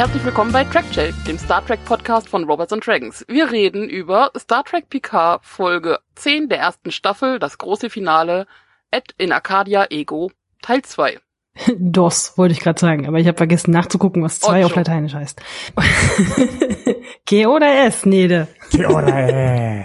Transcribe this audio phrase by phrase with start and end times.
[0.00, 3.22] herzlich willkommen bei Trackcheck, dem Star Trek Podcast von Robots and Dragons.
[3.28, 8.46] Wir reden über Star Trek Picard Folge 10 der ersten Staffel, das große Finale,
[8.90, 10.30] Ed in Arcadia Ego,
[10.62, 11.18] Teil 2.
[11.78, 14.68] DOS, wollte ich gerade sagen, aber ich habe vergessen nachzugucken, was zwei Ocho.
[14.68, 15.42] auf Lateinisch heißt.
[17.26, 18.48] G oder S, Nede?
[18.78, 19.84] Oder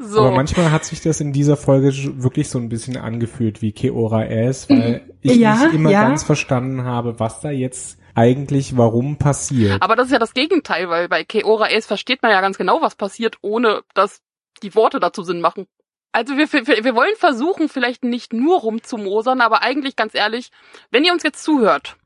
[0.00, 3.70] So, Aber manchmal hat sich das in dieser Folge wirklich so ein bisschen angefühlt wie
[3.70, 6.02] Keora S, weil ich Ja, nicht immer ja.
[6.02, 9.82] ganz verstanden habe, was da jetzt eigentlich warum passiert.
[9.82, 12.80] aber das ist ja das Gegenteil, weil bei Keora Ace versteht man ja ganz genau,
[12.80, 14.22] was passiert, ohne dass
[14.62, 15.66] die Worte dazu Sinn machen.
[16.12, 20.50] Also wir, wir, wir wollen versuchen, vielleicht nicht nur rumzumosern, aber eigentlich ganz ehrlich,
[20.92, 21.96] wenn ihr uns jetzt zuhört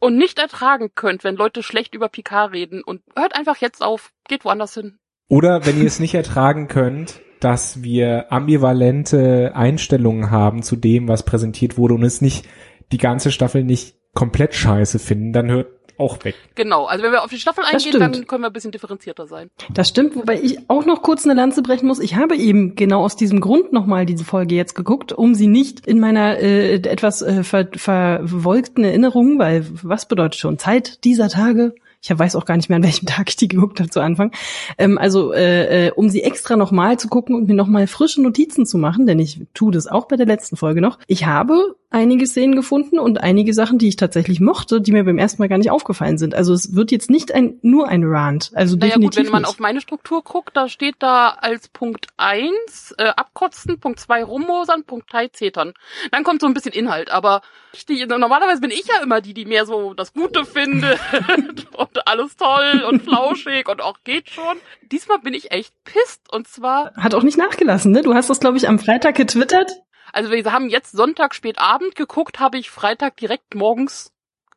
[0.00, 4.12] und nicht ertragen könnt, wenn Leute schlecht über Picard reden und hört einfach jetzt auf,
[4.26, 4.98] geht woanders hin.
[5.28, 11.24] Oder wenn ihr es nicht ertragen könnt, dass wir ambivalente Einstellungen haben zu dem, was
[11.24, 12.46] präsentiert wurde und es nicht
[12.90, 16.34] die ganze Staffel nicht komplett scheiße finden, dann hört auch weg.
[16.56, 19.48] Genau, also wenn wir auf die Staffel eingehen, dann können wir ein bisschen differenzierter sein.
[19.72, 22.00] Das stimmt, wobei ich auch noch kurz eine Lanze brechen muss.
[22.00, 25.86] Ich habe eben genau aus diesem Grund nochmal diese Folge jetzt geguckt, um sie nicht
[25.86, 31.76] in meiner äh, etwas äh, ver verwolkten Erinnerung, weil was bedeutet schon Zeit dieser Tage?
[32.00, 34.32] Ich weiß auch gar nicht mehr, an welchem Tag ich die geguckt habe zu Anfang.
[34.78, 38.66] Ähm, also, äh, äh, um sie extra nochmal zu gucken und mir nochmal frische Notizen
[38.66, 40.98] zu machen, denn ich tue das auch bei der letzten Folge noch.
[41.06, 45.16] Ich habe einige Szenen gefunden und einige Sachen, die ich tatsächlich mochte, die mir beim
[45.18, 46.34] ersten Mal gar nicht aufgefallen sind.
[46.34, 48.50] Also es wird jetzt nicht ein nur ein Rant.
[48.54, 49.50] Also Naja definitiv gut, wenn man nicht.
[49.50, 54.84] auf meine Struktur guckt, da steht da als Punkt eins äh, abkotzen, Punkt zwei rummosern,
[54.84, 55.72] Punkt drei zetern.
[56.10, 57.40] Dann kommt so ein bisschen Inhalt, aber
[57.88, 60.98] die, normalerweise bin ich ja immer die, die mehr so das Gute findet
[61.74, 64.58] und alles toll und flauschig und auch geht schon.
[64.92, 68.02] Diesmal bin ich echt pisst und zwar, Hat auch nicht nachgelassen, ne?
[68.02, 69.70] Du hast das, glaube ich, am Freitag getwittert.
[70.12, 74.12] Also wir haben jetzt Sonntag spät Abend geguckt, habe ich Freitag direkt morgens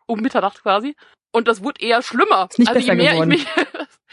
[0.05, 0.95] um Mitternacht quasi.
[1.31, 2.47] Und das wurde eher schlimmer.
[2.49, 3.31] Ist nicht also besser je mehr geworden.
[3.31, 3.45] ich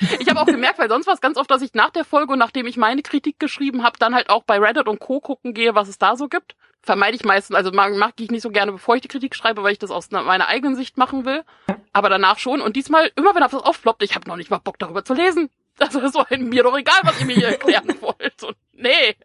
[0.01, 0.21] mich.
[0.21, 2.33] ich habe auch gemerkt, weil sonst war es ganz oft, dass ich nach der Folge
[2.33, 5.21] und nachdem ich meine Kritik geschrieben habe, dann halt auch bei Reddit und Co.
[5.21, 6.55] gucken gehe, was es da so gibt.
[6.81, 9.65] Vermeide ich meistens, also mag, mag ich nicht so gerne, bevor ich die Kritik schreibe,
[9.65, 11.43] weil ich das aus meiner eigenen Sicht machen will.
[11.93, 12.61] Aber danach schon.
[12.61, 15.51] Und diesmal, immer wenn das aufploppt, ich habe noch nicht mal Bock darüber zu lesen.
[15.81, 18.43] Also ist so ein, mir doch egal, was ihr mir hier erklären wollt.
[18.43, 19.17] Und nee.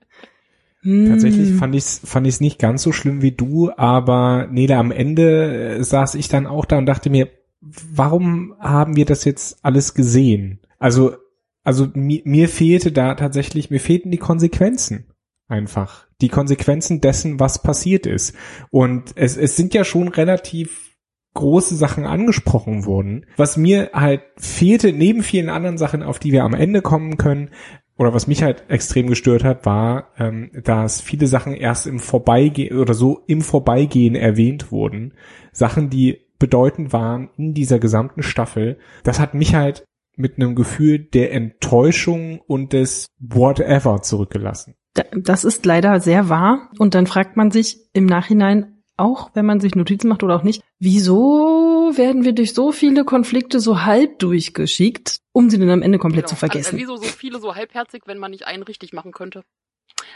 [0.83, 1.07] Hm.
[1.09, 5.77] Tatsächlich fand ich's fand ich's nicht ganz so schlimm wie du, aber Nele, am Ende
[5.77, 7.29] äh, saß ich dann auch da und dachte mir,
[7.61, 10.59] warum haben wir das jetzt alles gesehen?
[10.79, 11.15] Also,
[11.63, 15.05] also mir, mir fehlte da tatsächlich, mir fehlten die Konsequenzen.
[15.47, 16.07] Einfach.
[16.21, 18.35] Die Konsequenzen dessen, was passiert ist.
[18.69, 20.97] Und es, es sind ja schon relativ
[21.33, 23.25] große Sachen angesprochen worden.
[23.37, 27.49] Was mir halt fehlte, neben vielen anderen Sachen, auf die wir am Ende kommen können,
[27.97, 32.77] oder was mich halt extrem gestört hat, war, ähm, dass viele Sachen erst im Vorbeigehen
[32.79, 35.13] oder so im Vorbeigehen erwähnt wurden.
[35.51, 38.77] Sachen, die bedeutend waren in dieser gesamten Staffel.
[39.03, 44.75] Das hat mich halt mit einem Gefühl der Enttäuschung und des Whatever zurückgelassen.
[44.93, 46.69] Da- Das ist leider sehr wahr.
[46.79, 50.43] Und dann fragt man sich im Nachhinein, auch wenn man sich Notizen macht oder auch
[50.43, 55.81] nicht, wieso werden wir durch so viele Konflikte so halb durchgeschickt, um sie dann am
[55.81, 56.43] Ende komplett zu Genau.
[56.43, 56.77] Also, vergessen?
[56.79, 59.43] wieso so viele so halbherzig, wenn man nicht einen richtig machen könnte?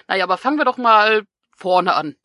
[0.08, 1.24] Naja, aber fangen wir doch mal
[1.56, 2.16] vorne an.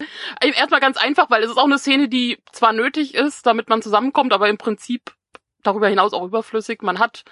[0.41, 3.69] Äh, Erstmal ganz einfach, weil es ist auch eine Szene, die zwar nötig ist, damit
[3.69, 5.15] man zusammenkommt, aber im Prinzip
[5.63, 6.83] darüber hinaus auch überflüssig.
[6.83, 7.25] Man hat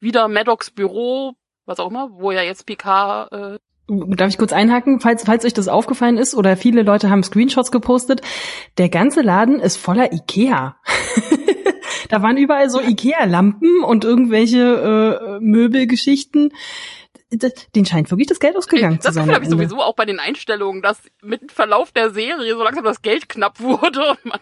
[0.00, 1.34] wieder Maddox Büro,
[1.66, 3.58] was auch immer, wo ja jetzt Picard äh,
[3.90, 7.70] Darf ich kurz einhaken, falls, falls euch das aufgefallen ist oder viele Leute haben Screenshots
[7.72, 8.20] gepostet.
[8.76, 10.76] Der ganze Laden ist voller Ikea.
[12.08, 16.52] da waren überall so Ikea-Lampen und irgendwelche äh, Möbelgeschichten.
[17.30, 19.24] Das- Den scheint wirklich das Geld ausgegangen zu Das sein.
[19.24, 22.62] Gefühl am habe ich sowieso auch bei den Einstellungen, dass mit Verlauf der Serie so
[22.62, 24.40] langsam das Geld knapp wurde und man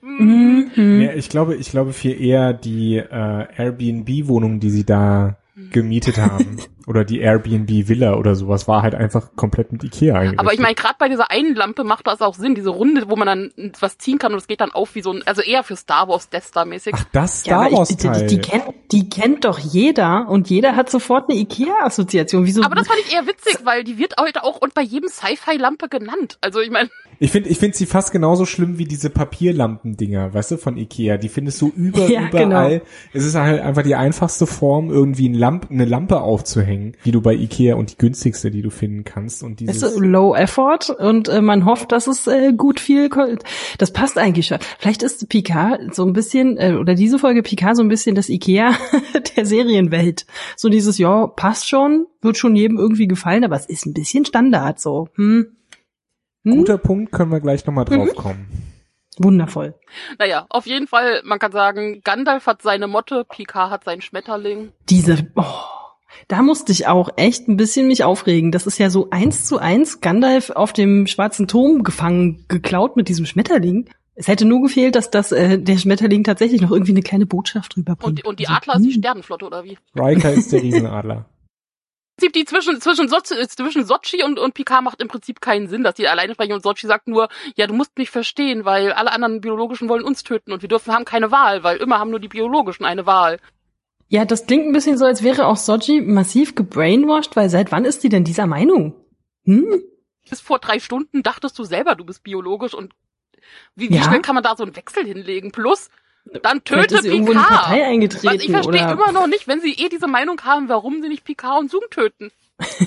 [0.00, 1.00] hm, Mhm.
[1.02, 5.36] Ja, ich glaube, ich glaube viel eher die äh, Airbnb-Wohnung, die sie da
[5.72, 6.58] gemietet haben.
[6.90, 10.40] oder die Airbnb-Villa oder sowas, war halt einfach komplett mit Ikea eingerichtet.
[10.40, 13.16] Aber ich meine, gerade bei dieser einen Lampe macht das auch Sinn, diese Runde, wo
[13.16, 13.50] man dann
[13.80, 16.08] was ziehen kann und es geht dann auf wie so ein, also eher für Star
[16.08, 16.92] Wars Death Star mäßig.
[16.96, 18.26] Ach, das Ja, Star aber Wars ich, die, Teil.
[18.26, 22.44] die, kennt, die kennt doch jeder und jeder hat sofort eine Ikea-Assoziation.
[22.44, 22.62] Wieso?
[22.64, 25.88] Aber das fand ich eher witzig, weil die wird heute auch und bei jedem Sci-Fi-Lampe
[25.88, 26.38] genannt.
[26.40, 26.88] Also ich meine,
[27.20, 31.16] Ich finde ich find sie fast genauso schlimm wie diese Papierlampendinger, weißt du, von Ikea.
[31.18, 32.70] Die findest du über, Ja, überall.
[32.70, 32.84] genau.
[33.12, 37.20] Es ist halt einfach die einfachste Form, irgendwie ein Lamp, eine Lampe aufzuhängen, die du
[37.20, 39.42] bei Ikea und die günstigste, die du finden kannst.
[39.42, 43.08] Und Es dieses, ist Low Effort und äh, man hofft, dass es äh, gut viel.
[43.78, 44.58] Das passt eigentlich schon.
[44.78, 48.28] Vielleicht ist Picard so ein bisschen äh, oder diese Folge Picard so ein bisschen das
[48.28, 48.74] Ikea
[49.36, 50.26] der Serienwelt.
[50.56, 54.24] So dieses ja passt schon, wird schon jedem irgendwie gefallen, aber es ist ein bisschen
[54.24, 55.08] Standard so.
[55.14, 55.56] Hm.
[56.44, 56.56] Hm?
[56.56, 58.16] guter Punkt, können wir gleich nochmal drauf Mhm.
[58.16, 58.46] kommen.
[59.18, 59.74] Wundervoll.
[60.18, 64.72] Naja, auf jeden Fall, man kann sagen, Gandalf hat seine Motte, Picard hat seinen Schmetterling.
[64.88, 65.44] Diese, oh,
[66.28, 68.52] da musste ich auch echt ein bisschen mich aufregen.
[68.52, 73.08] Das ist ja so eins zu eins Gandalf auf dem schwarzen Turm gefangen, geklaut mit
[73.08, 73.88] diesem Schmetterling.
[74.14, 77.76] Es hätte nur gefehlt, dass das äh, der Schmetterling tatsächlich noch irgendwie eine kleine Botschaft
[77.76, 78.24] rüberbringt.
[78.24, 78.98] Und, und die Also, Adler ist die hm.
[78.98, 79.78] Sternenflotte, oder wie?
[79.98, 81.26] Riker ist der Riesenadler.
[82.20, 85.82] Prinzip die zwischen zwischen Sochi, zwischen Sochi und und Picard macht im Prinzip keinen Sinn,
[85.82, 89.10] dass die alleine sprechen und Sochi sagt nur, ja, du musst mich verstehen, weil alle
[89.10, 92.20] anderen biologischen wollen uns töten und wir dürfen haben keine Wahl, weil immer haben nur
[92.20, 93.38] die biologischen eine Wahl.
[94.10, 97.84] Ja, das klingt ein bisschen so, als wäre auch Soji massiv gebrainwashed, weil seit wann
[97.84, 98.94] ist die denn dieser Meinung?
[99.44, 99.82] Hm?
[100.28, 102.92] Bis vor drei Stunden dachtest du selber, du bist biologisch und
[103.76, 104.02] wie, wie Ja?
[104.02, 105.52] schnell kann man da so einen Wechsel hinlegen?
[105.52, 105.90] Plus,
[106.42, 107.88] dann töte ist sie irgendwo in die Partei Picard.
[107.88, 111.08] eingetreten Was ich verstehe immer noch nicht, wenn sie eh diese Meinung haben, warum sie
[111.08, 112.32] nicht Picard und Zoom töten.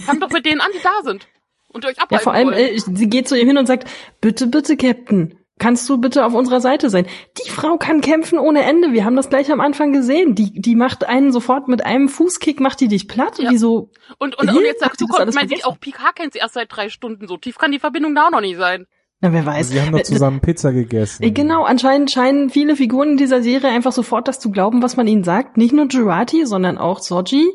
[0.06, 1.28] Fang doch mit denen an, die da sind.
[1.70, 4.48] Und euch Ja, abhalten vor allem, äh, sie geht zu ihm hin und sagt, bitte,
[4.48, 7.08] bitte, Captain, kannst du bitte auf unserer Seite sein?
[7.44, 8.92] Die Frau kann kämpfen ohne Ende.
[8.92, 10.36] Wir haben das gleich am Anfang gesehen.
[10.36, 13.40] Die, die macht einen sofort mit einem Fußkick, macht die dich platt.
[13.40, 13.52] Ja.
[13.52, 13.92] Wieso?
[14.18, 15.66] Und, und, und jetzt sagst du, meint sie, vergessen?
[15.66, 17.28] auch Picard kennt sie erst seit drei Stunden.
[17.28, 18.88] So tief kann die Verbindung da auch noch nicht sein.
[19.24, 19.70] Na, wer weiß.
[19.70, 21.24] Sie haben doch zusammen Pizza gegessen.
[21.24, 24.98] Äh, Genau, anscheinend scheinen viele Figuren in dieser Serie einfach sofort das zu glauben, was
[24.98, 25.56] man ihnen sagt.
[25.58, 27.46] Nicht nur Jurati, sondern auch Soji,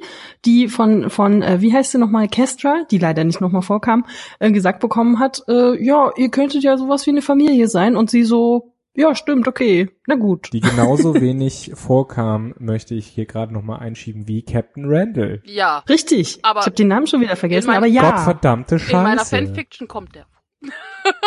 [0.46, 4.06] die von, von äh, wie heißt sie nochmal, Kestra, die leider nicht nochmal vorkam,
[4.40, 7.96] äh, gesagt bekommen hat, äh, ja, ihr könntet ja sowas wie eine Familie sein.
[7.96, 10.48] Und sie so, ja, stimmt, okay, na gut.
[10.54, 15.42] Die genauso wenig vorkam, möchte ich hier gerade nochmal einschieben, wie Captain Randall.
[15.44, 15.84] Ja.
[15.86, 16.38] Richtig.
[16.44, 18.10] Aber ich habe den Namen schon wieder vergessen, mein- aber ja.
[18.10, 19.36] Gottverdammte In meiner Scheiße.
[19.36, 20.24] Fanfiction kommt der.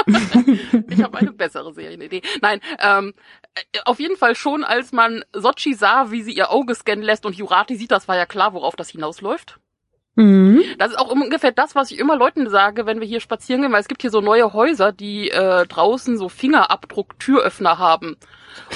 [0.89, 2.21] ich habe eine bessere Serienidee.
[2.41, 3.13] Nein, ähm,
[3.55, 7.25] äh, auf jeden Fall schon, als man Sochi sah, wie sie ihr Auge scannen lässt
[7.25, 9.60] und Jurati sieht, das war ja klar, worauf das hinausläuft.
[10.15, 10.61] Mhm.
[10.77, 13.71] Das ist auch ungefähr das, was ich immer Leuten sage, wenn wir hier spazieren gehen,
[13.71, 18.17] weil es gibt hier so neue Häuser, die äh, draußen so Fingerabdruck-Türöffner haben.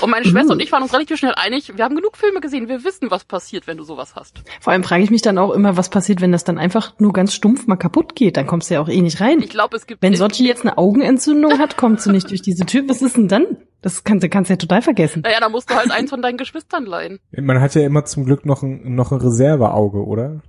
[0.01, 0.53] Und meine Schwester Uh.
[0.53, 3.25] und ich waren uns relativ schnell einig, wir haben genug Filme gesehen, wir wissen, was
[3.25, 4.41] passiert, wenn du sowas hast.
[4.61, 7.11] Vor allem frage ich mich dann auch immer, was passiert, wenn das dann einfach nur
[7.11, 8.37] ganz stumpf mal kaputt geht.
[8.37, 9.39] Dann kommst du ja auch eh nicht rein.
[9.41, 12.65] Ich glaube, es gibt Wenn Sochi jetzt eine Augenentzündung hat, kommt sie nicht durch diese
[12.65, 12.83] Tür.
[12.87, 13.57] Was ist denn dann?
[13.81, 15.21] Das kannst du kannst ja total vergessen.
[15.23, 17.19] naja, da musst du halt eins von deinen Geschwistern leihen.
[17.31, 20.41] Man hat ja immer zum Glück noch ein, noch ein Reserveauge, oder?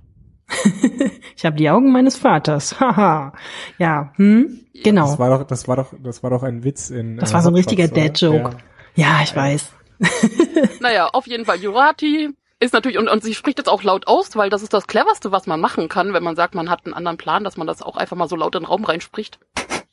[1.37, 2.79] Ich habe die Augen meines Vaters.
[2.79, 3.31] Haha.
[3.77, 4.61] ja, hm?
[4.83, 5.05] Genau.
[5.05, 7.17] Das war doch, das war doch, das war doch ein Witz in.
[7.17, 7.87] Das äh, war so ein richtiger?
[7.87, 8.57] Dad-Joke.
[8.95, 9.71] Ja, ich weiß.
[10.79, 12.29] Naja, auf jeden Fall, Jurati
[12.59, 15.31] ist natürlich, und, und sie spricht jetzt auch laut aus, weil das ist das Cleverste,
[15.31, 17.81] was man machen kann, wenn man sagt, man hat einen anderen Plan, dass man das
[17.81, 19.39] auch einfach mal so laut in den Raum reinspricht.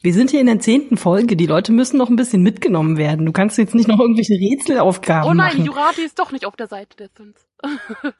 [0.04, 1.34] Wir sind hier in der zehnten Folge.
[1.34, 3.24] Die Leute müssen noch ein bisschen mitgenommen werden.
[3.24, 5.64] Du kannst jetzt nicht noch irgendwelche Rätselaufgaben Oh nein, machen.
[5.64, 7.46] Jurati ist doch nicht auf der Seite der Sins.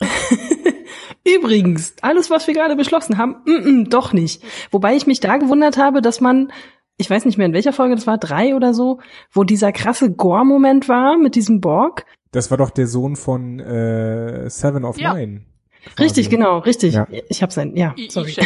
[1.27, 4.43] Übrigens, alles, was wir gerade beschlossen haben, mm -mm, doch nicht.
[4.71, 6.51] Wobei ich mich da gewundert habe, dass man,
[6.97, 9.01] ich weiß nicht mehr in welcher Folge das war, drei oder so,
[9.31, 12.07] wo dieser krasse Gore-Moment war mit diesem Borg.
[12.33, 15.13] Das war doch der Sohn von äh, Seven of Ja.
[15.13, 15.43] Nine.
[15.85, 16.03] quasi.
[16.03, 16.95] Richtig, genau, richtig.
[16.95, 17.07] Ja.
[17.29, 18.35] Ich habe sein, ja, I- sorry.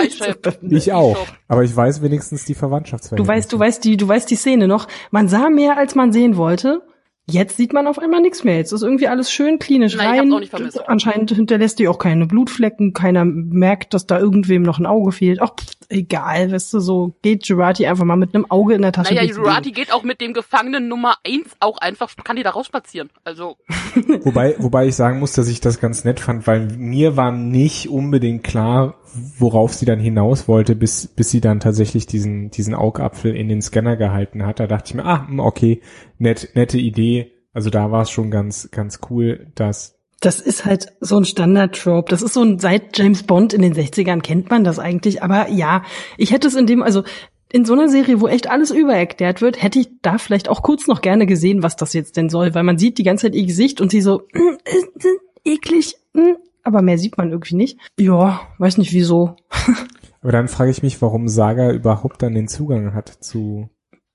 [0.70, 1.26] Ich auch.
[1.48, 3.28] Aber ich weiß wenigstens die Du Verwandtschaftsverhältnisse.
[3.28, 4.88] weißt, du weißt die, du weißt die Szene noch.
[5.10, 6.82] Man sah mehr, als man sehen wollte.
[7.30, 8.56] Jetzt sieht man auf einmal nichts mehr.
[8.56, 10.20] Jetzt ist irgendwie alles schön klinisch Nein, ich rein.
[10.20, 10.88] hab's auch nicht vermisst.
[10.88, 12.94] Anscheinend hinterlässt die auch keine Blutflecken.
[12.94, 15.42] Keiner merkt, dass da irgendwem noch ein Auge fehlt.
[15.42, 18.92] Ach, pff, egal, weißt du, so geht Jurati einfach mal mit einem Auge in der
[18.92, 19.14] Tasche.
[19.14, 22.42] Naja, durch die Jurati geht auch mit dem Gefangenen Nummer eins auch einfach, kann die
[22.42, 23.10] da rausspazieren.
[23.24, 23.56] Also,
[24.22, 27.88] Wobei, wobei ich sagen muss, dass ich das ganz nett fand, weil mir war nicht
[27.88, 28.94] unbedingt klar,
[29.38, 33.62] worauf sie dann hinaus wollte, bis, bis sie dann tatsächlich diesen, diesen Augapfel in den
[33.62, 34.60] Scanner gehalten hat.
[34.60, 35.80] Da dachte ich mir, ah, hm, okay,
[36.18, 37.32] nett, nette Idee.
[37.52, 42.10] Also da war es schon ganz, ganz cool, dass Das ist halt so ein Standard-Trope.
[42.10, 45.22] Das ist so ein, seit James Bond in den 60ern kennt man das eigentlich.
[45.22, 45.82] Aber ja,
[46.16, 47.04] ich hätte es in dem, also
[47.52, 50.86] in so einer Serie, wo echt alles übererklärt wird, hätte ich da vielleicht auch kurz
[50.86, 52.54] noch gerne gesehen, was das jetzt denn soll.
[52.54, 55.96] Weil man sieht die ganze Zeit ihr Gesicht und sie so, mm, äh, äh, eklig,
[56.12, 57.78] mm, aber mehr sieht man irgendwie nicht.
[57.98, 59.36] Ja, weiß nicht wieso.
[60.20, 63.70] Aber dann frage ich mich, warum Saga überhaupt dann den Zugang hat zu.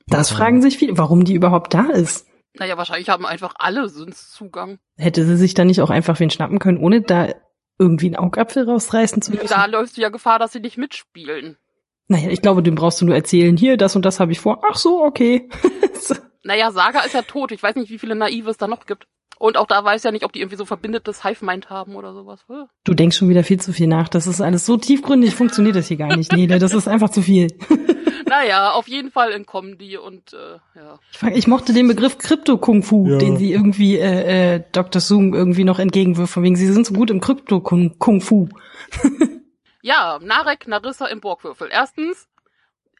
[0.08, 2.28] Das fragen sich viele, warum die überhaupt da ist.
[2.56, 3.88] Naja, wahrscheinlich haben einfach alle
[4.32, 4.80] Zugang.
[4.98, 7.30] Hätte sie sich da nicht auch einfach wen schnappen können, ohne da
[7.80, 9.48] irgendwie einen Augapfel rausreißen zu müssen?
[9.48, 11.58] Da läufst du ja Gefahr, dass sie nicht mitspielen.
[12.08, 14.62] Naja, ich glaube, dem brauchst du nur erzählen, hier, das und das habe ich vor.
[14.70, 15.50] Ach so, okay.
[16.44, 17.52] Naja, Saga ist ja tot.
[17.52, 19.08] Ich weiß nicht, wie viele Naive es da noch gibt.
[19.40, 22.46] Und auch da weiß ja nicht, ob die irgendwie so verbindetes Hive-Mind haben oder sowas.
[22.84, 24.08] Du denkst schon wieder viel zu viel nach.
[24.08, 26.60] Das ist alles so tiefgründig, funktioniert das hier gar nicht, Nele.
[26.60, 27.48] Das ist einfach zu viel.
[28.26, 30.98] Naja, auf jeden Fall entkommen die und äh, ja.
[31.12, 33.18] Ich, fang- ich mochte den Begriff Krypto-Kung-Fu, Ja.
[33.20, 35.02] den sie irgendwie äh, äh, Dr.
[35.02, 38.48] Zoom irgendwie noch entgegenwirft, von wegen, sie sind so gut im Krypto-Kung-Fu.
[39.82, 41.68] Ja, Narek, Narissa im Borgwürfel.
[41.72, 42.28] Erstens,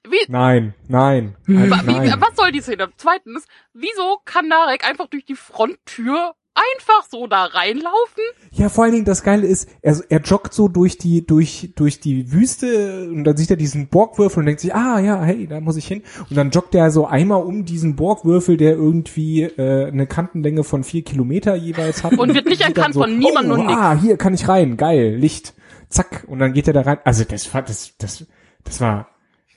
[0.10, 2.16] Wie, Nein, nein, halt, wa- wie, nein.
[2.20, 2.90] was soll die Szene?
[2.98, 8.24] Zweitens, wieso kann Narek einfach durch die Fronttür einfach so da reinlaufen?
[8.52, 12.00] Ja, vor allen Dingen das Geile ist, er, er joggt so durch die durch durch
[12.00, 15.62] die Wüste und dann sieht er diesen Borgwürfel und denkt sich, ah ja, hey, da
[15.62, 16.04] muss ich hin.
[16.30, 20.84] Und dann joggt er so einmal um diesen Borgwürfel, der irgendwie äh, eine Kantenlänge von
[20.84, 22.18] vier Kilometer jeweils hat.
[22.20, 23.80] Und wird nicht erkannt von niemandem oh, und nix.
[23.80, 25.54] Ah, hier kann ich rein, geil, Licht,
[25.90, 26.26] zack.
[26.28, 27.00] Und dann geht er da rein.
[27.06, 28.28] Also das war das das
[28.66, 29.10] das war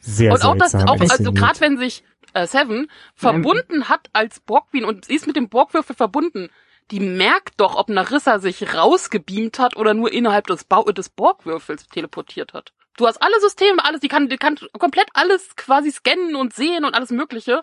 [0.06, 4.84] sehr und auch das, auch, also gerade wenn sich äh, Seven verbunden hat als Borgqueen
[4.84, 6.50] und sie ist mit dem Borgwürfel verbunden,
[6.90, 11.88] die merkt doch, ob Narissa sich rausgebeamt hat oder nur innerhalb des, Bau des Borgwürfels
[11.88, 12.72] teleportiert hat.
[12.96, 16.84] Du hast alle Systeme, alles, die kann, die kann komplett alles quasi scannen und sehen
[16.84, 17.62] und alles mögliche,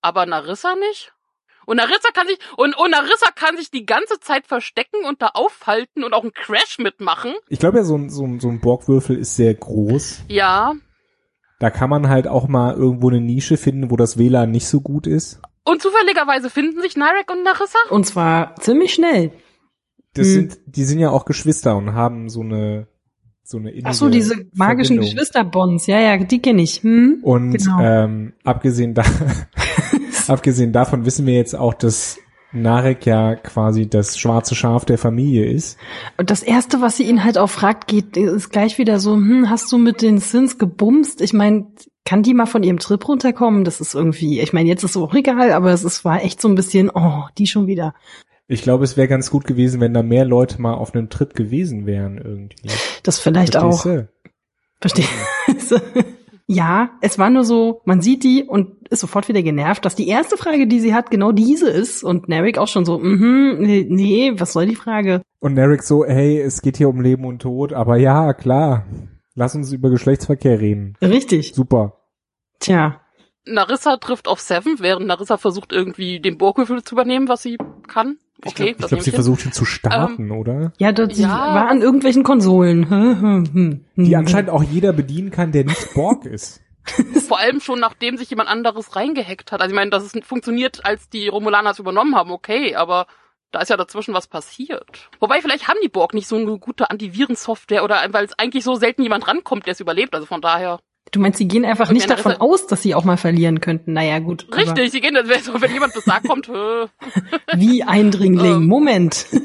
[0.00, 1.12] aber Narissa nicht?
[1.66, 5.28] Und Narissa kann sich, und, und Narissa kann sich die ganze Zeit verstecken und da
[5.34, 7.34] aufhalten und auch einen Crash mitmachen.
[7.48, 10.24] Ich glaube ja, so ein, so, ein, so ein Borgwürfel ist sehr groß.
[10.28, 10.74] Ja.
[11.60, 14.80] Da kann man halt auch mal irgendwo eine Nische finden, wo das WLAN nicht so
[14.80, 15.40] gut ist.
[15.64, 17.78] Und zufälligerweise finden sich Narek und Narissa.
[17.90, 19.30] Und zwar ziemlich schnell.
[20.14, 20.32] Das Hm.
[20.32, 22.88] sind, die sind ja auch Geschwister und haben so eine,
[23.44, 25.00] so eine Ach so, diese magischen Verbindung.
[25.14, 25.86] Geschwisterbonds.
[25.86, 26.82] Ja, ja, die kenne ich.
[26.82, 27.20] Hm?
[27.22, 27.78] Und Genau.
[27.80, 29.04] ähm, abgesehen da,
[30.28, 32.18] abgesehen davon wissen wir jetzt auch, dass
[32.52, 35.78] Narek ja quasi das schwarze Schaf der Familie ist.
[36.16, 39.48] Und das erste, was sie ihn halt auch fragt, geht, ist gleich wieder so, hm,
[39.48, 41.20] hast du mit den Sins gebumst?
[41.20, 41.66] Ich meine,
[42.04, 43.64] kann die mal von ihrem Trip runterkommen?
[43.64, 46.40] Das ist irgendwie, ich meine, jetzt ist es auch egal, aber es ist, war echt
[46.40, 47.94] so ein bisschen, oh, die schon wieder.
[48.48, 51.34] Ich glaube, es wäre ganz gut gewesen, wenn da mehr Leute mal auf einem Trip
[51.34, 52.68] gewesen wären irgendwie.
[53.04, 53.82] Das vielleicht Verstehst auch.
[53.84, 54.08] du?
[54.80, 55.06] Verstehe.
[56.52, 60.08] ja, es war nur so, man sieht die und ist sofort wieder genervt, dass die
[60.08, 62.02] erste Frage, die sie hat, genau diese ist.
[62.02, 65.22] Und Narek auch schon so, mhm, nee, nee, was soll die Frage?
[65.38, 68.84] Und Narek so, hey, es geht hier um Leben und Tod, aber ja, klar.
[69.36, 70.96] Lass uns über Geschlechtsverkehr reden.
[71.00, 71.54] Richtig.
[71.54, 72.00] Super.
[72.58, 73.00] Tja.
[73.46, 78.18] Narissa trifft auf Seven, während Narissa versucht irgendwie den Burgwürfel zu übernehmen, was sie kann.
[78.42, 80.72] Ich Okay, glaube, das glaub, sie ich versucht ihn zu starten, oder?
[80.78, 81.28] Ja, dort, sie Ja.
[81.28, 82.88] war an irgendwelchen Konsolen.
[82.88, 84.04] Hm, hm, hm.
[84.06, 86.60] Die anscheinend auch jeder bedienen kann, der nicht Borg ist.
[87.28, 89.60] Vor allem schon nachdem sich jemand anderes reingehackt hat.
[89.60, 93.06] Also ich meine, dass es funktioniert, als die Romulaner es übernommen haben, okay, aber
[93.52, 94.86] da ist ja dazwischen was passiert.
[95.18, 98.74] Wobei, vielleicht haben die Borg nicht so eine gute Antivirensoftware oder weil es eigentlich so
[98.74, 100.14] selten jemand rankommt, der es überlebt.
[100.14, 100.80] Also von daher.
[101.12, 103.60] Du meinst, sie gehen einfach Und nicht davon Narissa- aus, dass sie auch mal verlieren
[103.60, 103.92] könnten.
[103.94, 104.46] Naja, gut.
[104.54, 106.48] Richtig, sie gehen, so, wenn jemand das sagt, kommt,
[107.56, 108.54] Wie Eindringling.
[108.54, 108.66] Ähm.
[108.66, 109.26] Moment.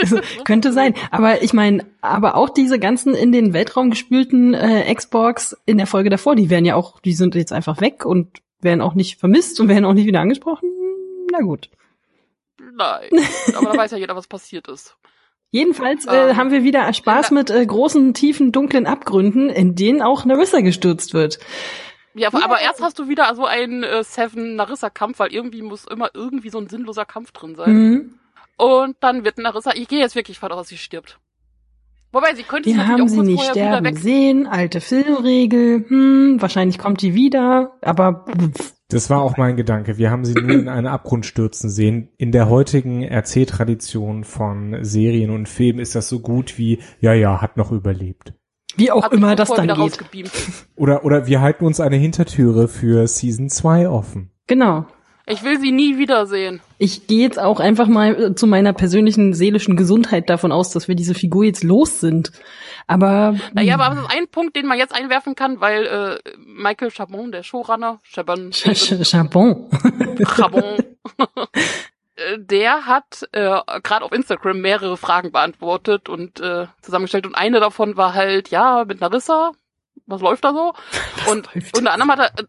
[0.00, 0.94] Also, Könnte sein.
[1.10, 5.88] Aber ich meine, aber auch diese ganzen in den Weltraum gespülten äh, Xbox in der
[5.88, 9.18] Folge davor, die werden ja auch, die sind jetzt einfach weg und werden auch nicht
[9.18, 10.70] vermisst und werden auch nicht wieder angesprochen.
[11.32, 11.68] Na gut.
[12.76, 13.10] nein.
[13.56, 14.96] Aber da weiß ja jeder, was passiert ist.
[15.50, 20.02] Jedenfalls äh, Ähm, haben wir wieder Spaß mit äh, großen, tiefen, dunklen Abgründen, in denen
[20.02, 21.38] auch Narissa gestürzt wird.
[22.14, 26.50] Ja, aber erst hast du wieder so einen äh, Seven-Narissa-Kampf, weil irgendwie muss immer irgendwie
[26.50, 27.72] so ein sinnloser Kampf drin sein.
[27.72, 28.14] Mhm.
[28.56, 31.18] Und dann wird Narissa, ich gehe jetzt wirklich von aus, dass sie stirbt.
[32.10, 33.98] Wobei, sie könnte Wir haben sie nicht sterben weg.
[33.98, 39.98] sehen, alte Filmregel, hm, wahrscheinlich kommt die wieder, aber pff, Das war auch mein Gedanke.
[39.98, 42.08] Wir haben sie nur in einen Abgrund stürzen sehen.
[42.16, 47.42] In der heutigen Erzähltradition von Serien und Filmen ist das so gut wie, ja, ja,
[47.42, 48.32] hat noch überlebt.
[48.76, 49.98] wie auch Hat sich immer das dann geht.
[50.74, 54.30] Oder, oder wir halten uns eine Hintertüre für Season 2 offen.
[54.46, 54.86] Genau.
[55.26, 56.60] Ich will sie nie wiedersehen.
[56.78, 60.94] Ich gehe jetzt auch einfach mal zu meiner persönlichen seelischen Gesundheit davon aus, dass wir
[60.94, 62.32] diese Figur jetzt los sind.
[62.88, 66.90] Aber Naja, aber das ist ein Punkt, den man jetzt einwerfen kann, weil äh, Michael
[66.90, 69.68] Chabon, der Showrunner, Chabon, Ch Ch Charbon.
[70.24, 70.78] Chabon,
[72.16, 77.26] äh, der hat äh, gerade auf Instagram mehrere Fragen beantwortet und äh, zusammengestellt.
[77.26, 79.52] Und eine davon war halt, ja, mit Narissa,
[80.06, 80.72] was läuft da so?
[81.30, 82.44] Und läuft unter anderem hat er,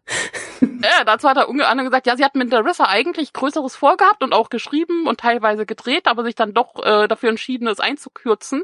[0.61, 0.65] äh,
[1.01, 4.23] äh, dazu hat er unter anderem gesagt, ja, sie hat mit Narissa eigentlich Größeres vorgehabt
[4.23, 8.63] und auch geschrieben und teilweise gedreht, aber sich dann doch äh, dafür entschieden, es einzukürzen.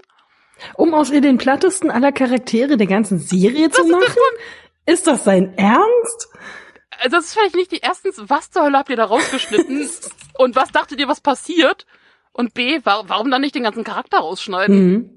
[0.75, 4.05] Um aus ihr den plattesten aller Charaktere der ganzen Serie zu machen?
[4.85, 6.29] Ist das sein Ernst?
[6.99, 9.89] Also das ist vielleicht nicht die erstens, was zur Hölle habt ihr da rausgeschnitten
[10.37, 11.85] und was dachtet ihr, was passiert?
[12.31, 14.85] Und B, wa warum dann nicht den ganzen Charakter rausschneiden?
[14.85, 15.15] Mhm.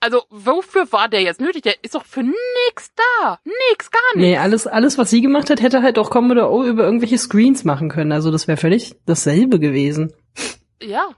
[0.00, 1.62] Also wofür war der jetzt nötig?
[1.62, 3.40] Der ist doch für nix da.
[3.44, 4.28] Nix, gar nichts.
[4.28, 7.64] Nee, alles, alles, was sie gemacht hat, hätte halt auch Commodore O über irgendwelche Screens
[7.64, 8.12] machen können.
[8.12, 10.12] Also das wäre völlig dasselbe gewesen.
[10.82, 11.08] Ja.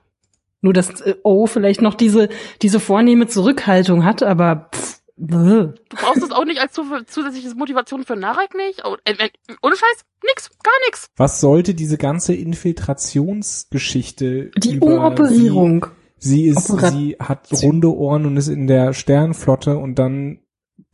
[0.61, 2.29] Nur, dass äh, O vielleicht noch diese,
[2.63, 5.69] diese vornehme Zurückhaltung hat, aber pff, bäh.
[5.89, 8.83] Du brauchst es auch nicht als zu zusätzliche Motivation für Narek nicht.
[8.85, 9.31] Oh, äh, äh,
[9.63, 11.11] ohne Scheiß, nix, gar nix.
[11.17, 15.87] Was sollte diese ganze Infiltrationsgeschichte die über Umoperierung.
[16.19, 20.41] Sie, sie ist, Operat- sie hat runde Ohren und ist in der Sternflotte und dann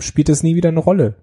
[0.00, 1.16] spielt das nie wieder eine Rolle.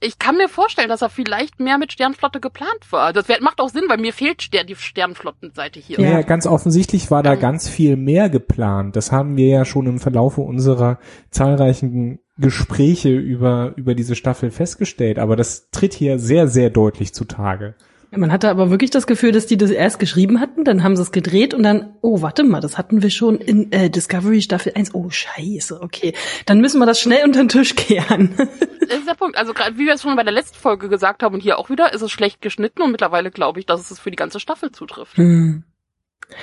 [0.00, 3.12] Ich kann mir vorstellen, dass er vielleicht mehr mit Sternflotte geplant war.
[3.12, 5.98] Das macht auch Sinn, weil mir fehlt Ster die Sternflottenseite hier.
[5.98, 8.94] Ja, ganz offensichtlich war da ganz viel mehr geplant.
[8.94, 10.98] Das haben wir ja schon im Verlaufe unserer
[11.30, 15.18] zahlreichen Gespräche über, über diese Staffel festgestellt.
[15.18, 17.74] Aber das tritt hier sehr, sehr deutlich zutage.
[18.10, 21.02] Man hatte aber wirklich das Gefühl, dass die das erst geschrieben hatten, dann haben sie
[21.02, 24.72] es gedreht und dann, oh, warte mal, das hatten wir schon in äh, Discovery Staffel
[24.74, 24.94] 1.
[24.94, 26.14] Oh, scheiße, okay.
[26.46, 28.34] Dann müssen wir das schnell unter den Tisch kehren.
[28.36, 29.36] Das ist der Punkt.
[29.36, 31.70] Also gerade wie wir es schon bei der letzten Folge gesagt haben und hier auch
[31.70, 34.70] wieder, ist es schlecht geschnitten und mittlerweile glaube ich, dass es für die ganze Staffel
[34.70, 35.16] zutrifft.
[35.16, 35.64] Hm.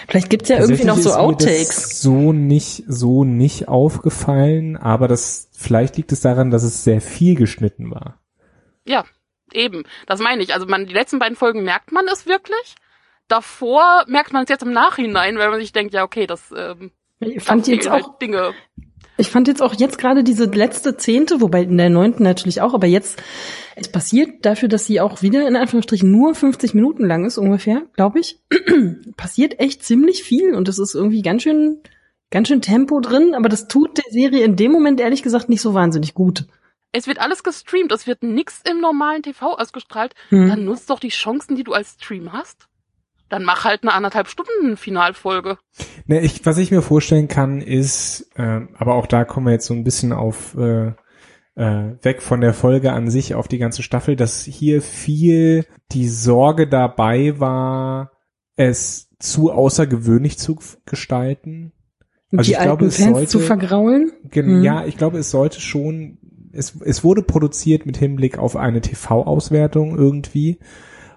[0.08, 1.68] Vielleicht gibt's ja irgendwie noch so ist mir Outtakes.
[1.68, 7.02] Das so nicht, so nicht aufgefallen, aber das, vielleicht liegt es daran, dass es sehr
[7.02, 8.20] viel geschnitten war.
[8.86, 9.06] Ja,
[9.56, 9.84] eben.
[10.08, 10.54] Das meine ich.
[10.54, 12.76] Also man, die letzten beiden Folgen merkt man es wirklich.
[13.28, 16.92] Davor merkt man es jetzt im Nachhinein, weil man sich denkt, ja, okay, das ähm,
[17.20, 18.54] Ich fand jetzt fehlen auch halt Dinge.
[19.18, 22.74] Ich fand jetzt auch jetzt gerade diese letzte Zehnte, wobei in der neunten natürlich auch,
[22.74, 23.22] aber jetzt,
[23.76, 27.84] es passiert dafür, dass sie auch wieder in Anführungsstrichen nur 50 Minuten lang ist ungefähr,
[27.96, 28.40] glaube ich,
[29.18, 31.82] passiert echt ziemlich viel und es ist irgendwie ganz schön,
[32.32, 35.62] ganz schön Tempo drin, aber das tut der Serie in dem Moment ehrlich gesagt nicht
[35.62, 36.46] so wahnsinnig gut.
[36.94, 40.14] Es wird alles gestreamt, es wird nix im normalen TV ausgestrahlt.
[40.30, 40.48] Hm.
[40.48, 42.68] Dann nutzt doch die Chancen, die du als Stream hast.
[43.30, 45.58] Dann mach halt eine anderthalb Stunden Finalfolge.
[46.06, 49.66] Ne, ich, was ich mir vorstellen kann, ist, äh, aber auch da kommen wir jetzt
[49.66, 50.94] so ein bisschen auf äh,
[51.56, 56.08] äh, weg von der Folge an sich auf die ganze Staffel, dass hier viel die
[56.08, 58.12] Sorge dabei war,
[58.56, 61.72] es zu außergewöhnlich zu gestalten.
[62.32, 64.12] Also die ich glaube, alten es Fans sollte- zu vergraulen.
[64.30, 64.64] Gen Hm.
[64.64, 66.18] Ja, ich glaube, es sollte schon,
[66.54, 70.60] es, es wurde produziert mit Hinblick auf eine TV-Auswertung irgendwie.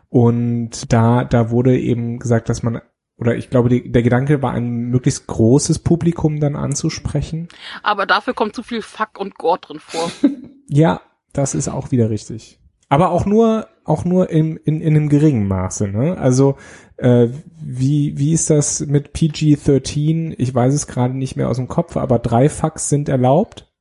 [0.08, 2.80] Und da, da wurde eben gesagt, dass man,
[3.18, 7.48] oder ich glaube, die, der Gedanke war, ein möglichst großes Publikum dann anzusprechen.
[7.82, 10.10] Aber dafür kommt zu viel Fuck und Gore drin vor.
[10.68, 11.00] Ja,
[11.32, 12.58] das ist auch wieder richtig.
[12.88, 16.18] Aber auch nur, auch nur in, in, in einem geringen Maße, ne?
[16.18, 16.56] Also,
[16.96, 17.28] äh,
[17.62, 20.34] wie, wie ist das mit PG-13?
[20.38, 23.72] Ich weiß es gerade nicht mehr aus dem Kopf, aber drei Fucks sind erlaubt.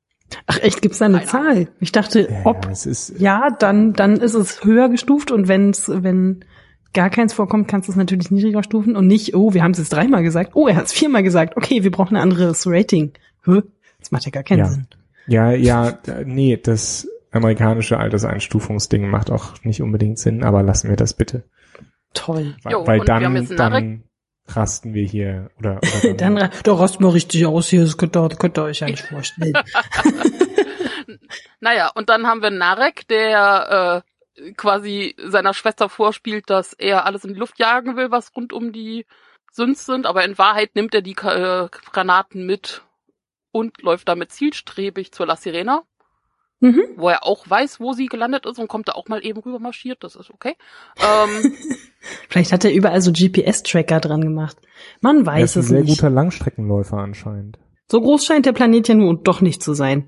[0.48, 1.68] Ach echt, gibt's da eine Keine Zahl?
[1.80, 5.90] Ich dachte, Ja, ob es ist, ja, dann dann ist es höher gestuft und wenn's
[5.94, 6.44] wenn
[6.94, 9.78] gar keins vorkommt, kannst du es natürlich niedriger stufen und nicht, oh, wir haben es
[9.80, 13.12] jetzt dreimal gesagt, oh, er hat es viermal gesagt, okay, wir brauchen ein anderes Rating.
[13.44, 13.62] Hä?
[14.00, 14.66] Das macht ja gar keinen Ja.
[14.66, 14.88] Sinn.
[15.28, 21.14] Ja, ja, nee, das amerikanische Alterseinstufungsding macht auch nicht unbedingt Sinn, aber lassen wir das
[21.14, 21.44] bitte.
[22.14, 22.56] Toll.
[22.64, 24.04] Weil, Jo, weil und wir haben dann, dann
[24.48, 28.16] rasten wir hier oder, oder Dann, ra- da rast mal richtig aus hier, das könnt
[28.16, 29.54] ihr, könnt ihr euch ja nicht vorstellen.
[31.60, 34.04] Naja, und dann haben wir Narek, der
[34.38, 38.54] äh, quasi seiner Schwester vorspielt, dass er alles in die Luft jagen will, was rund
[38.54, 39.06] um die
[39.52, 42.84] Süns sind, aber in Wahrheit nimmt er die äh, Granaten mit
[43.52, 45.84] und läuft damit zielstrebig zur La Sirena,
[46.60, 46.82] mhm.
[46.96, 49.60] wo er auch weiß, wo sie gelandet ist und kommt da auch mal eben rüber
[49.60, 50.56] marschiert, das ist okay.
[50.98, 51.54] Ähm,
[52.30, 54.58] Vielleicht hat er überall so GPS-Tracker dran gemacht.
[55.02, 55.90] Man er weiß ist ein es sehr nicht.
[55.90, 57.60] guter Langstreckenläufer anscheinend.
[57.88, 60.08] So groß scheint der Planet ja nun doch nicht zu sein.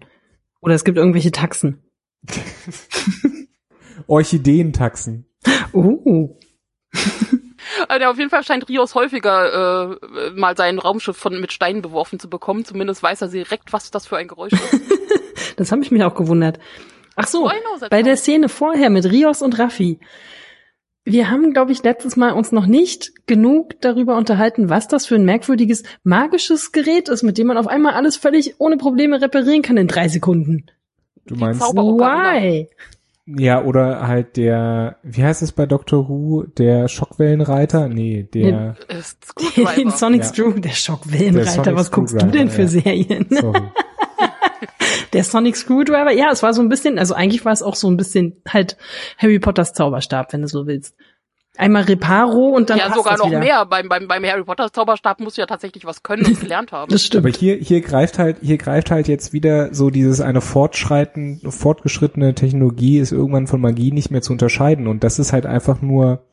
[0.62, 1.84] Oder es gibt irgendwelche Taxen.
[4.08, 5.26] Orchideentaxen.
[5.74, 6.38] Oh.
[7.88, 12.20] Also auf jeden Fall scheint Rios häufiger äh, mal sein Raumschiff von mit Steinen beworfen
[12.20, 12.66] zu bekommen.
[12.66, 14.82] Zumindest weiß er direkt, was das für ein Geräusch ist.
[15.56, 16.60] Das habe ich mich auch gewundert.
[17.16, 17.50] Ach so,
[17.90, 18.16] bei der.
[18.16, 20.00] Szene vorher mit Rios und Raffi.
[21.04, 25.16] Wir haben, glaube ich, letztes Mal uns noch nicht genug darüber unterhalten, was das für
[25.16, 29.62] ein merkwürdiges magisches Gerät ist, mit dem man auf einmal alles völlig ohne Probleme reparieren
[29.62, 30.66] kann in drei Sekunden.
[31.26, 32.42] Du meinst, Ocarina.
[32.42, 32.70] Why?
[33.28, 37.90] Ja, oder halt der, wie heißt es bei Doctor Who, der Schockwellenreiter?
[37.90, 39.92] Nee, der, Ist Den Screwdriver.
[39.98, 40.28] Sonic Ja.
[40.28, 41.52] Screw, der Der Schockwellenreiter.
[41.64, 43.28] Sonic Was guckst du denn für Screwdriver, Serien?
[43.30, 43.62] sorry.
[45.14, 47.90] Der Sonic Screwdriver, ja, es war so ein bisschen, also eigentlich war es auch so
[47.90, 48.76] ein bisschen halt
[49.18, 50.96] Harry Potters Zauberstab, wenn du so willst.
[51.58, 53.40] Einmal Reparo und dann ja, passt sogar das noch wieder.
[53.40, 53.66] mehr.
[53.66, 56.92] Beim, beim, beim Harry Potter Zauberstab musst du ja tatsächlich was können und gelernt haben.
[56.98, 57.26] Das stimmt.
[57.26, 62.34] Aber hier, hier greift halt, hier greift halt jetzt wieder so dieses eine fortschreiten, fortgeschrittene
[62.36, 66.24] Technologie ist irgendwann von Magie nicht mehr zu unterscheiden und das ist halt einfach nur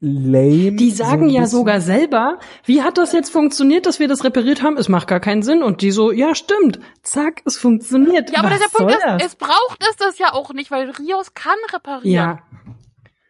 [0.00, 0.76] lame.
[0.76, 1.58] Die so sagen ein ja bisschen.
[1.58, 4.76] sogar selber, wie hat das jetzt funktioniert, dass wir das repariert haben?
[4.76, 5.62] Es macht gar keinen Sinn.
[5.62, 6.78] Und die so, ja, stimmt.
[7.02, 8.30] Zack, es funktioniert.
[8.30, 9.24] Ja, aber Was der Punkt ist, das?
[9.24, 12.12] es braucht es das ja auch nicht, weil Rios kann reparieren.
[12.12, 12.38] Ja,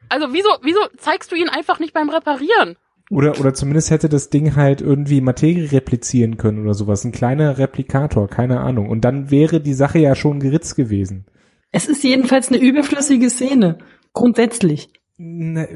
[0.09, 2.77] Also wieso, wieso zeigst du ihn einfach nicht beim Reparieren?
[3.11, 7.05] Oder, oder zumindest hätte das Ding halt irgendwie Materie replizieren können oder sowas.
[7.05, 8.89] Ein kleiner Replikator, keine Ahnung.
[8.89, 11.27] Und dann wäre die Sache ja schon geritzt gewesen.
[11.71, 13.79] es ist jedenfalls eine überflüssige Szene.
[14.13, 14.91] Grundsätzlich.
[15.19, 15.67] Na,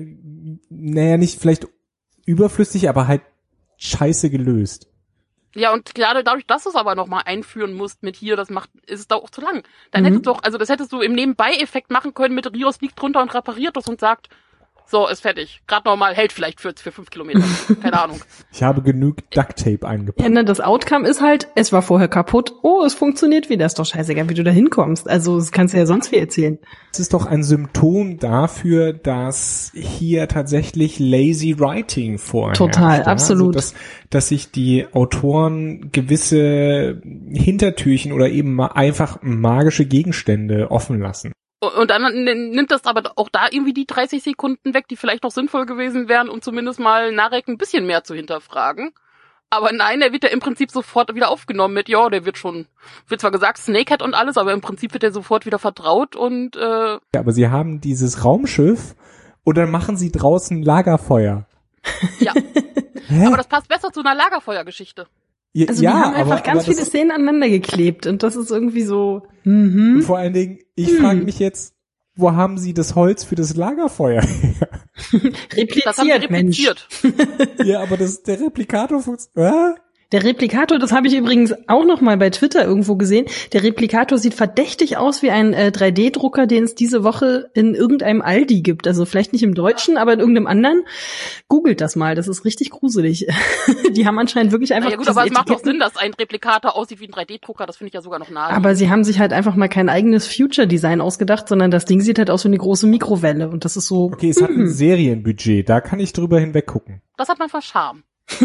[0.69, 1.69] naja, nicht vielleicht
[2.27, 3.23] überflüssig, aber halt
[3.77, 4.90] scheiße gelöst.
[5.55, 8.71] Ja, und gerade dadurch, dass du es aber nochmal einführen musst mit hier, das macht,
[8.87, 9.65] ist es da auch zu lang.
[9.91, 10.07] Dann Mhm.
[10.07, 13.21] hättest du doch, also das hättest du im Nebenbei-Effekt machen können mit Rios liegt drunter
[13.21, 14.29] und repariert das und sagt,
[14.91, 15.63] so, ist fertig.
[15.69, 17.45] Gerade nochmal, hält vielleicht für, für fünf Kilometer.
[17.83, 18.21] Keine Ahnung.
[18.53, 20.21] Ich habe genügend Duct Tape eingepackt.
[20.21, 22.55] Ja, ne, das Outcome ist halt, es war vorher kaputt.
[22.65, 23.67] Oh, es funktioniert wieder.
[23.67, 25.09] Ist doch scheißegal, wie du da hinkommst.
[25.09, 26.59] Also, das kannst du ja sonst wie erzählen.
[26.93, 32.59] Es ist doch ein Symptom dafür, dass hier tatsächlich lazy writing vorherrscht.
[32.59, 33.07] Total, ja?
[33.07, 33.55] absolut.
[33.55, 37.01] Also, dass, dass sich die Autoren gewisse
[37.31, 41.31] Hintertürchen oder eben einfach magische Gegenstände offen lassen.
[41.61, 45.31] Und dann nimmt das aber auch da irgendwie die 30 Sekunden weg, die vielleicht noch
[45.31, 48.93] sinnvoll gewesen wären, um zumindest mal Narek ein bisschen mehr zu hinterfragen.
[49.51, 52.67] Aber nein, der wird ja im Prinzip sofort wieder aufgenommen mit, ja, der wird schon,
[53.09, 56.57] wird zwar gesagt Snakehead und alles, aber im Prinzip wird er sofort wieder vertraut und
[56.57, 58.95] äh, Ja, aber sie haben dieses Raumschiff
[59.43, 61.47] und dann machen sie draußen Lagerfeuer.
[62.21, 62.33] ja.
[63.27, 65.09] Aber das passt besser zu einer Lagerfeuergeschichte.
[65.53, 68.07] Ja, Also, ja, die haben einfach aber, ganz aber viele Szenen aneinander geklebt.
[68.07, 70.03] Und das ist irgendwie so, mhm.
[70.03, 70.97] Vor allen Dingen, ich Hm.
[70.99, 71.75] frage mich jetzt,
[72.15, 74.69] wo haben sie das Holz für das Lagerfeuer her?
[75.55, 76.59] Repliziert, Das haben wir Mensch.
[76.67, 76.89] repliziert.
[77.65, 79.53] ja, aber das, der Replikator funktioniert.
[79.55, 79.75] Äh?
[80.13, 83.27] Der Replikator, das habe ich übrigens auch noch mal bei Twitter irgendwo gesehen.
[83.53, 88.21] Der Replikator sieht verdächtig aus wie ein äh, 3D-Drucker, den es diese Woche in irgendeinem
[88.21, 88.89] Aldi gibt.
[88.89, 90.83] Also vielleicht nicht im Deutschen, aber in irgendeinem anderen.
[91.49, 93.27] Googelt das mal, das ist richtig gruselig.
[93.93, 96.13] Die haben anscheinend wirklich einfach Na ja gut, aber es macht doch Sinn, dass ein
[96.15, 98.53] Replikator aussieht wie ein 3D-Drucker, das finde ich ja sogar noch nahe.
[98.53, 102.19] Aber sie haben sich halt einfach mal kein eigenes Future-Design ausgedacht, sondern das Ding sieht
[102.19, 103.49] halt aus wie eine große Mikrowelle.
[103.49, 104.67] Und das ist so, Okay, es hat ein Mhm.
[104.67, 107.01] Serienbudget, da kann ich drüber hinweggucken.
[107.17, 108.03] das hat manchmal Charme.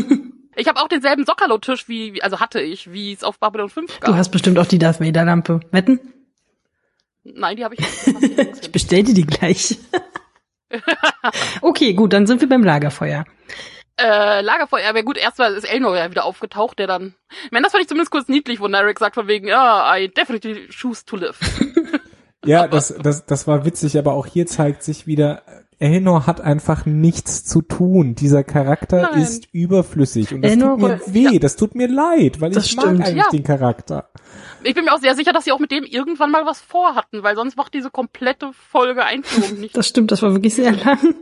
[0.55, 3.99] ich habe auch denselben Sockerlo-Tisch wie, wie- also hatte ich, wie es auf Babylon 5
[3.99, 4.11] gab.
[4.11, 5.59] du hast bestimmt auch die Darth Vader-Lampe.
[5.71, 5.99] Wetten?
[7.23, 8.63] Nein, die habe ich nicht.
[8.65, 9.77] Ich bestell dir die gleich.
[11.61, 13.25] okay, gut, dann sind wir beim Lagerfeuer.
[13.97, 17.15] Äh, Lagerfeuer, aber gut, erst war ist Elnor ja wieder aufgetaucht, der dann.
[17.45, 20.09] Ich meine, das fand ich zumindest kurz niedlich, wo Narek sagt von wegen, ja, I
[20.09, 21.39] definitely choose to live.
[22.45, 25.43] Ja, das, das, das war witzig, aber auch hier zeigt sich wieder,
[25.79, 28.15] Elnor hat einfach nichts zu tun.
[28.15, 29.21] Dieser Charakter Nein.
[29.21, 32.75] ist überflüssig und das Elnor tut mir weh, das tut mir leid, weil Das ich
[32.75, 33.01] mag stimmt.
[33.05, 33.29] eigentlich Ja.
[33.31, 34.09] den Charakter.
[34.63, 37.21] Ich bin mir auch sehr sicher, dass sie auch mit dem irgendwann mal was vorhatten,
[37.23, 39.77] weil sonst macht diese komplette Folge Einführung nicht.
[39.77, 41.15] Das stimmt, das war wirklich sehr lang.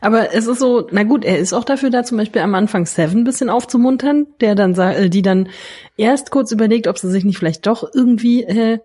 [0.00, 2.84] Aber es ist so, na gut, er ist auch dafür da, zum Beispiel am Anfang
[2.86, 5.48] Seven ein bisschen aufzumuntern, der dann äh, die dann
[5.96, 8.78] erst kurz überlegt, ob sie sich nicht vielleicht doch irgendwie, äh,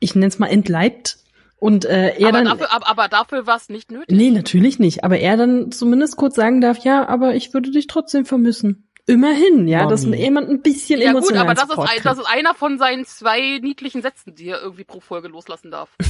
[0.00, 1.18] ich nenn's mal entleibt.
[1.58, 2.44] Und äh, er aber, dann.
[2.58, 4.14] dafür, aber, aber dafür war es nicht nötig.
[4.16, 5.04] Nee, natürlich nicht.
[5.04, 8.88] Aber er dann zumindest kurz sagen darf, ja, aber ich würde dich trotzdem vermissen.
[9.06, 10.16] Immerhin, ja, dass Mami.
[10.18, 13.04] jemand ein bisschen Ja gut, emotional aber das ist, ein, das ist einer von seinen
[13.04, 15.90] zwei niedlichen Sätzen, die er irgendwie pro Folge loslassen darf.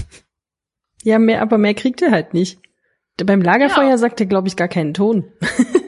[1.03, 2.59] Ja, mehr, aber mehr kriegt er halt nicht.
[3.23, 3.99] Beim Lagerfeuer Ja.
[3.99, 5.31] sagt er, glaube ich, gar keinen Ton.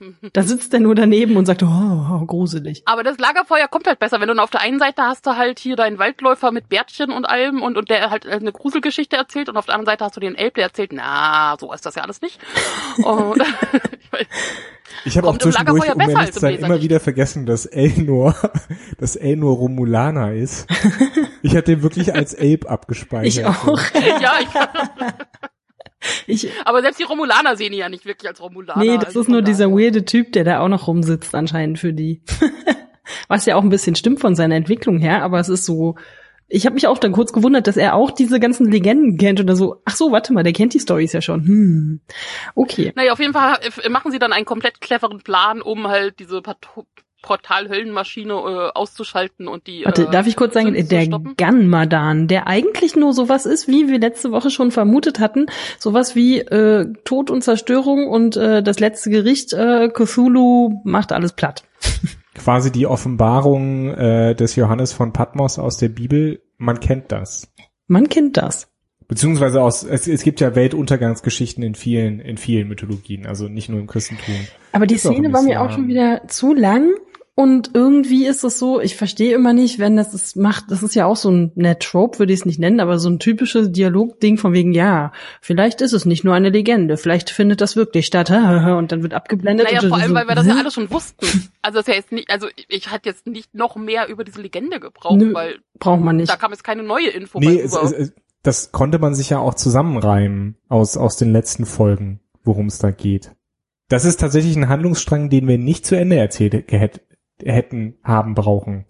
[0.32, 2.82] da sitzt er nur daneben und sagt, oh, oh gruselig.
[2.84, 5.58] Aber das Lagerfeuer kommt halt besser, wenn du auf der einen Seite hast du halt
[5.58, 9.56] hier deinen Waldläufer mit Bärtchen und allem und, und der halt eine Gruselgeschichte erzählt und
[9.56, 12.02] auf der anderen Seite hast du den Elb, der erzählt, na, so ist das ja
[12.02, 12.38] alles nicht.
[13.04, 13.42] Und
[15.04, 17.66] ich habe auch zwischendurch, Lagerfeuer um besser ehrlich zu im sein, immer wieder vergessen, dass
[17.66, 18.34] Elnor,
[18.98, 20.66] dass Elnor Romulaner ist.
[21.42, 23.26] Ich hatte den wirklich als Ape abgespeichert.
[23.26, 23.80] Ich auch.
[24.20, 24.48] ja, ich,
[26.26, 28.82] Ich, aber selbst die Romulaner sehen ihn ja nicht wirklich als Romulaner.
[28.82, 31.92] nee, das also ist nur dieser weirde Typ, der da auch noch rumsitzt anscheinend für
[31.92, 32.22] die.
[33.28, 35.96] Was ja auch ein bisschen stimmt von seiner Entwicklung her, aber es ist so,
[36.46, 39.54] ich habe mich auch dann kurz gewundert, dass er auch diese ganzen Legenden kennt oder
[39.54, 39.82] so.
[39.84, 41.46] Ach so, warte mal, der kennt die Storys ja schon.
[41.46, 42.00] Hm.
[42.54, 42.92] Okay.
[42.96, 46.40] Naja, auf jeden Fall äh, machen sie dann einen komplett cleveren Plan, um halt diese
[46.40, 46.68] Pat-
[47.22, 49.84] Portal-Höllenmaschine äh, auszuschalten und die.
[49.84, 51.08] Warte, äh, darf ich kurz sagen, der?
[51.36, 55.46] Ganmadan, der eigentlich nur sowas ist, wie wir letzte Woche schon vermutet hatten,
[55.78, 61.32] sowas wie äh, Tod und Zerstörung und äh, das letzte Gericht, äh, Cthulhu macht alles
[61.32, 61.64] platt.
[62.34, 66.40] Quasi die Offenbarung äh, des Johannes von Patmos aus der Bibel.
[66.56, 67.52] Man kennt das.
[67.88, 68.68] Man kennt das.
[69.08, 73.80] Beziehungsweise aus, es, es gibt ja Weltuntergangsgeschichten in vielen, in vielen Mythologien, also nicht nur
[73.80, 74.34] im Christentum.
[74.72, 76.90] Aber die Szene war mir auch schon wieder zu lang
[77.38, 80.96] und irgendwie ist es so, ich verstehe immer nicht, wenn das es macht, das ist
[80.96, 83.70] ja auch so ein, ne, Trope würde ich es nicht nennen, aber so ein typisches
[83.70, 88.06] Dialogding von wegen, ja, vielleicht ist es nicht nur eine Legende, vielleicht findet das wirklich
[88.06, 89.68] statt, und dann wird abgeblendet.
[89.68, 91.26] Naja, und vor allem, so, weil wir das ja alle schon wussten.
[91.62, 94.42] Also das ist ja jetzt nicht, also ich hatte jetzt nicht noch mehr über diese
[94.42, 95.32] Legende gebraucht, Nö.
[95.32, 96.28] weil Braucht man nicht.
[96.28, 99.38] da kam jetzt keine neue Info Nee, es, es, es, das konnte man sich ja
[99.38, 103.30] auch zusammenreimen aus, aus den letzten Folgen, worum es da geht.
[103.86, 107.00] Das ist tatsächlich ein Handlungsstrang, den wir nicht zu Ende erzählt gehät,
[107.44, 108.86] hätten haben brauchen,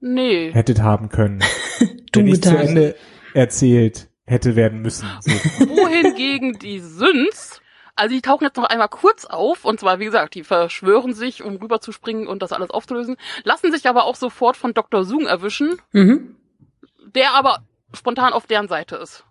[0.00, 0.52] nee.
[0.52, 1.42] hättet haben können.
[2.12, 2.56] Du nicht zu.
[2.56, 2.94] Ende
[3.34, 5.06] erzählt hätte werden müssen.
[5.20, 5.30] So.
[5.68, 7.60] Wohingegen die Synths
[7.94, 11.42] Also die tauchen jetzt noch einmal kurz auf und zwar, wie gesagt, die verschwören sich,
[11.42, 15.04] um rüberzuspringen und das alles aufzulösen, lassen sich aber auch sofort von Dr.
[15.04, 16.36] Zoom erwischen, Mhm.
[17.14, 19.24] der aber spontan auf deren Seite ist.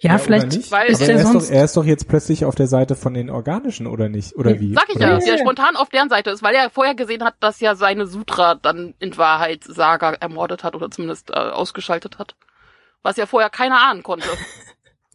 [0.00, 1.48] Ja, oder vielleicht weil- ist Aber der er, ist sonst.
[1.50, 4.34] doch, er ist doch jetzt plötzlich auf der Seite von den Organischen, oder nicht?
[4.36, 4.74] Oder Ja, wie?
[4.74, 5.24] Sag ich oder ja, was?
[5.24, 5.40] der ja.
[5.40, 8.94] spontan auf deren Seite ist, weil er vorher gesehen hat, dass ja seine Sutra dann
[8.98, 12.34] in Wahrheit Saga ermordet hat oder zumindest äh, ausgeschaltet hat.
[13.02, 14.26] Was ja vorher keiner ahnen konnte.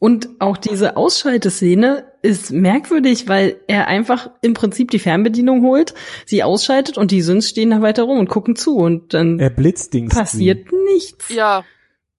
[0.02, 5.94] Und auch diese Ausschalteszene ist merkwürdig, weil er einfach im Prinzip die Fernbedienung holt,
[6.26, 9.50] sie ausschaltet und die Süns stehen da weiter rum und gucken zu und dann Er
[9.50, 11.28] passiert nichts.
[11.28, 11.66] Ja,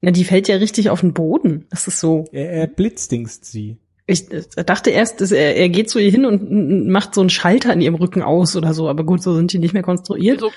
[0.00, 1.66] Na, die fällt ja richtig auf den Boden.
[1.70, 2.24] Das ist so.
[2.32, 3.78] Er, er blitzdingst sie.
[4.06, 7.30] Ich äh, dachte erst, dass er, er geht zu ihr hin und macht so einen
[7.30, 10.40] Schalter in ihrem Rücken aus oder so, aber gut, so sind die nicht mehr konstruiert.
[10.40, 10.50] so,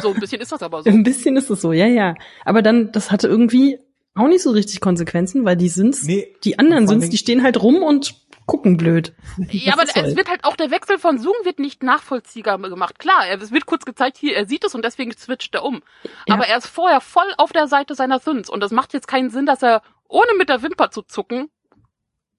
[0.00, 0.90] so ein bisschen ist das aber so.
[0.90, 2.14] Ein bisschen ist es so, ja, ja.
[2.44, 3.78] Aber dann, das hatte irgendwie
[4.14, 7.62] auch nicht so richtig Konsequenzen, weil die Sins, Nee, die anderen Sins, die stehen halt
[7.62, 8.14] rum und
[8.48, 9.14] gucken blöd.
[9.50, 11.84] Ja, aber Das ist es halt- wird halt auch der Wechsel von Zoom wird nicht
[11.84, 12.98] nachvollziehbar gemacht.
[12.98, 15.82] Klar, es wird kurz gezeigt, hier, er sieht es und deswegen switcht er um.
[16.26, 16.34] Ja.
[16.34, 19.30] Aber er ist vorher voll auf der Seite seiner Sins und das macht jetzt keinen
[19.30, 21.50] Sinn, dass er ohne mit der Wimper zu zucken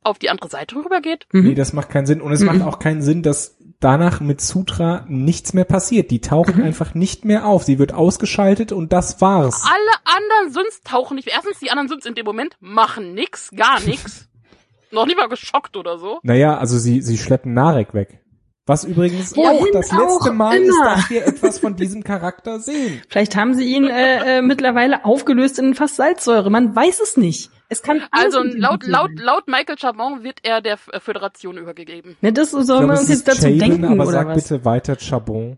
[0.02, 1.28] auf die andere Seite rübergeht.
[1.32, 1.44] Mhm.
[1.44, 2.22] Nee, das macht keinen Sinn.
[2.22, 2.46] Und es Mhm.
[2.48, 6.10] macht auch keinen Sinn, dass danach mit Sutra nichts mehr passiert.
[6.10, 6.64] Die taucht Mhm.
[6.64, 7.64] einfach nicht mehr auf.
[7.64, 9.64] Sie wird ausgeschaltet und das war's.
[9.66, 11.28] Alle anderen Sins tauchen nicht.
[11.28, 14.29] Erstens, die anderen Sins in dem Moment machen nix, gar nix.
[14.92, 16.20] Noch nie mal geschockt oder so.
[16.24, 18.20] Naja, also sie, sie schleppen Narek weg.
[18.66, 20.96] Was übrigens Wohin auch das letzte auch Mal ist, immer.
[20.96, 23.02] dass wir etwas von diesem Charakter sehen.
[23.10, 26.52] Vielleicht haben sie ihn äh, äh, mittlerweile aufgelöst in fast Salzsäure.
[26.52, 27.50] Man weiß es nicht.
[27.72, 32.16] Es kann Also laut, laut, laut Michael Chabon wird er der F- Föderation übergegeben.
[32.22, 34.12] Ne, das sollen Ich glaube, wir es uns ist jetzt dazu Chabon, denken aber oder
[34.12, 34.44] sag was?
[34.44, 35.58] bitte weiter Chabon.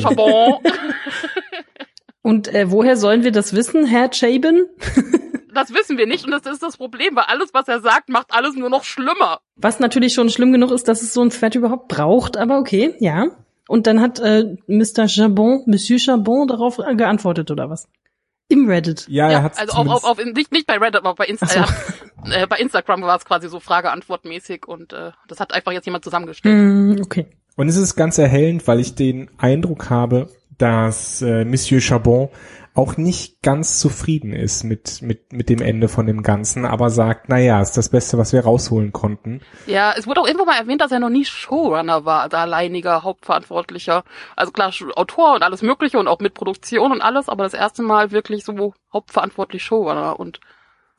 [0.00, 0.54] Chabon.
[2.22, 4.66] Und äh, woher sollen wir das wissen, Herr Chabon?
[5.56, 8.32] Das wissen wir nicht und das ist das Problem, weil alles, was er sagt, macht
[8.32, 9.40] alles nur noch schlimmer.
[9.56, 12.94] Was natürlich schon schlimm genug ist, dass es so ein Thread überhaupt braucht, aber okay,
[12.98, 13.26] ja.
[13.68, 15.08] Und dann hat äh, Mr.
[15.08, 17.88] Chabon, Monsieur Chabon darauf geantwortet oder was?
[18.48, 19.06] Im Reddit.
[19.08, 21.46] Ja, Ja, er hat also auf, auf, auf, nicht, nicht bei Reddit, aber bei, Insta
[21.58, 21.96] Ach
[22.30, 26.04] äh, bei Instagram war es quasi so Frage-Antwort-mäßig und äh, das hat einfach jetzt jemand
[26.04, 26.54] zusammengestellt.
[26.54, 27.26] Hm, okay.
[27.56, 32.28] Und es ist ganz erhellend, weil ich den Eindruck habe, dass äh, Monsieur Chabon
[32.76, 37.28] auch nicht ganz zufrieden ist mit, mit, mit dem Ende von dem Ganzen, aber sagt,
[37.28, 39.40] naja, ist das Beste, was wir rausholen konnten.
[39.66, 43.02] Ja, es wurde auch irgendwo mal erwähnt, dass er noch nie Showrunner war, also alleiniger
[43.02, 44.04] Hauptverantwortlicher.
[44.36, 47.82] Also klar, Autor und alles Mögliche und auch mit Produktion und alles, aber das erste
[47.82, 50.40] Mal wirklich so hauptverantwortlich Showrunner und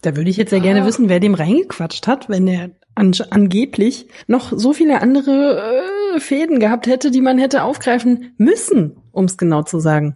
[0.01, 4.07] Da würde ich jetzt sehr gerne wissen, wer dem reingequatscht hat, wenn er an, angeblich
[4.25, 5.83] noch so viele andere
[6.15, 10.15] äh, Fäden gehabt hätte, die man hätte aufgreifen müssen, um es genau zu sagen.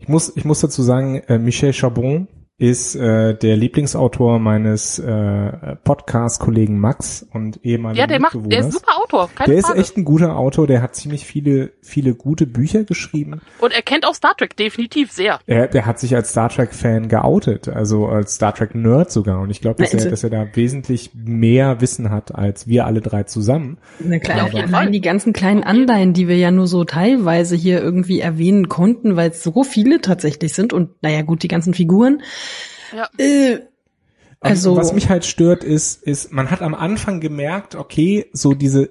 [0.00, 2.26] Ich muss, ich muss dazu sagen, äh, Michel Chabon
[2.60, 8.72] ist äh, der Lieblingsautor meines äh, Podcast-Kollegen Max und ehemaligen ja, der macht, der ist
[8.72, 9.80] super Autor, keine Der ist Frage.
[9.80, 13.40] echt ein guter Autor, der hat ziemlich viele, viele gute Bücher geschrieben.
[13.60, 15.40] und er kennt auch Star Trek definitiv sehr.
[15.46, 19.40] Er, der hat sich als Star Trek-Fan geoutet, also als Star Trek-Nerd sogar.
[19.40, 23.00] Und ich glaube, dass, er, dass er da wesentlich mehr Wissen hat als wir alle
[23.00, 23.78] drei zusammen.
[24.00, 24.90] Na klar, auf jeden Fall.
[24.90, 29.30] die ganzen kleinen Anleihen, die wir ja nur so teilweise hier irgendwie erwähnen konnten, weil
[29.30, 32.20] es so viele tatsächlich sind und naja gut, die ganzen Figuren.
[32.94, 33.08] Ja.
[33.18, 33.60] Äh,
[34.40, 38.90] Also- was mich halt stört, ist, ist, man hat am Anfang gemerkt, okay, so diese,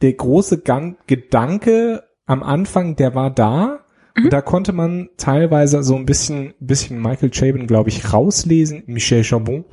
[0.00, 3.84] der große Gan Gedanke am Anfang, der war da.
[4.16, 4.24] Mhm.
[4.24, 9.24] Und da konnte man teilweise so ein bisschen, bisschen Michael Chabon, glaube ich, rauslesen, Michel
[9.24, 9.64] Chabon,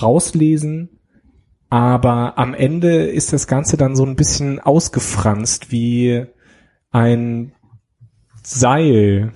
[0.00, 0.90] rauslesen.
[1.70, 6.24] Aber am Ende ist das Ganze dann so ein bisschen ausgefranst wie
[6.90, 7.52] ein
[8.42, 9.32] Seil,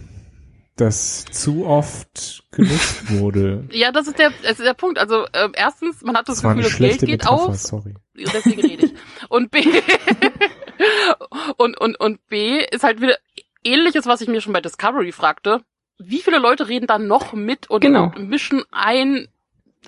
[0.82, 3.64] das zu oft genutzt wurde.
[3.72, 4.98] Ja, das ist der, das ist der Punkt.
[4.98, 7.56] Also ähm, erstens, man hat das, Das Gefühl, das Geld geht Metapher, auf.
[7.56, 7.94] sorry.
[8.14, 8.94] deswegen rede ich.
[9.28, 9.64] Und B
[11.56, 13.16] und, und, und B ist halt wieder
[13.64, 15.62] ähnliches, was ich mir schon bei Discovery fragte.
[15.98, 18.04] Wie viele Leute reden da noch mit und, Genau.
[18.14, 19.28] und mischen ein?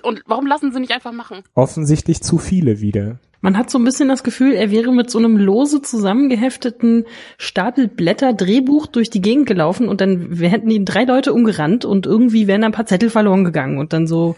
[0.01, 1.43] Und warum lassen sie nicht einfach machen?
[1.53, 3.19] Offensichtlich zu viele wieder.
[3.45, 7.05] Man hat so ein bisschen das Gefühl, er wäre mit so einem lose zusammengehefteten
[7.37, 11.85] Stapel Blätter Drehbuch durch die Gegend gelaufen und dann wir hätten ihn drei Leute umgerannt
[11.85, 14.35] und irgendwie wären ein paar Zettel verloren gegangen und dann so.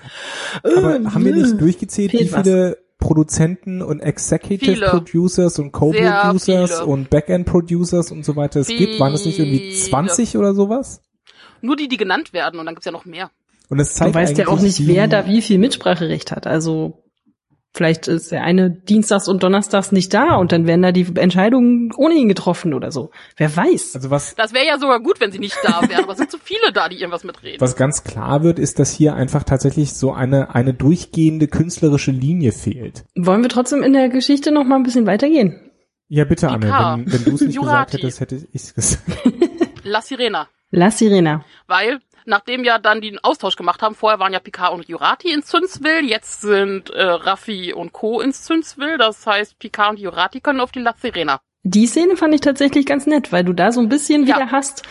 [0.62, 2.44] Aber äh, haben wir nicht äh, durchgezählt, wie fehlt was.
[2.44, 4.88] viele Produzenten und Executive Viele.
[4.88, 6.86] Producers und Co-Producers viele.
[6.86, 9.00] und Backend Producers und so weiter es gibt?
[9.00, 9.90] Waren es nicht irgendwie Viele.
[9.90, 11.02] 20 oder sowas?
[11.62, 13.32] Nur die, die genannt werden und dann gibt's ja noch mehr.
[13.70, 16.46] Und es Du zeigt weißt ja auch nicht, wer da wie viel Mitspracherecht hat.
[16.46, 17.06] Also
[17.78, 21.92] Vielleicht ist der eine Dienstags und Donnerstags nicht da und dann werden da die Entscheidungen
[21.96, 23.12] ohne ihn getroffen oder so.
[23.36, 23.94] Wer weiß.
[23.96, 26.32] Also was, Das wäre ja sogar gut, wenn sie nicht da wären, aber es sind
[26.32, 27.62] zu viele da, die irgendwas mitreden.
[27.62, 32.52] was ganz klar wird, ist, dass hier einfach tatsächlich so eine, eine durchgehende künstlerische Linie
[32.52, 33.06] fehlt.
[33.16, 35.62] Wollen wir trotzdem in der Geschichte noch mal ein bisschen weitergehen?
[36.08, 36.66] Ja, bitte, Anne,
[37.06, 37.98] wenn, wenn du es nicht gesagt Jurati.
[37.98, 39.04] hättest, hätte ich's gesagt.
[39.84, 40.48] La Sirena.
[40.72, 41.46] La Sirena.
[41.68, 45.32] Weil, nachdem ja dann die einen Austausch gemacht haben, vorher waren ja Picard und Jurati
[45.32, 48.22] in Zünsville, jetzt sind äh, Raffi und Co.
[48.22, 51.40] in Zünsville, das heißt, Picard und Jurati können auf die La Sirena.
[51.64, 54.36] Die Szene fand ich tatsächlich ganz nett, weil du da so ein bisschen Ja.
[54.36, 54.84] wieder hast.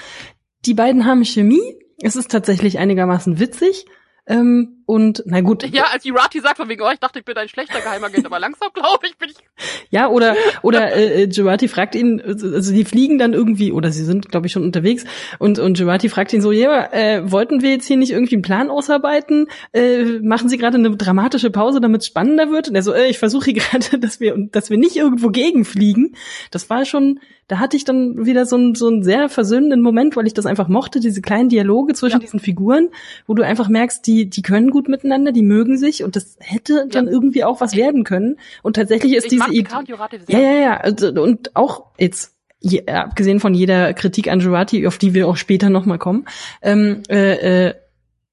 [0.64, 1.79] Die beiden haben Chemie.
[2.03, 3.87] Es ist tatsächlich einigermaßen witzig.
[4.27, 7.37] Ähm, und na gut, Ja, als Jurati sagt von wegen, oh, ich dachte, ich bin
[7.37, 9.37] ein schlechter Geheimagent, aber langsam glaube ich, bin ich
[9.90, 14.05] Ja, oder oder äh, äh, Girati fragt ihn, also die fliegen dann irgendwie, oder sie
[14.05, 15.05] sind, glaube ich, schon unterwegs,
[15.38, 18.42] und und Girati fragt ihn so, ja, äh, wollten wir jetzt hier nicht irgendwie einen
[18.42, 19.46] Plan ausarbeiten?
[19.72, 22.68] Äh, machen Sie gerade eine dramatische Pause, damit es spannender wird?
[22.68, 26.14] Und er so, äh, ich versuche hier gerade, dass wir dass wir nicht irgendwo gegenfliegen.
[26.51, 30.16] Das war schon, da hatte ich dann wieder so einen so einen sehr versöhnenden Moment,
[30.16, 32.18] weil ich das einfach mochte, diese kleinen Dialoge zwischen Ja.
[32.20, 32.88] diesen Figuren,
[33.27, 36.86] wo du einfach merkst, die die können gut miteinander, die mögen sich und das hätte
[36.90, 38.36] dann irgendwie auch was werden können.
[38.62, 40.76] Und tatsächlich ist ich diese Idee Jurati ja, ja, ja.
[40.76, 45.36] Also, und auch jetzt, je, abgesehen von jeder Kritik an Girati, auf die wir auch
[45.38, 46.26] später nochmal kommen,
[46.60, 47.74] ähm, äh, äh,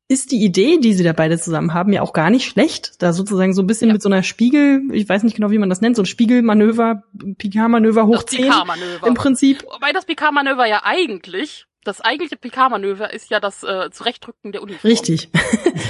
[0.10, 3.02] ist die Idee, die sie da beide zusammen haben, ja auch gar nicht schlecht.
[3.02, 3.94] Da sozusagen so ein bisschen Ja.
[3.94, 7.04] mit so einer Spiegel, ich weiß nicht genau, wie man das nennt, so ein Spiegelmanöver,
[7.38, 9.08] Picard-Manöver hoch Das 10 Picard-Manöver.
[9.08, 9.64] im Prinzip.
[9.74, 14.90] Wobei das Picard-Manöver ja eigentlich, das eigentliche Picard-Manöver ist ja das äh, Zurechtrücken der Uniform.
[14.90, 15.30] Richtig.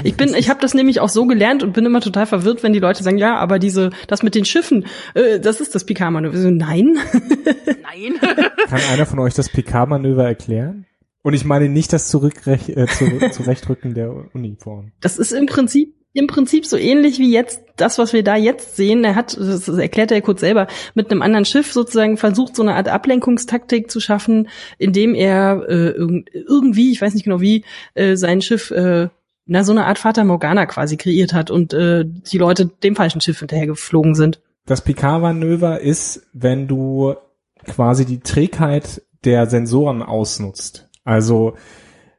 [0.05, 2.73] Ich bin, ich habe das nämlich auch so gelernt und bin immer total verwirrt, wenn
[2.73, 6.37] die Leute sagen, ja, aber diese, das mit den Schiffen, äh, das ist das Picard-Manöver.
[6.37, 6.97] So, Nein.
[7.65, 8.19] Nein.
[8.67, 10.85] Kann einer von euch das PK-Manöver erklären?
[11.21, 14.91] Und ich meine nicht das Zurückrech äh, zu, Zurechtrücken der Uniform.
[14.99, 18.75] Das ist im Prinzip im Prinzip so ähnlich wie jetzt das, was wir da jetzt
[18.75, 19.03] sehen.
[19.03, 22.75] Er hat, das erklärt er kurz selber, mit einem anderen Schiff sozusagen versucht, so eine
[22.75, 24.47] Art Ablenkungstaktik zu schaffen,
[24.77, 29.09] indem er äh, irgend- irgendwie, ich weiß nicht genau wie, äh, sein Schiff, äh,
[29.45, 33.19] na so eine Art Fata Morgana quasi kreiert hat und äh, die Leute dem falschen
[33.19, 34.39] Schiff hinterher geflogen sind.
[34.65, 37.15] Das PK-Manöver ist, wenn du
[37.65, 40.89] quasi die Trägheit der Sensoren ausnutzt.
[41.03, 41.55] Also,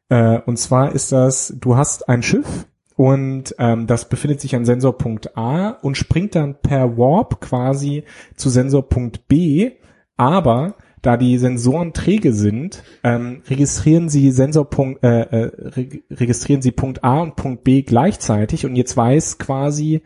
[0.08, 4.64] äh, und zwar ist das, du hast ein Schiff und ähm, das befindet sich an
[4.64, 8.04] Sensorpunkt A und springt dann per Warp quasi
[8.36, 9.72] zu Sensorpunkt B,
[10.16, 16.70] aber da die Sensoren träge sind, ähm, registrieren sie Sensorpunkt, äh, äh, reg registrieren sie
[16.70, 20.02] Punkt A und Punkt B gleichzeitig und jetzt weiß quasi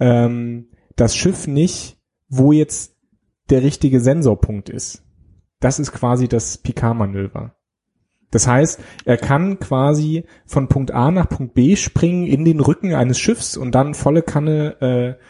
[0.00, 1.98] ähm, das Schiff nicht,
[2.28, 2.96] wo jetzt
[3.50, 5.04] der richtige Sensorpunkt ist.
[5.60, 7.57] Das ist quasi das Picard-Manöver.
[8.30, 12.94] Das heißt, er kann quasi von Punkt A nach Punkt B springen in den Rücken
[12.94, 15.24] eines Schiffs und dann volle Kanne äh,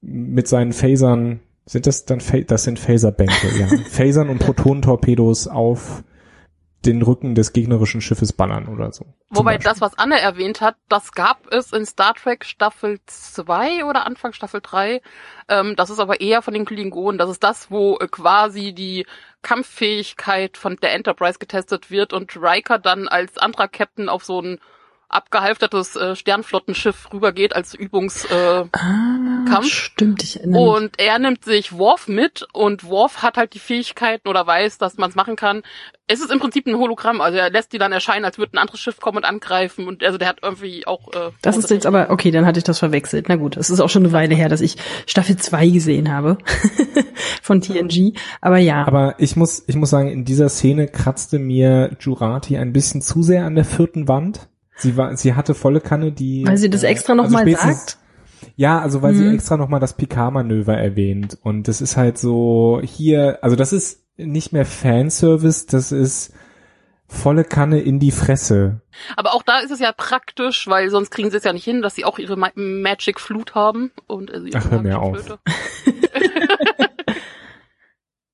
[0.00, 6.02] mit seinen Phasern, sind das dann, Pha- das sind Phaserbänke, ja, Phasern und Protonentorpedos auf
[6.86, 9.06] den Rücken des gegnerischen Schiffes ballern oder so.
[9.28, 14.06] Wobei das, was Anne erwähnt hat, das gab es in Star Trek Staffel 2 oder
[14.06, 15.02] Anfang Staffel 3.
[15.48, 17.18] Ähm, das ist aber eher von den Klingonen.
[17.18, 19.06] Das ist das, wo äh, quasi die
[19.42, 24.58] Kampffähigkeit von der Enterprise getestet wird und Riker dann als anderer Captain auf so ein
[25.10, 28.24] abgehalftertes äh, Sternflottenschiff rübergeht als Übungs...
[28.26, 29.66] Äh, Ah, Kampf.
[29.66, 30.76] stimmt, ich erinnere mich.
[30.84, 34.96] und er nimmt sich Worf mit und Worf hat halt die Fähigkeiten oder weiß, dass
[34.96, 35.62] man es machen kann.
[36.06, 38.58] Es ist im Prinzip ein Hologramm, also er lässt die dann erscheinen, als würde ein
[38.58, 41.08] anderes Schiff kommen und angreifen und also der hat irgendwie auch.
[41.14, 43.26] Äh, Das ist jetzt aber, okay, dann hatte ich das verwechselt.
[43.28, 46.38] Na gut, es ist auch schon eine Weile her, dass ich Staffel 2 gesehen habe
[47.42, 48.14] von TNG.
[48.40, 52.72] Aber ja, Aber ich muss, ich muss sagen, in dieser Szene kratzte mir Jurati ein
[52.72, 54.48] bisschen zu sehr an der vierten Wand.
[54.80, 56.44] Sie war, sie hatte volle Kanne die.
[56.46, 57.98] weil sie das äh, extra nochmal spätestens- sagt.
[58.56, 59.34] Ja, also weil sie Mhm.
[59.34, 61.38] extra nochmal das Picard-Manöver erwähnt.
[61.42, 66.32] Und das ist halt so hier, also das ist nicht mehr Fanservice, das ist
[67.06, 68.80] volle Kanne in die Fresse.
[69.16, 71.82] Aber auch da ist es ja praktisch, weil sonst kriegen sie es ja nicht hin,
[71.82, 75.18] dass sie auch ihre Ma Magic Flut haben und äh, ihre Ach, hör mir auf.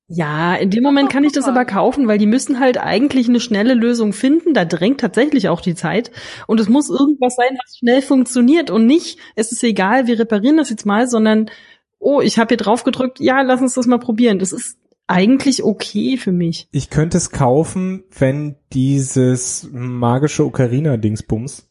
[0.08, 3.40] Ja, in dem Moment kann ich das aber kaufen, weil die müssen halt eigentlich eine
[3.40, 4.54] schnelle Lösung finden.
[4.54, 6.12] Da drängt tatsächlich auch die Zeit.
[6.46, 10.58] Und es muss irgendwas sein, was schnell funktioniert und nicht, es ist egal, wir reparieren
[10.58, 11.50] das jetzt mal, sondern,
[11.98, 14.38] oh, ich habe hier drauf gedrückt, ja, lass uns das mal probieren.
[14.38, 14.78] Das ist
[15.08, 16.68] eigentlich okay für mich.
[16.70, 21.65] Ich könnte es kaufen, wenn dieses magische Ocarina-Dingsbums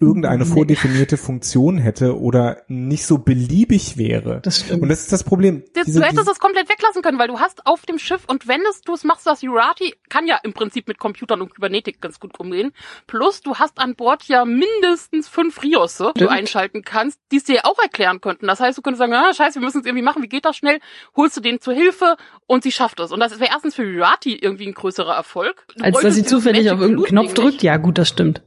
[0.00, 0.50] irgendeine Nee.
[0.52, 4.40] vordefinierte Funktion hätte oder nicht so beliebig wäre.
[4.42, 4.82] Das stimmt.
[4.82, 5.64] Und das ist das Problem.
[5.74, 8.22] Das, Diese- du hättest diese- es komplett weglassen können, weil du hast auf dem Schiff
[8.28, 11.54] und wenn es du es machst, das Urati kann ja im Prinzip mit Computern und
[11.54, 12.72] Kybernetik ganz gut umgehen.
[13.06, 17.44] Plus du hast an Bord ja mindestens fünf Riosse, die du einschalten kannst, die es
[17.44, 18.46] dir auch erklären könnten.
[18.46, 20.56] Das heißt, du könntest sagen, ah, scheiße, wir müssen es irgendwie machen, wie geht das
[20.56, 20.78] schnell?
[21.16, 23.10] Holst du denen zur Hilfe und sie schafft es.
[23.10, 25.66] Und das wäre erstens für Urati irgendwie ein größerer Erfolg.
[25.76, 27.62] Du Als dass sie zufällig auf irgendeinen Knopf drückt.
[27.62, 28.42] Ja, gut, das stimmt.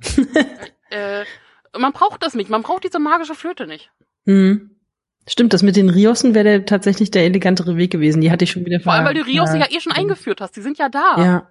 [0.89, 1.23] Äh,
[1.77, 2.49] man braucht das nicht.
[2.49, 3.91] Man braucht diese magische Flöte nicht.
[4.25, 4.71] Hm.
[5.27, 8.21] Stimmt, das mit den Riossen wäre der, tatsächlich der elegantere Weg gewesen.
[8.21, 10.41] Die hatte ich schon wieder Vor allem, weil du Rios ja, ja eh schon eingeführt
[10.41, 10.55] hast.
[10.55, 11.15] Die sind ja da.
[11.17, 11.47] Ja.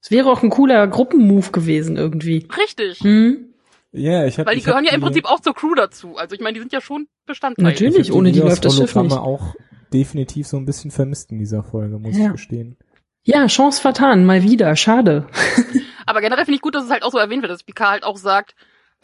[0.00, 2.46] Es wäre auch ein cooler Gruppenmove gewesen irgendwie.
[2.56, 3.00] Richtig.
[3.00, 3.54] Hm.
[3.92, 6.16] ja, ich hab, Weil die gehören ja im Prinzip auch zur Crew dazu.
[6.16, 7.64] Also ich meine, die sind ja schon Bestandteil.
[7.64, 8.12] Natürlich.
[8.12, 9.12] ohne die Rios läuft das Schiff nicht.
[9.12, 9.54] auch
[9.92, 12.26] definitiv so ein bisschen vermisst in dieser Folge, muss Ja.
[12.26, 12.76] ich gestehen.
[13.22, 14.74] Ja, Chance vertan, mal wieder.
[14.76, 15.26] Schade.
[16.06, 18.04] Aber generell finde ich gut, dass es halt auch so erwähnt wird, dass Picard halt
[18.04, 18.54] auch sagt,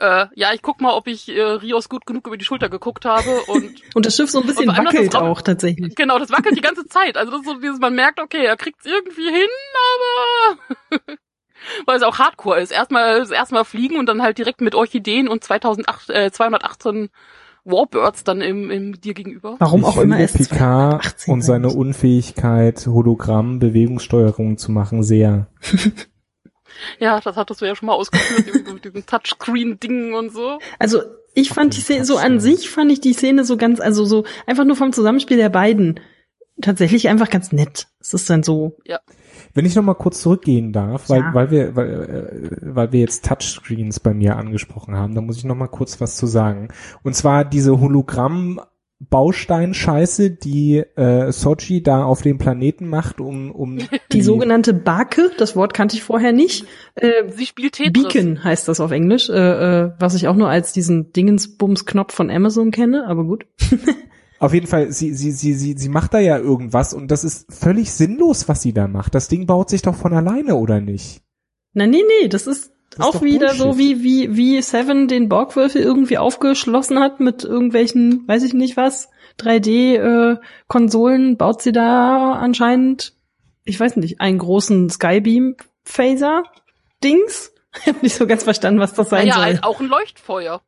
[0.01, 3.05] äh, ja, ich guck mal, ob ich äh, Rios gut genug über die Schulter geguckt
[3.05, 5.95] habe und Und das Schiff so ein bisschen wackelt auch- auch tatsächlich.
[5.95, 7.17] genau, das wackelt die ganze Zeit.
[7.17, 9.49] Also das ist so dieses, man merkt, okay, er kriegt's irgendwie hin,
[10.91, 11.01] aber
[11.87, 12.73] weil es auch Hardcore ist.
[12.73, 17.11] Erstmal erstmal fliegen und dann halt direkt mit Orchideen und 2008, äh, 218
[17.65, 19.57] Warbirds dann im, im dir gegenüber.
[19.59, 24.73] Warum ich auch immer finde es Picard 2018 und seine sein Unfähigkeit, Hologramm, Bewegungssteuerung zu
[24.73, 25.47] machen, sehr.
[26.99, 30.59] Ja, das hattest du ja schon mal ausgeführt, diesen, diesen Touchscreen-Ding und so.
[30.79, 31.03] Also
[31.35, 34.25] ich fand die Szene so an sich fand ich die Szene so ganz also so
[34.47, 36.01] einfach nur vom Zusammenspiel der beiden
[36.61, 37.87] tatsächlich einfach ganz nett.
[38.01, 38.77] Es ist dann so
[39.55, 41.35] Wenn ich noch mal kurz zurückgehen darf, weil, Ja.
[41.35, 45.45] weil wir, weil, äh, weil wir jetzt Touchscreens bei mir angesprochen haben, da muss ich
[45.45, 46.69] noch mal kurz was zu sagen.
[47.03, 48.61] Und zwar diese Hologramm
[49.01, 53.79] Bausteinscheiße, die äh, Sochi da auf dem Planeten macht, um, um
[54.13, 56.67] die sogenannte Bake, das Wort kannte ich vorher nicht.
[56.97, 58.05] Äh, Sie spielt Tetris.
[58.05, 62.31] Beacon heißt das auf Englisch, äh, äh, was ich auch nur als diesen Dingensbums-Knopf von
[62.31, 63.47] Amazon kenne, aber gut.
[64.39, 67.53] Auf jeden Fall, sie, sie, sie, sie, sie macht da ja irgendwas und das ist
[67.53, 69.15] völlig sinnlos, was sie da macht.
[69.15, 71.21] Das Ding baut sich doch von alleine, oder nicht?
[71.75, 73.59] Na nee, nee, Das ist auch wieder Bullshit.
[73.59, 78.77] so wie wie wie Seven den Borgwürfel irgendwie aufgeschlossen hat mit irgendwelchen, weiß ich nicht
[78.77, 79.95] was, 3D
[80.33, 80.37] äh,
[80.67, 83.15] Konsolen baut sie da anscheinend,
[83.65, 86.43] ich weiß nicht, einen großen Skybeam Phaser
[87.03, 87.53] Dings.
[87.83, 89.45] Ich habe nicht so ganz verstanden, was das sein Naja, soll.
[89.45, 90.61] halt auch ein Leuchtfeuer.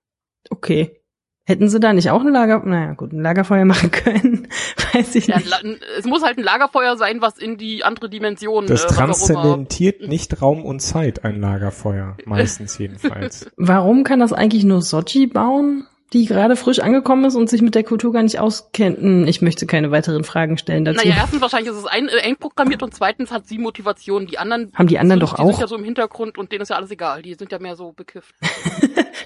[0.51, 1.02] Okay.
[1.45, 4.49] Hätten sie da nicht auch ein Lager, naja, gut, ein Lagerfeuer machen können,
[4.93, 5.53] weiß ich Ja, nicht.
[5.99, 8.67] Es muss halt ein Lagerfeuer sein, was in die andere Dimension.
[8.67, 12.17] Das äh, transzendentiert nicht Raum und Zeit, ein Lagerfeuer.
[12.27, 13.51] Meistens jedenfalls.
[13.57, 17.75] Warum kann das eigentlich nur Sochi bauen, die gerade frisch angekommen ist und sich mit
[17.75, 18.99] der Kultur gar nicht auskennt?
[18.99, 20.99] Hm, Ich möchte keine weiteren Fragen stellen dazu.
[21.07, 24.27] Naja, erstens wahrscheinlich ist es ein, äh, einprogrammiert und zweitens hat sie Motivation.
[24.27, 25.61] Die anderen Haben die anderen fünf, doch die sind auch?
[25.61, 27.23] ja so im Hintergrund und denen ist ja alles egal.
[27.23, 28.35] Die sind ja mehr so bekifft.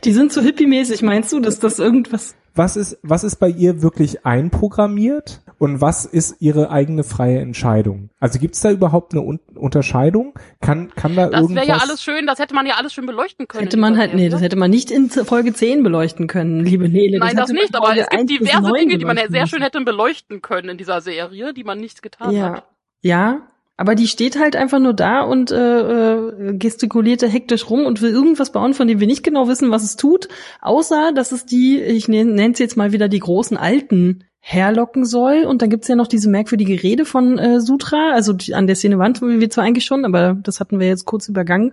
[0.05, 2.37] Die sind so hippie-mäßig, meinst du, dass das irgendwas...
[2.55, 8.11] Was ist, was ist bei ihr wirklich einprogrammiert und was ist ihre eigene freie Entscheidung?
[8.20, 10.34] Also gibt's da überhaupt eine Un Unterscheidung?
[10.61, 11.66] Kann, kann da Das irgendwas?
[11.66, 13.64] wäre ja alles schön, das hätte man ja alles schön beleuchten können.
[13.64, 14.30] Hätte man halt, nee, Serie.
[14.30, 17.18] das hätte man nicht in Folge 10 beleuchten können, liebe Nele.
[17.18, 19.18] Nein, das hätte man nicht, aber es gibt 1 bis diverse 9 Dinge, die man
[19.28, 22.64] sehr schön hätte beleuchten können in dieser Serie, die man nicht getan Ja, hat.
[23.00, 23.40] ja,
[23.78, 28.11] aber die steht halt einfach nur da und äh, äh, gestikulierte hektisch rum und will
[28.11, 30.28] irgendwas bauen, von dem wir nicht genau wissen, was es tut,
[30.62, 35.44] außer dass es die, ich nenne es jetzt mal wieder die großen Alten herlocken soll.
[35.44, 38.76] Und dann gibt's ja noch diese merkwürdige Rede von äh, Sutra, also die, an der
[38.76, 41.72] Szene waren wir zwar eigentlich schon, aber das hatten wir jetzt kurz übergangen,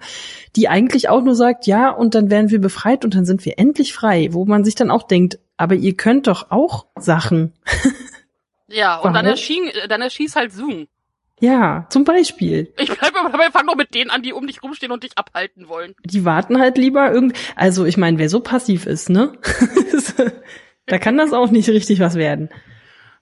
[0.55, 3.59] die eigentlich auch nur sagt, ja, und dann werden wir befreit und dann sind wir
[3.59, 7.53] endlich frei, wo man sich dann auch denkt, aber ihr könnt doch auch Sachen.
[8.69, 9.13] Ja, und Warum?
[9.13, 10.87] dann erschien, dann erschießt halt Zoom.
[11.39, 12.73] Ja, zum Beispiel.
[12.79, 15.15] Ich bleib aber dabei, fang doch mit denen an, die um dich rumstehen und dich
[15.15, 15.93] abhalten wollen.
[16.05, 19.33] die warten halt lieber irgend, also ich meine, wer so passiv ist, ne?
[20.85, 22.49] da kann das auch nicht richtig was werden.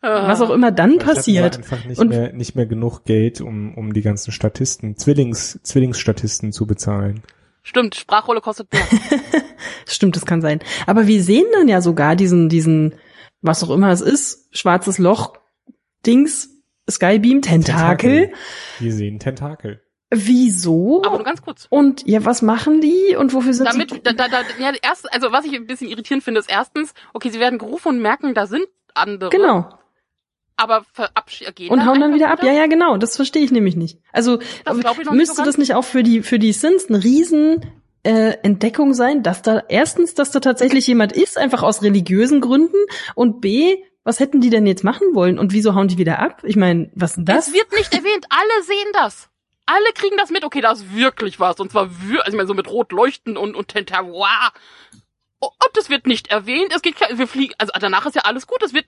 [0.03, 1.57] Was auch immer dann Vielleicht passiert.
[1.57, 6.51] einfach nicht Und- mehr, nicht mehr genug Geld, um, um die ganzen Statisten, Zwillings, Zwillingsstatisten
[6.51, 7.21] zu bezahlen.
[7.61, 8.81] Stimmt, Sprachrolle kostet mehr.
[9.87, 10.59] Stimmt, das kann sein.
[10.87, 12.95] Aber wir sehen dann ja sogar diesen, diesen,
[13.41, 15.37] was auch immer es ist, schwarzes Loch,
[16.03, 16.49] Dings,
[16.89, 18.31] Skybeam, Tentakel.
[18.79, 19.81] Wir sehen Tentakel.
[20.13, 21.01] Wieso?
[21.05, 21.67] Aber nur ganz kurz.
[21.69, 24.01] Und ja, was machen die und wofür sind Damit, sie?
[24.01, 27.29] da, da, da, ja, erst, also was ich ein bisschen irritierend finde, ist erstens, okay,
[27.29, 29.29] sie werden gerufen und merken, da sind andere.
[29.29, 29.69] Genau.
[30.57, 32.43] Aber verabschieden gehen Und hauen dann wieder ab.
[32.43, 32.97] Ja, ja, genau.
[32.97, 33.99] Das verstehe ich nämlich nicht.
[34.11, 37.03] Also Das noch nicht müsste so das nicht auch für die für die Sins eine
[37.03, 37.65] riesen
[38.03, 42.77] äh, Entdeckung sein, dass da erstens, dass da tatsächlich jemand ist, einfach aus religiösen Gründen
[43.15, 46.41] und b, was hätten die denn jetzt machen wollen und wieso hauen die wieder ab?
[46.43, 47.45] Ich meine, was denn das?
[47.45, 48.25] Das wird nicht erwähnt.
[48.29, 49.30] Alle sehen das.
[49.65, 50.43] Alle kriegen das mit.
[50.43, 51.59] Okay, da ist wirklich was.
[51.59, 54.51] Und zwar, wir also ich meine, so mit rot leuchten und, und Tenta, wow.
[55.39, 58.61] Und es wird nicht erwähnt, es geht, wir fliegen, also danach ist ja alles gut,
[58.63, 58.85] es wird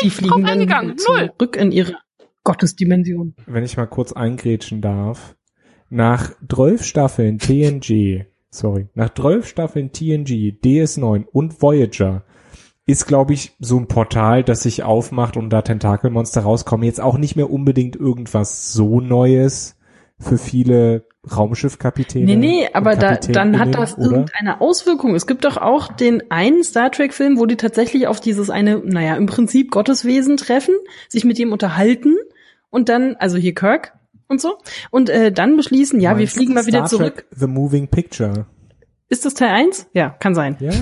[0.00, 0.96] Die nicht fliegen drauf eingegangen.
[1.08, 1.32] Null.
[1.36, 1.96] zurück in ihre
[2.44, 3.34] Gottesdimension.
[3.46, 5.36] Wenn ich mal kurz eingrätschen darf.
[5.88, 12.24] Nach 12 Staffeln TNG, sorry, nach 12 Staffeln TNG, DS9 und Voyager
[12.86, 16.86] ist, glaube ich, so ein Portal, das sich aufmacht und da Tentakelmonster rauskommen.
[16.86, 19.76] Jetzt auch nicht mehr unbedingt irgendwas so Neues
[20.20, 21.04] für viele
[21.34, 22.24] Raumschiffkapitäne.
[22.24, 24.10] Nee, nee, aber da, dann hat das oder?
[24.10, 25.14] irgendeine Auswirkung.
[25.14, 29.16] Es gibt doch auch den einen Star Trek-Film, wo die tatsächlich auf dieses eine, naja,
[29.16, 30.74] im Prinzip Gotteswesen treffen,
[31.08, 32.16] sich mit ihm unterhalten
[32.70, 33.92] und dann, also hier Kirk
[34.28, 34.58] und so,
[34.90, 37.26] und äh, dann beschließen, ja, wir fliegen mal wieder Star zurück.
[37.28, 38.46] Trek The Moving Picture.
[39.08, 39.88] Ist das Teil 1?
[39.92, 40.56] Ja, kann sein.
[40.60, 40.70] Ja?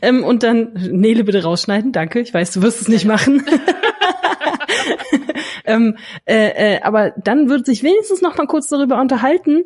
[0.00, 2.20] Ähm, und dann, Nele bitte rausschneiden, danke.
[2.20, 3.44] Ich weiß, du wirst es nicht machen.
[5.64, 9.64] ähm, äh, äh, aber dann wird sich wenigstens noch mal kurz darüber unterhalten,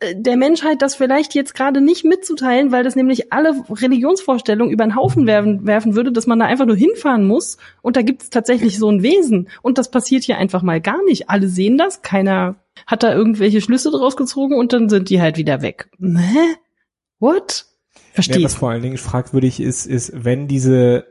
[0.00, 4.84] äh, der Menschheit das vielleicht jetzt gerade nicht mitzuteilen, weil das nämlich alle Religionsvorstellungen über
[4.84, 8.22] den Haufen werfen, werfen würde, dass man da einfach nur hinfahren muss und da gibt
[8.22, 11.30] es tatsächlich so ein Wesen und das passiert hier einfach mal gar nicht.
[11.30, 15.36] Alle sehen das, keiner hat da irgendwelche Schlüsse draus gezogen und dann sind die halt
[15.36, 15.88] wieder weg.
[16.00, 16.56] Hä?
[17.18, 17.66] What?
[18.12, 18.38] Verstehe.
[18.38, 21.06] Ja, was vor allen Dingen fragwürdig ist, ist, wenn diese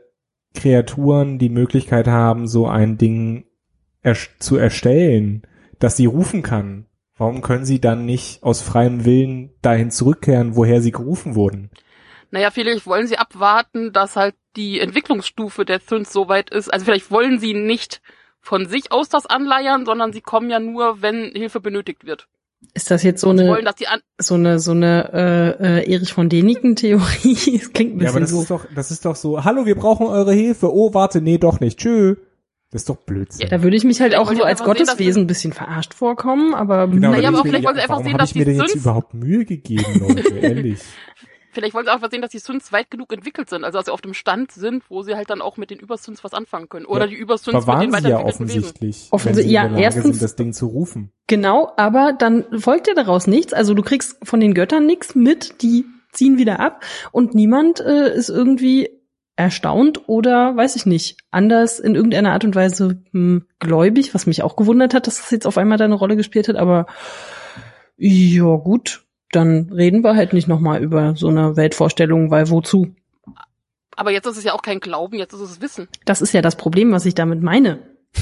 [0.54, 3.44] Kreaturen die Möglichkeit haben, so ein Ding
[4.38, 5.42] zu erstellen,
[5.78, 6.86] dass sie rufen kann,
[7.16, 11.70] warum können sie dann nicht aus freiem Willen dahin zurückkehren, woher sie gerufen wurden?
[12.30, 16.72] Naja, vielleicht wollen sie abwarten, dass halt die Entwicklungsstufe der Synths so weit ist.
[16.72, 18.00] Also vielleicht wollen sie nicht
[18.40, 22.28] von sich aus das anleiern, sondern sie kommen ja nur, wenn Hilfe benötigt wird.
[22.74, 25.10] Ist das jetzt so eine wollen, dass die an so eine so eine
[25.60, 27.56] äh, äh, Erich von Däniken Theorie?
[27.60, 28.40] Es klingt ein Ja, aber bisschen das so.
[28.40, 30.72] ist doch, das ist doch so, hallo, wir brauchen eure Hilfe.
[30.74, 31.78] Oh, warte, nee, doch nicht.
[31.78, 32.16] Tschö.
[32.72, 33.48] Das ist doch Blödsinn.
[33.48, 35.94] Da würde ich mich halt Vielleicht auch so als einfach sehen, Gotteswesen ein bisschen verarscht
[35.94, 38.74] vorkommen, aber Genau, Naja, aber vielleicht wollen sie einfach sehen, dass ich mir die Synths-
[38.76, 40.80] überhaupt Mühe gegeben, Leute, ehrlich.
[41.52, 43.92] Vielleicht wollen sie auch sehen, dass die Synths weit genug entwickelt sind, also dass sie
[43.92, 46.84] auf dem Stand sind, wo sie halt dann auch mit den Übersynths was anfangen können.
[46.84, 48.58] Oder Ja, die Übersynths Aber mit den ja weiterentwickelten Wesen.
[48.58, 51.12] offensichtlich, Offensi- wenn sie in ja, der Lage erstens- sind, das Ding zu rufen.
[51.28, 53.54] Genau, aber dann folgt ja daraus nichts.
[53.54, 58.14] Also du kriegst von den Göttern nichts mit, die ziehen wieder ab und niemand äh,
[58.14, 58.90] ist irgendwie
[59.36, 64.42] erstaunt oder, weiß ich nicht, anders in irgendeiner Art und Weise hm, gläubig, was mich
[64.42, 66.86] auch gewundert hat, dass das jetzt auf einmal da eine Rolle gespielt hat, aber
[67.98, 72.94] ja gut, dann reden wir halt nicht nochmal über so eine Weltvorstellung, weil wozu?
[73.94, 75.88] Aber jetzt ist es ja auch kein Glauben, jetzt ist es Wissen.
[76.04, 77.78] Das ist ja das Problem, was ich damit meine.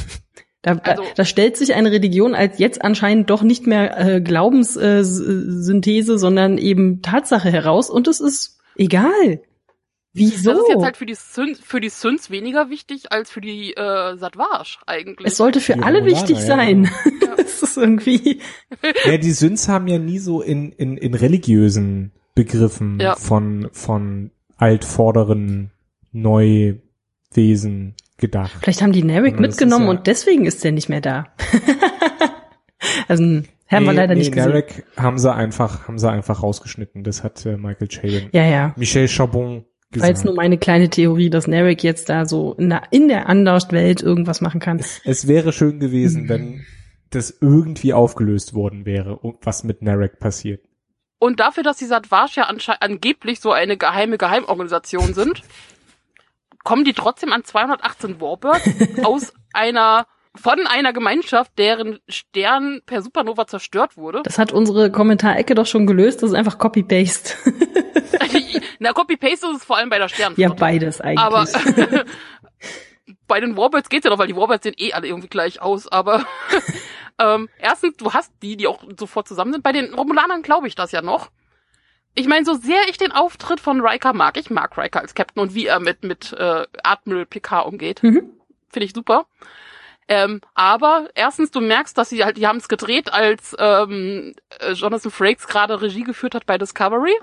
[0.62, 4.20] Da, Also- da, da stellt sich eine Religion als jetzt anscheinend doch nicht mehr äh,
[4.22, 9.42] Glaubenssynthese, sondern eben Tatsache heraus und es ist egal.
[10.14, 10.52] Wieso?
[10.52, 13.74] Das ist jetzt halt für die Synths, für die Synths weniger wichtig als für die
[13.74, 15.26] äh, Satvash eigentlich.
[15.26, 16.84] es sollte für Die alle Romulaner, wichtig ja, sein.
[16.84, 17.36] Ja.
[17.36, 18.40] das ist irgendwie.
[19.04, 23.16] Ja, die Synths haben ja nie so in, in, in religiösen Begriffen Ja.
[23.16, 25.72] von, von altvorderen
[26.12, 28.52] Neuwesen gedacht.
[28.60, 31.26] Vielleicht haben die das mitgenommen und deswegen ist der nicht mehr da.
[33.08, 34.50] also haben wir leider nicht gesehen.
[34.50, 37.02] Narek haben sie einfach, haben sie einfach rausgeschnitten.
[37.02, 38.28] Das hat äh, Michael Chabon.
[38.32, 38.74] Ja, ja.
[38.76, 39.64] Michel Chabon
[40.01, 40.24] War jetzt gesagt.
[40.26, 44.40] nur meine kleine Theorie, dass Narek jetzt da so in der, in der Underwelt irgendwas
[44.40, 44.78] machen kann.
[45.05, 46.64] Es wäre schön gewesen, wenn
[47.11, 50.64] das irgendwie aufgelöst worden wäre, was mit Narek passiert.
[51.18, 55.42] Und dafür, dass die Satvash ja angeblich so eine geheime Geheimorganisation sind,
[56.64, 58.68] kommen die trotzdem an 218 Warbirds
[59.05, 64.20] aus einer von einer Gemeinschaft, deren Stern per Supernova zerstört wurde.
[64.24, 66.24] Das hat unsere Kommentarecke doch schon gelöst.
[66.24, 67.34] Das ist einfach Copy-Paste.
[68.79, 70.41] Na, Copy-Paste ist es vor allem bei der Sternflotte.
[70.41, 71.18] ja, beides eigentlich.
[71.20, 71.47] Aber
[73.27, 75.89] bei den Warbirds geht's ja noch, weil die Warbirds sehen eh alle irgendwie gleich aus.
[75.89, 76.25] Aber
[77.18, 79.62] ähm, erstens, du hast die, die auch sofort zusammen sind.
[79.62, 81.31] Bei den Romulanern glaube ich das ja noch.
[82.14, 85.43] Ich meine, so sehr ich den Auftritt von Riker mag, ich mag Riker als Captain
[85.43, 88.31] und wie er mit mit äh, Admiral Picard umgeht, Mhm.
[88.68, 89.27] finde ich super.
[90.07, 94.72] Ähm, aber erstens, du merkst, dass sie halt, die haben es gedreht, als ähm, äh,
[94.72, 97.14] Jonathan Frakes gerade Regie geführt hat bei Discovery.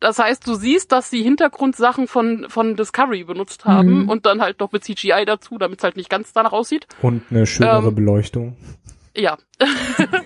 [0.00, 4.08] Das heißt, du siehst, dass sie Hintergrundsachen von, von Discovery benutzt haben Mhm.
[4.08, 6.86] und dann halt noch mit CGI dazu, damit es halt nicht ganz danach aussieht.
[7.02, 8.56] Und eine schönere Ähm, Beleuchtung.
[9.16, 9.38] Ja.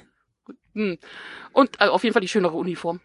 [0.75, 0.99] Hm.
[1.53, 3.01] Und also auf jeden Fall die schönere Uniform.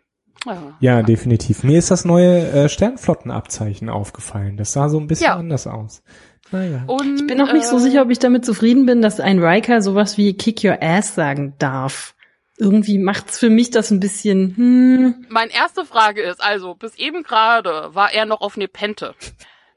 [0.45, 0.77] Ja.
[0.79, 1.63] Ja, definitiv.
[1.63, 4.57] Mir ist das neue äh, Sternflottenabzeichen aufgefallen.
[4.57, 5.35] Das sah so ein bisschen Ja.
[5.37, 6.03] anders aus.
[6.51, 6.83] Naja.
[6.85, 9.39] Und, ich bin noch nicht so äh, sicher, ob ich damit zufrieden bin, dass ein
[9.43, 12.14] Riker sowas wie Kick Your Ass sagen darf.
[12.57, 17.23] Irgendwie macht's für mich das ein bisschen, hm, Meine erste Frage ist also, bis eben
[17.23, 19.13] gerade war er noch auf Nepente.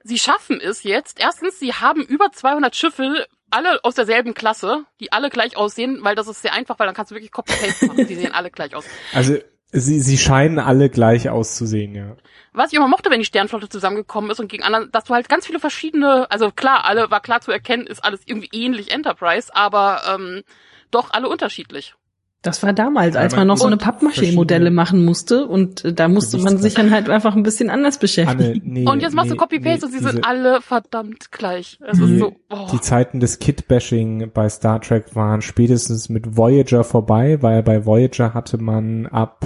[0.05, 1.19] Sie schaffen es jetzt.
[1.21, 6.15] Erstens, sie haben über 200 Schiffe, alle aus derselben Klasse, die alle gleich aussehen, weil
[6.15, 8.07] das ist sehr einfach, weil dann kannst du wirklich Copy-Paste machen.
[8.07, 8.85] Die sehen alle gleich aus.
[9.13, 9.39] Also
[9.71, 12.17] Sie, sie scheinen alle gleich auszusehen, ja.
[12.53, 15.29] Was ich immer mochte, wenn die Sternflotte zusammengekommen ist und gegen anderen, dass du halt
[15.29, 19.55] ganz viele verschiedene, also klar, alle war klar zu erkennen, ist alles irgendwie ähnlich Enterprise,
[19.55, 20.43] aber ähm,
[20.91, 21.95] doch alle unterschiedlich.
[22.43, 26.07] Das war damals, als man- man noch so eine Pappmaché-Modelle machen musste und äh, da
[26.07, 28.43] musste man sich dann halt einfach ein bisschen anders beschäftigen.
[28.43, 31.33] Anne, nee, und jetzt machst du nee, Copy-Paste nee, und sie diese- sind alle verdammt
[31.33, 31.81] gleich.
[31.85, 32.69] Es Die- ist so, oh.
[32.73, 38.35] Die Zeiten des Kit-Bashing bei Star Trek waren spätestens mit Voyager vorbei, weil bei Voyager
[38.35, 39.45] hatte man ab,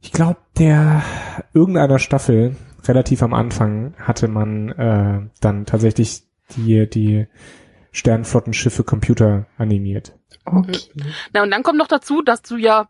[0.00, 1.02] ich glaube, der
[1.54, 6.24] irgendeiner Staffel, relativ am Anfang, hatte man äh, dann tatsächlich
[6.56, 7.26] die, die
[7.92, 10.16] Sternflottenschiffe Computer animiert.
[10.58, 10.78] Okay.
[11.32, 12.88] Na, und dann kommt noch dazu, dass du ja,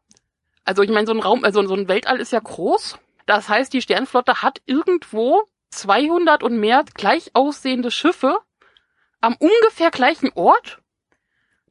[0.64, 2.98] also ich meine, so ein Raum, also so ein Weltall ist ja groß.
[3.26, 8.38] Das heißt, die Sternflotte hat irgendwo 200 und mehr gleich aussehende Schiffe
[9.20, 10.78] am ungefähr gleichen Ort,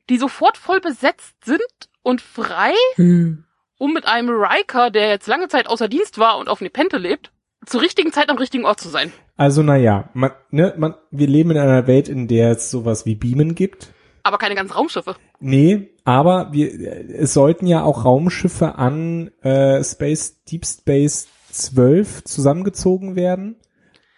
[0.09, 1.61] die sofort voll besetzt sind
[2.03, 3.43] und frei, Hm.
[3.77, 7.31] um mit einem Riker, der jetzt lange Zeit außer Dienst war und auf Nepente lebt,
[7.65, 9.11] zur richtigen Zeit am richtigen Ort zu sein.
[9.35, 13.15] Also naja, man, ne, man, wir leben in einer Welt, in der es sowas wie
[13.15, 13.89] Beamen gibt.
[14.23, 15.15] Aber keine ganzen Raumschiffe.
[15.39, 16.71] Nee, aber wir,
[17.19, 23.55] es sollten ja auch Raumschiffe an äh, Space Deep Space 12 zusammengezogen werden.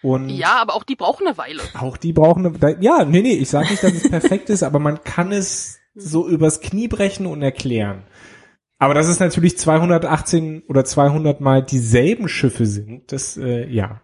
[0.02, 1.62] Und Ja, aber auch die brauchen eine Weile.
[1.80, 4.64] auch die brauchen eine, da, ja, nee, nee, ich sage nicht, dass es perfekt ist,
[4.64, 8.04] aber man kann es so übers Knie brechen und erklären.
[8.80, 14.02] Aber dass es natürlich 218 oder 200 mal dieselben Schiffe sind, das, äh, ja.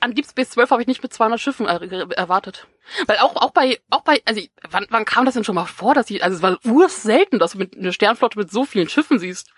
[0.00, 1.80] An Deep Space 12 habe ich nicht mit 200 Schiffen er
[2.16, 2.66] erwartet.
[3.06, 4.40] Weil auch, auch bei, auch bei, also
[4.70, 7.38] wann, wann kam das denn schon mal vor, dass sie, also es war urs selten,
[7.38, 9.50] dass du mit eine Sternflotte mit so vielen Schiffen siehst.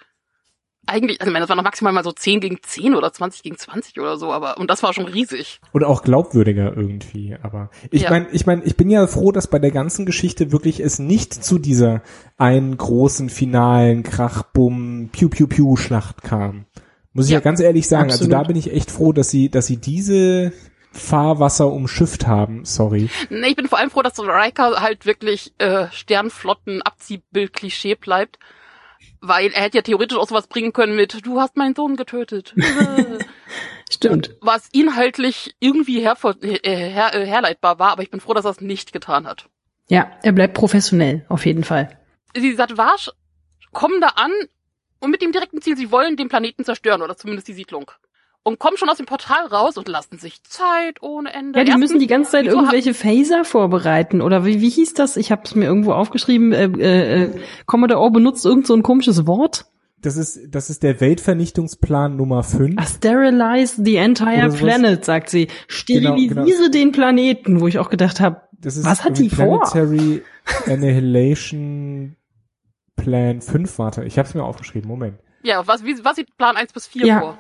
[0.84, 3.44] Eigentlich, also ich meine, das war noch maximal mal so 10 gegen 10 oder 20
[3.44, 5.60] gegen 20 oder so, aber, und das war schon riesig.
[5.72, 8.10] Oder auch glaubwürdiger irgendwie, aber ich Ja.
[8.10, 11.32] mein, ich mein, ich bin ja froh, dass bei der ganzen Geschichte wirklich es nicht
[11.32, 12.02] zu dieser
[12.36, 16.66] einen großen finalen Krachbumm Piu Piu Piu Schlacht kam.
[17.12, 18.32] Muss ich ja, Ja, ganz ehrlich sagen, absolut.
[18.32, 20.52] also da bin ich echt froh, dass sie dass sie diese
[20.92, 23.08] Fahrwasser umschifft haben, sorry.
[23.30, 28.38] Nee, ich bin vor allem froh, dass so Riker halt wirklich äh, Sternflotten-Abziehbild-Klischee bleibt.
[29.20, 32.54] Weil er hätte ja theoretisch auch sowas bringen können mit, du hast meinen Sohn getötet.
[33.90, 34.34] Stimmt.
[34.40, 38.50] was inhaltlich irgendwie hervor, äh, her, äh, herleitbar war, aber ich bin froh, dass er
[38.52, 39.48] es nicht getan hat.
[39.88, 41.98] Ja, er bleibt professionell, auf jeden Fall.
[42.34, 43.10] Die Satwasch
[43.72, 44.32] kommen da an
[45.02, 47.90] und mit dem direkten Ziel, sie wollen den Planeten zerstören oder zumindest die Siedlung.
[48.44, 51.58] Und kommen schon aus dem Portal raus und lassen sich Zeit ohne Ende.
[51.58, 54.20] Ja, die Erstens, müssen die ganze Zeit irgendwelche Phaser vorbereiten.
[54.20, 55.16] Oder wie, wie hieß das?
[55.16, 56.52] Ich habe es mir irgendwo aufgeschrieben.
[56.52, 57.30] Äh, äh, äh,
[57.66, 59.66] Commodore O benutzt irgend so ein komisches Wort.
[60.00, 62.74] Das ist das ist der Weltvernichtungsplan Nummer 5.
[62.76, 65.46] Ah, sterilize the entire planet, sagt sie.
[65.68, 69.62] Sterilisiere Genau, den Planeten, wo ich auch gedacht habe, Das ist Was hat die vor?
[69.62, 70.22] Planetary
[70.66, 72.16] Annihilation
[72.96, 75.18] Plan 5, warte, ich habe es mir aufgeschrieben, Moment.
[75.42, 77.20] Ja, was, wie, was sieht Plan 1 bis 4 Ja.
[77.20, 77.38] vor?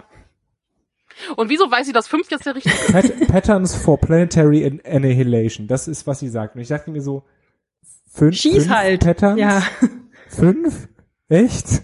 [1.36, 2.90] Und wieso weiß sie, dass 5 jetzt der richtige ist?
[2.92, 5.66] Pat Patterns for Planetary An- Annihilation.
[5.68, 6.54] Das ist, was sie sagt.
[6.56, 7.24] Und ich dachte mir so,
[8.10, 9.00] fünf, schieß fünf halt.
[9.04, 9.38] Patterns?
[9.38, 9.62] Ja,
[10.28, 10.88] Fünf?
[11.28, 11.82] Echt?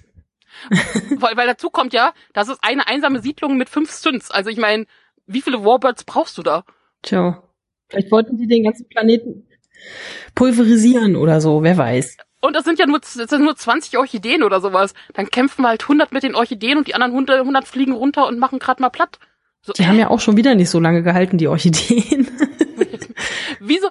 [1.18, 4.30] weil, weil dazu kommt ja, das ist eine einsame Siedlung mit fünf Stunts.
[4.30, 4.86] Also ich meine,
[5.26, 6.64] wie viele Warbirds brauchst du da?
[7.02, 7.42] tja.
[7.90, 9.46] Vielleicht wollten die den ganzen Planeten
[10.34, 12.16] pulverisieren oder so, wer weiß.
[12.40, 14.94] Und das sind ja nur, das sind nur 20 Orchideen oder sowas.
[15.14, 18.38] Dann kämpfen halt 100 mit den Orchideen und die anderen 100, 100 fliegen runter und
[18.38, 19.18] machen gerade mal platt.
[19.62, 22.28] So, Die haben ja auch schon wieder nicht so lange gehalten, die Orchideen.
[23.60, 23.88] wieso,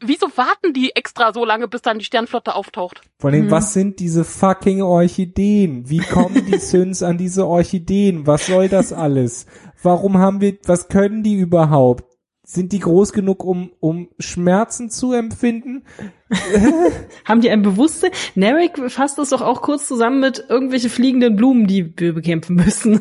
[0.00, 3.00] wieso warten die extra so lange, bis dann die Sternflotte auftaucht?
[3.18, 3.50] Vor allem, Mhm.
[3.50, 5.88] was sind diese fucking Orchideen?
[5.90, 8.26] Wie kommen die Syns an diese Orchideen?
[8.26, 9.46] Was soll das alles?
[9.82, 12.07] Warum haben wir, was können die überhaupt?
[12.50, 15.82] Sind die groß genug, um, um Schmerzen zu empfinden?
[17.26, 18.10] Haben die ein Bewusstsein?
[18.36, 23.00] Narek fasst das doch auch kurz zusammen mit irgendwelche fliegenden Blumen, die wir bekämpfen müssen.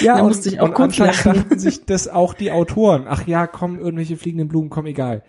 [0.00, 1.34] Ja, Da und, musste ich auch und kurz lachen.
[1.34, 3.04] dachten sich das auch die Autoren.
[3.08, 5.22] Ach ja, komm, irgendwelche fliegenden Blumen, komm, egal.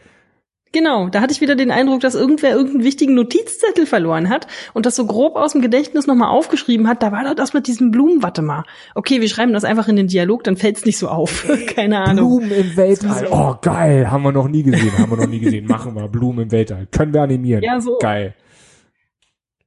[0.73, 4.87] Genau, da hatte ich wieder den Eindruck, dass irgendwer irgendeinen wichtigen Notizzettel verloren hat und
[4.87, 7.03] das so grob aus dem Gedächtnis nochmal aufgeschrieben hat.
[7.03, 8.63] Da war doch das mit diesen Blumen, warte mal.
[8.95, 11.47] Okay, wir schreiben das einfach in den Dialog, dann fällt's nicht so auf.
[11.75, 12.39] Keine Ahnung.
[12.39, 13.27] Blumen im Weltall.
[13.29, 14.09] Oh, geil.
[14.09, 14.97] Haben wir noch nie gesehen.
[14.97, 15.67] Haben wir noch nie gesehen.
[15.67, 16.07] Machen wir.
[16.07, 16.87] Blumen im Weltall.
[16.91, 17.63] Können wir animieren.
[17.63, 17.99] Ja, so.
[17.99, 18.33] Geil.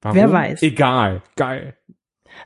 [0.03, 0.17] Warum?
[0.17, 0.63] Wer weiß.
[0.63, 1.23] Egal.
[1.37, 1.77] Geil.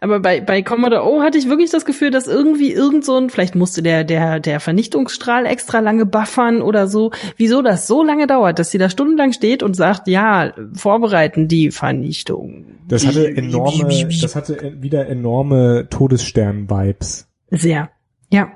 [0.00, 3.30] Aber bei, bei Commodore O hatte ich wirklich das Gefühl, dass irgendwie irgend so ein,
[3.30, 7.10] vielleicht musste der, der, der Vernichtungsstrahl extra lange buffern oder so.
[7.36, 11.70] Wieso das so lange dauert, dass sie da stundenlang steht und sagt, ja, vorbereiten die
[11.70, 12.66] Vernichtung.
[12.88, 17.28] Das hatte enorme, das hatte wieder enorme Todesstern-Vibes.
[17.50, 17.90] Sehr.
[18.30, 18.52] Ja.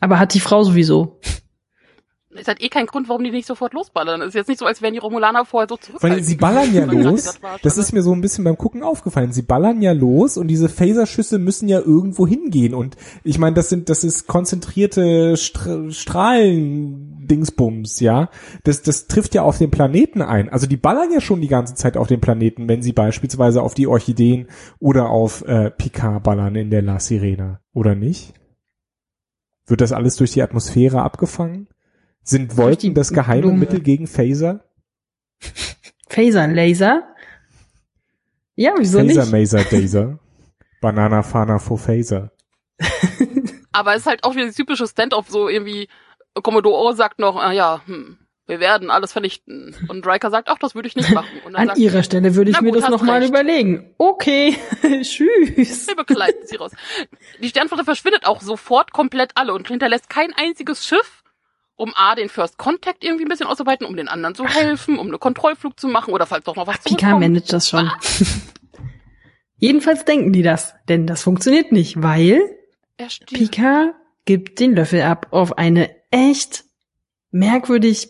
[0.00, 1.18] Aber hat die Frau sowieso.
[2.34, 4.20] Ist halt eh kein Grund, warum die nicht sofort losballern.
[4.22, 6.84] Es ist jetzt nicht so, als wären die Romulaner vorher so Weil sie ballern ja
[6.84, 7.38] los.
[7.62, 9.32] Das ist mir so ein bisschen beim Gucken aufgefallen.
[9.32, 12.74] Sie ballern ja los und diese Phaserschüsse müssen ja irgendwo hingehen.
[12.74, 18.28] Und ich meine, das sind, das ist konzentrierte Stra Strahlen-Dingsbums, ja.
[18.64, 20.48] Das, das trifft ja auf den Planeten ein.
[20.48, 23.74] Also die ballern ja schon die ganze Zeit auf den Planeten, wenn sie beispielsweise auf
[23.74, 27.60] die Orchideen oder auf äh, Picard ballern in der La Sirena.
[27.72, 28.34] Oder nicht?
[29.66, 31.68] Wird das alles durch die Atmosphäre abgefangen?
[32.24, 33.58] Sind Wolken das geheime Blume.
[33.58, 34.64] Mittel gegen Phaser?
[36.08, 37.14] Phaser, Laser.
[38.56, 39.32] Ja, wieso Phaser, nicht?
[39.32, 40.18] Maser, Daser.
[40.80, 42.32] Banana, Fana, for Phaser.
[43.72, 45.88] Aber es ist halt auch wieder das typische Stand-off, so irgendwie,
[46.34, 49.74] Commodore O sagt noch, ah ja, hm, wir werden alles vernichten.
[49.88, 51.40] Und Riker sagt, ach, das würde ich nicht machen.
[51.44, 53.94] Und dann An sagt ihrer Stelle würde ich mir gut, das nochmal überlegen.
[53.98, 54.56] Okay,
[55.02, 55.88] tschüss.
[55.88, 56.72] wir begleiten sie raus.
[57.40, 61.23] Die Sternflotte verschwindet auch sofort komplett alle und hinterlässt kein einziges Schiff,
[61.76, 65.08] um A, den First Contact irgendwie ein bisschen auszuarbeiten, um den anderen zu helfen, um
[65.08, 67.20] einen Kontrollflug zu machen oder falls doch noch was zurückkommt.
[67.20, 67.90] managt das schon.
[69.56, 72.40] Jedenfalls denken die das, denn das funktioniert nicht, weil.
[73.32, 73.94] Picard
[74.24, 76.64] gibt den Löffel ab auf eine echt
[77.30, 78.08] merkwürdig,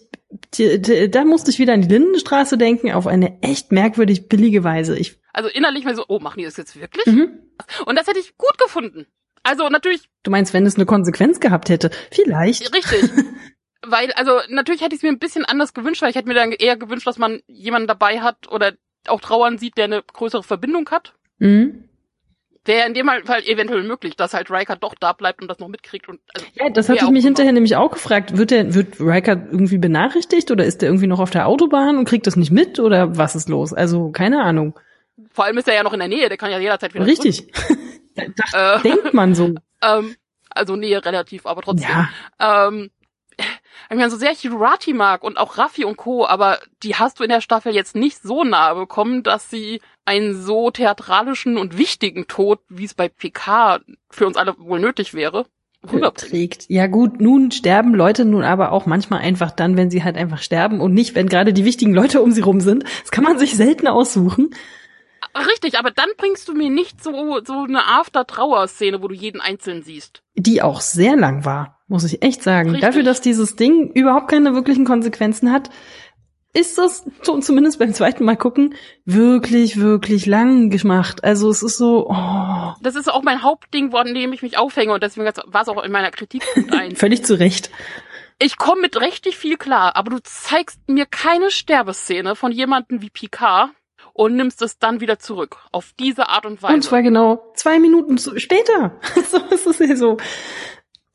[0.58, 4.98] da musste ich wieder an die Lindenstraße denken, auf eine echt merkwürdig billige Weise.
[4.98, 7.06] Ich, Also innerlich mal so, oh, machen die das jetzt wirklich?
[7.06, 7.40] mhm.
[7.86, 9.06] Und das hätte ich gut gefunden.
[9.44, 11.90] Also natürlich Du meinst, wenn es eine Konsequenz gehabt hätte?
[12.10, 12.74] Vielleicht.
[12.74, 13.10] Richtig.
[13.86, 16.34] weil, also natürlich hätte ich es mir ein bisschen anders gewünscht, weil ich hätte mir
[16.34, 18.72] dann eher gewünscht, dass man jemanden dabei hat oder
[19.06, 21.12] auch trauern sieht, der eine größere Verbindung hat.
[21.38, 21.84] Mhm.
[22.64, 25.68] Wäre in dem Fall eventuell möglich, dass halt Riker doch da bleibt und das noch
[25.68, 26.08] mitkriegt.
[26.08, 28.38] Und, also, Ja, das hatte ich mich hinterher nämlich auch gefragt.
[28.38, 32.06] Wird der, wird Riker irgendwie benachrichtigt oder ist der irgendwie noch auf der Autobahn und
[32.06, 33.74] kriegt das nicht mit oder was ist los?
[33.74, 34.78] Also, keine Ahnung.
[35.30, 37.52] Vor allem ist er ja noch in der Nähe, der kann ja jederzeit wieder Richtig.
[38.14, 38.34] zurück.
[38.52, 39.54] Äh, denkt man so.
[39.82, 40.16] ähm,
[40.50, 41.90] also Nähe relativ, aber trotzdem.
[41.90, 42.68] Ja.
[42.68, 42.90] Ähm,
[43.38, 47.18] ich meine, so sehr ich Hirati mag und auch Raffi und Co., aber die hast
[47.18, 51.78] du in der Staffel jetzt nicht so nahe bekommen, dass sie einen so theatralischen und
[51.78, 55.46] wichtigen Tod, wie es bei PK für uns alle wohl nötig wäre,
[55.82, 56.14] rüberbringen.
[56.14, 56.66] trägt.
[56.68, 60.42] Ja gut, nun sterben Leute nun aber auch manchmal einfach dann, wenn sie halt einfach
[60.42, 62.84] sterben und nicht, wenn gerade die wichtigen Leute um sie rum sind.
[63.02, 64.50] Das kann man sich selten aussuchen.
[65.36, 69.82] Richtig, aber dann bringst du mir nicht so, so eine After-Trauer-Szene, wo du jeden Einzelnen
[69.82, 70.22] siehst.
[70.36, 72.70] Die auch sehr lang war, muss ich echt sagen.
[72.70, 72.86] Richtig.
[72.86, 75.70] Dafür, dass dieses Ding überhaupt keine wirklichen Konsequenzen hat,
[76.56, 81.24] ist das, so zumindest beim zweiten Mal gucken, wirklich, wirklich lang gemacht.
[81.24, 84.92] Also es ist so, oh, Das ist auch mein Hauptding, an dem ich mich aufhänge
[84.94, 86.98] und deswegen war es auch in meiner Kritik eins.
[86.98, 87.70] völlig zu Recht.
[88.38, 93.10] Ich komme mit richtig viel klar, aber du zeigst mir keine Sterbeszene von jemandem wie
[93.10, 93.70] Picard
[94.14, 95.58] und nimmst es dann wieder zurück.
[95.72, 96.74] Auf diese Art und Weise.
[96.74, 98.92] Und zwar genau zwei Minuten zu, später.
[99.30, 100.16] so ist es ja so.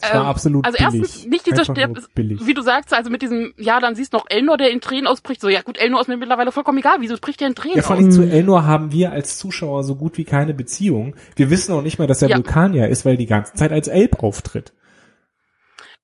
[0.01, 1.01] Es war Ähm, absolut also billig.
[1.01, 4.25] erstens nicht dieser Sterb, wie du sagst, also mit diesem, ja, dann siehst du noch
[4.29, 5.41] Elnor, der in Tränen ausbricht.
[5.41, 6.97] So, ja gut, Elnor ist mir mittlerweile vollkommen egal.
[6.99, 8.01] Wieso bricht der in Tränen Ja, vor aus?
[8.01, 11.15] allem zu Elnor haben wir als Zuschauer so gut wie keine Beziehung.
[11.35, 12.37] Wir wissen auch nicht mal, dass er Ja.
[12.37, 14.71] Vulkanier ist, weil er die ganze Zeit als Elb auftritt.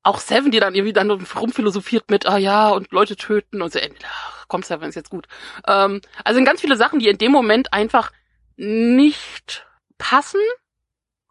[0.06, 3.80] Auch Seven, die dann irgendwie dann rumphilosophiert mit, ah ja, und Leute töten und so,
[4.08, 5.28] ach, komm Seven, ist jetzt gut.
[5.68, 8.12] Ähm, also sind ganz viele Sachen, die in dem Moment einfach
[8.56, 9.66] nicht
[9.98, 10.40] passen.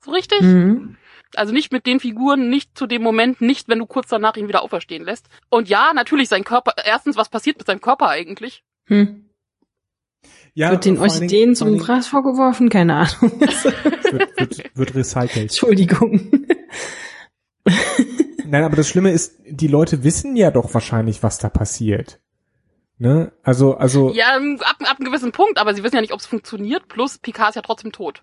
[0.03, 0.41] So richtig?
[0.41, 0.97] Mhm.
[1.37, 4.49] Also nicht mit den Figuren, nicht zu dem Moment, nicht, wenn du kurz danach ihn
[4.49, 5.29] wieder auferstehen lässt.
[5.51, 8.65] Und ja, natürlich sein Körper, erstens, was passiert mit seinem Körper eigentlich?
[8.87, 9.31] Hm.
[10.55, 12.71] Ja, wird den Orchideen zum Gras vorgeworfen?
[12.71, 13.41] Keine Ahnung.
[13.41, 15.37] wird, wird, wird recycelt.
[15.37, 16.49] Entschuldigung.
[18.47, 22.21] Nein, aber das Schlimme ist, die Leute wissen ja doch wahrscheinlich, was da passiert.
[22.99, 23.33] Ne?
[23.43, 26.21] Also, also, Ja, ähm, ab, ab einem gewissen Punkt, aber sie wissen ja nicht, ob
[26.21, 28.23] es funktioniert, plus Picard ist ja trotzdem tot.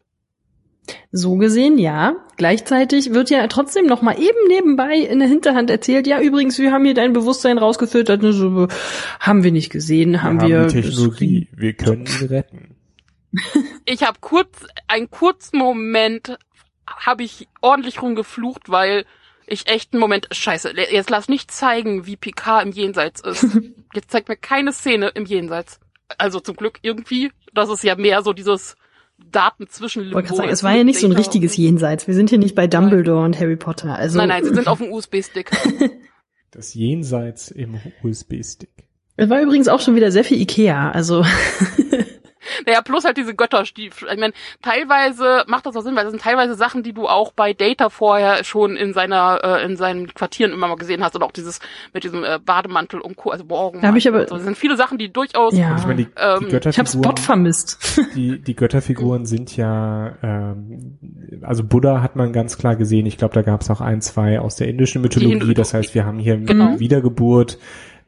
[1.11, 2.15] So gesehen, ja.
[2.37, 6.71] Gleichzeitig wird ja trotzdem noch mal eben nebenbei in der Hinterhand erzählt, ja, übrigens, wir
[6.71, 8.21] haben hier dein Bewusstsein rausgefiltert.
[8.21, 8.67] Ne, so,
[9.19, 10.67] haben wir nicht gesehen, haben wir.
[10.67, 12.75] die Technologie, wir können ihn retten.
[13.85, 16.37] Ich habe kurz, einen kurzen Moment,
[16.87, 19.05] habe ich ordentlich rumgeflucht, weil
[19.51, 23.45] ich echt einen Moment, scheiße, jetzt lass nicht zeigen, wie Picard im Jenseits ist.
[23.93, 25.79] Jetzt zeigt mir keine Szene im Jenseits.
[26.17, 28.77] Also zum Glück irgendwie, das ist ja mehr so dieses
[29.17, 32.07] Daten zwischen Ich wollte gerade sagen, es war ja nicht so ein richtiges Jenseits.
[32.07, 33.95] Wir sind hier nicht bei Dumbledore und Harry Potter.
[33.95, 35.51] Also, Nein, nein, sie sind auf dem USB-Stick.
[36.51, 38.87] Das Jenseits im USB-Stick.
[39.17, 40.91] Es war übrigens auch schon wieder sehr viel Ikea.
[40.91, 41.25] Also,
[42.65, 44.09] Naja, plus halt diese Götterstiefel.
[44.11, 47.31] Ich meine, teilweise macht das auch Sinn, weil das sind teilweise Sachen, die du auch
[47.33, 51.23] bei Data vorher schon in seiner, äh, in seinen Quartieren immer mal gesehen hast und
[51.23, 51.59] auch dieses
[51.93, 53.29] mit diesem äh, Bademantel und Co.
[53.31, 53.81] Also Borgen.
[53.81, 54.35] Da hab ich aber- so.
[54.35, 55.55] Das sind viele Sachen, die durchaus.
[55.57, 55.75] Ja.
[55.77, 58.01] Ich meine, die, Ähm, die Ich habe Spot vermisst.
[58.15, 60.97] die, die Götterfiguren sind ja, ähm,
[61.41, 63.05] also Buddha hat man ganz klar gesehen.
[63.05, 65.53] Ich glaube, da gab es auch ein, zwei aus der indischen Mythologie.
[65.53, 66.79] Das heißt, wir haben hier Genau.
[66.79, 67.57] Wiedergeburt,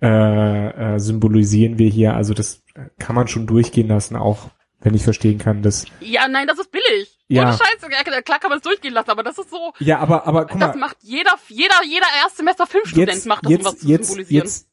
[0.03, 2.13] äh, äh, symbolisieren wir hier.
[2.13, 2.61] Also das
[2.99, 4.49] kann man schon durchgehen lassen, auch
[4.81, 7.17] wenn ich verstehen kann, dass Ja, nein, das ist billig.
[7.29, 7.43] Ja.
[7.43, 7.87] Ohne Scheiße.
[8.23, 9.73] Klar kann man es durchgehen lassen, aber das ist so.
[9.79, 13.51] ja, aber aber guck das mal, macht jeder, jeder, jeder Erstsemester Filmstudent jetzt macht das,
[13.53, 14.45] um was jetzt zu jetzt symbolisieren.
[14.45, 14.67] jetzt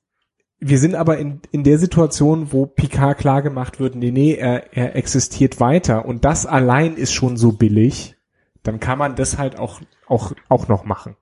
[0.63, 4.77] wir sind aber in, in der Situation, wo Picard klar gemacht wird, nee, nee, er,
[4.77, 8.17] er existiert weiter und das allein ist schon so billig,
[8.63, 11.17] dann kann man das halt auch, auch, auch noch machen.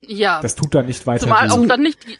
[0.00, 0.40] ja.
[0.40, 1.24] Das tut dann nicht weiter.
[1.24, 2.16] Zumal auch dann nicht die,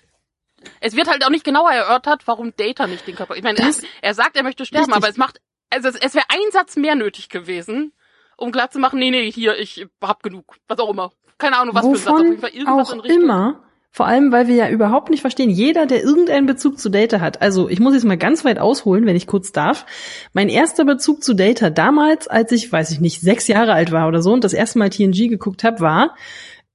[0.81, 3.37] es wird halt auch nicht genauer erörtert, warum Data nicht den Körper.
[3.37, 4.97] Ich meine, er, er sagt, er möchte sterben, Richtig.
[4.97, 5.41] aber es macht,
[5.71, 7.93] also es, es wäre ein Satz mehr nötig gewesen,
[8.37, 10.57] um klar zu machen, nee, nee, hier, ich hab genug.
[10.69, 11.12] Was auch immer.
[11.39, 12.09] Keine Ahnung, was für ein Satz.
[12.09, 13.23] Auf jeden Wovon Fall irgendwas auch in Richtung.
[13.23, 13.64] immer.
[13.91, 17.43] Vor allem, weil wir ja überhaupt nicht verstehen, jeder, der irgendeinen Bezug zu Data hat.
[17.43, 19.87] Also ich muss jetzt mal ganz weit ausholen, wenn ich kurz darf.
[20.33, 24.07] Mein erster Bezug zu Data damals, als ich, weiß ich nicht, sechs Jahre alt war
[24.07, 26.14] oder so und das erste Mal TNG geguckt habe, war,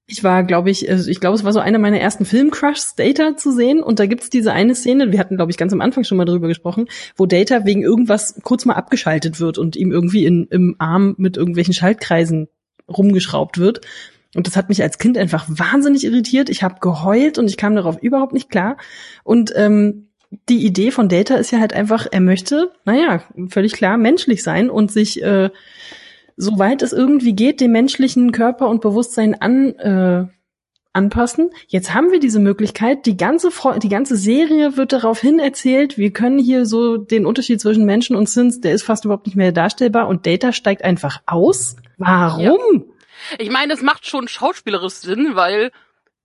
[0.05, 3.37] ich war, glaube ich, also ich glaube, es war so einer meiner ersten Filmcrushs, Data
[3.37, 3.81] zu sehen.
[3.81, 6.25] Und da gibt's diese eine Szene, wir hatten, glaube ich, ganz am Anfang schon mal
[6.25, 10.75] drüber gesprochen, wo Data wegen irgendwas kurz mal abgeschaltet wird und ihm irgendwie in, im
[10.77, 12.49] Arm mit irgendwelchen Schaltkreisen
[12.89, 13.81] rumgeschraubt wird.
[14.35, 16.49] Und das hat mich als Kind einfach wahnsinnig irritiert.
[16.49, 18.77] Ich habe geheult und ich kam darauf überhaupt nicht klar.
[19.23, 20.09] Und ähm,
[20.49, 24.69] die Idee von Data ist ja halt einfach, er möchte, naja, völlig klar, menschlich sein
[24.69, 25.49] und sich, äh,
[26.35, 30.25] soweit es irgendwie geht, dem menschlichen Körper und Bewusstsein an, äh,
[30.93, 31.49] anpassen.
[31.67, 33.05] Jetzt haben wir diese Möglichkeit.
[33.05, 35.97] Die ganze, die ganze Serie wird darauf hin erzählt.
[35.97, 39.35] Wir können hier so den Unterschied zwischen Menschen und Sins, der ist fast überhaupt nicht
[39.35, 41.75] mehr darstellbar und Data steigt einfach aus.
[41.97, 42.85] Warum?
[43.39, 45.71] Ich meine, es macht schon schauspielerisch Sinn, weil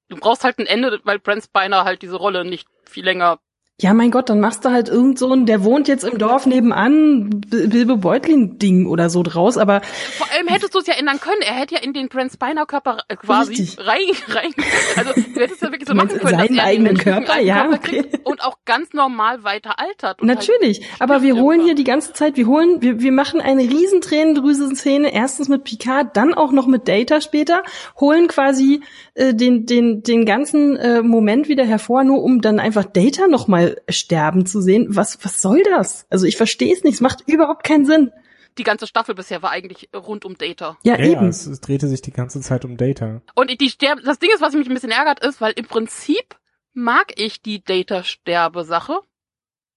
[0.09, 3.39] du brauchst halt ein Ende, weil Brent Spiner halt diese Rolle nicht viel länger
[3.81, 6.47] Ja, mein Gott, dann machst du halt irgend so ein, der wohnt jetzt im Dorf
[6.47, 9.83] nebenan, Bilbo Beutlin-Ding oder so draus, aber
[10.17, 11.43] Vor allem hättest du es ja ändern können.
[11.43, 13.87] Er hätte ja in den Brent Spiner Körper äh, quasi Richtig.
[13.87, 14.01] rein,
[14.31, 14.53] rein,
[14.97, 17.39] also du hättest ja wirklich so Du machen können, dass seinen er eigenen Körper?
[17.39, 18.05] Ja, Körper okay.
[18.25, 20.23] und auch ganz normal weiter altert.
[20.23, 23.41] Und Natürlich, Halt aber wir holen hier die ganze Zeit, wir holen, wir, wir machen
[23.41, 27.63] eine riesen Tränendrüsen-Szene, erstens mit Picard, dann auch noch mit Data später,
[28.01, 28.81] holen quasi
[29.15, 33.68] äh, den, den, den ganzen äh, Moment wieder hervor, nur um dann einfach Data nochmal
[33.89, 34.87] sterben zu sehen.
[34.91, 36.07] Was, was soll das?
[36.11, 38.13] Also ich verstehe es nicht, es macht überhaupt keinen Sinn.
[38.59, 40.77] die ganze Staffel bisher war eigentlich rund um Data.
[40.83, 41.29] Ja, ja, ja, eben.
[41.29, 43.23] es, es drehte sich die ganze Zeit um Data.
[43.35, 46.37] Und die Sterbe, das Ding ist, was mich ein bisschen ärgert, ist, weil im Prinzip
[46.75, 49.01] mag ich die Data-Sterbe-Sache,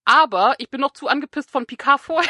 [0.05, 2.29] aber ich bin noch zu angepisst von Picard vorher.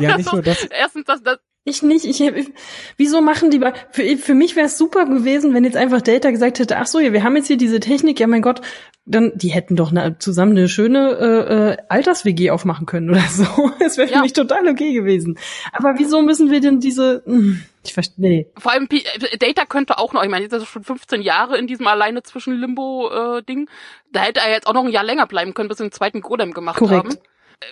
[0.00, 0.64] Ja, nicht nur das.
[0.64, 2.04] Erstens, das, das, Ich nicht.
[2.04, 2.52] Ich, ich
[2.98, 3.58] wieso machen die?
[3.90, 7.00] Für, für mich wäre es super gewesen, wenn jetzt einfach Data gesagt hätte: Ach so,
[7.00, 8.20] ja, wir haben jetzt hier diese Technik.
[8.20, 8.60] Ja, mein Gott,
[9.06, 13.44] dann die hätten doch eine, zusammen eine schöne äh, äh, Alters-WG aufmachen können oder so.
[13.80, 14.20] Es wäre für Ja.
[14.20, 15.38] mich total okay gewesen.
[15.72, 17.22] Aber wieso müssen wir denn diese?
[17.24, 18.14] Hm, Ich verstehe.
[18.18, 18.46] Nee.
[18.58, 21.22] vor allem P äh, Data könnte auch noch, ich meine, jetzt ist er schon 15
[21.22, 23.70] Jahre in diesem alleine zwischen Limbo-Ding.
[24.12, 26.20] da hätte er jetzt auch noch ein Jahr länger bleiben können, bis sie den zweiten
[26.20, 27.04] Golem gemacht Korrekt.
[27.06, 27.18] haben.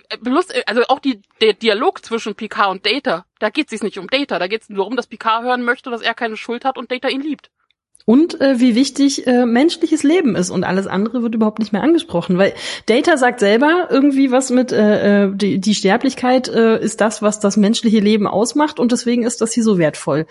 [0.08, 3.82] Äh, Plus, äh, also auch die, der Dialog zwischen Picard und Data, da geht es
[3.82, 6.36] nicht um Data, da geht es nur darum, dass Picard hören möchte, dass er keine
[6.36, 7.50] Schuld hat und Data ihn liebt.
[8.04, 11.82] Und äh, wie wichtig äh, menschliches Leben ist und alles andere wird überhaupt nicht mehr
[11.82, 12.52] angesprochen, weil
[12.86, 17.38] Data sagt selber irgendwie was mit äh, äh, die, die Sterblichkeit äh, ist das, was
[17.38, 20.26] das menschliche Leben ausmacht und deswegen ist das hier so wertvoll.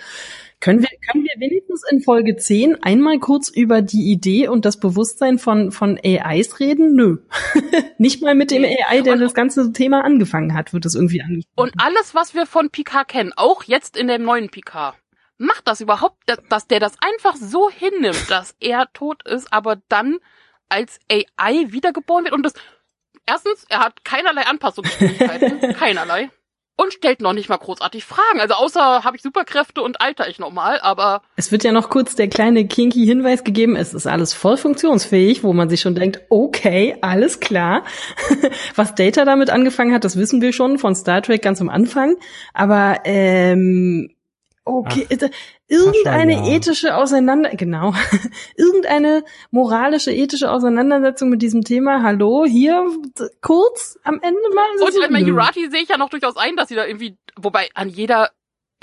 [0.61, 4.79] Können wir, können wir wenigstens in Folge 10 einmal kurz über die Idee und das
[4.79, 6.95] Bewusstsein von, von AIs reden?
[6.95, 7.17] Nö.
[7.97, 8.63] Nicht mal mit dem.
[8.63, 11.71] AI, der Und- das ganze Thema angefangen hat, wird das irgendwie angesprochen.
[11.71, 14.95] Und alles, was wir von Picard kennen, auch jetzt in dem neuen Picard,
[15.37, 19.81] macht das überhaupt, dass, dass der das einfach so hinnimmt, dass er tot ist, aber
[19.89, 20.17] dann
[20.69, 22.53] als AI wiedergeboren wird und das,
[23.25, 26.29] erstens, er hat keinerlei Anpassungsfähigkeiten, keinerlei.
[26.81, 28.39] Und stellt noch nicht mal großartig Fragen.
[28.39, 32.15] Also außer habe ich Superkräfte und alter ich nochmal, aber Es wird ja noch kurz
[32.15, 36.21] der kleine kinky Hinweis gegeben, es ist alles voll funktionsfähig, wo man sich schon denkt,
[36.29, 37.83] okay, alles klar.
[38.75, 42.15] Was Data damit angefangen hat, das wissen wir schon von Star Trek ganz am Anfang.
[42.55, 44.09] Aber ähm,
[44.65, 45.29] okay, äh,
[45.67, 46.55] irgendeine Sascha, ja.
[46.55, 47.93] ethische Auseinander, genau,
[48.55, 52.03] irgendeine moralische, ethische Auseinandersetzung mit diesem Thema.
[52.03, 52.85] Hallo, hier
[53.41, 54.65] kurz am Ende mal.
[54.71, 55.31] und so, ich meine, nö.
[55.31, 58.29] Jurati sehe ich ja noch durchaus ein, dass sie da irgendwie, wobei an jeder,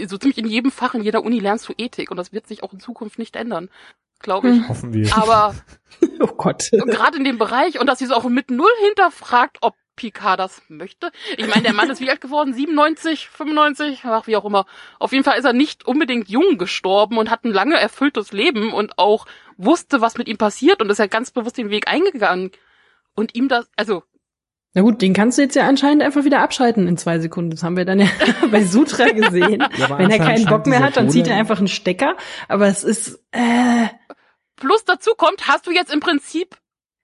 [0.06, 2.62] so ziemlich in jedem Fach, in jeder Uni lernst du Ethik und das wird sich
[2.62, 3.68] auch in Zukunft nicht ändern,
[4.20, 4.56] glaube ich.
[4.56, 4.68] Hm.
[4.68, 5.16] Hoffen wir.
[5.16, 5.54] Aber
[6.20, 6.70] Oh Gott.
[6.70, 10.62] gerade in dem Bereich und dass sie es auch mit null hinterfragt, ob Picard das
[10.68, 11.10] möchte.
[11.36, 12.54] Ich meine, der Mann ist wie alt geworden?
[12.54, 14.64] 97, 95, ach, wie auch immer.
[14.98, 18.72] Auf jeden Fall ist er nicht unbedingt jung gestorben und hat ein lange erfülltes Leben
[18.72, 19.26] und auch
[19.56, 22.52] wusste, was mit ihm passiert und ist ja ganz bewusst den Weg eingegangen.
[23.16, 24.04] Und ihm das, also
[24.74, 27.50] Na gut, den kannst du jetzt ja anscheinend einfach wieder abschalten in zwei Sekunden.
[27.50, 28.06] Das haben wir dann ja
[28.52, 29.64] bei Sutra gesehen.
[29.76, 32.16] Ja, Wenn er keinen Bock mehr hat, dann zieht er einfach einen Stecker.
[32.46, 33.88] Aber es ist, äh,
[34.58, 36.56] Plus dazu kommt, hast du jetzt im Prinzip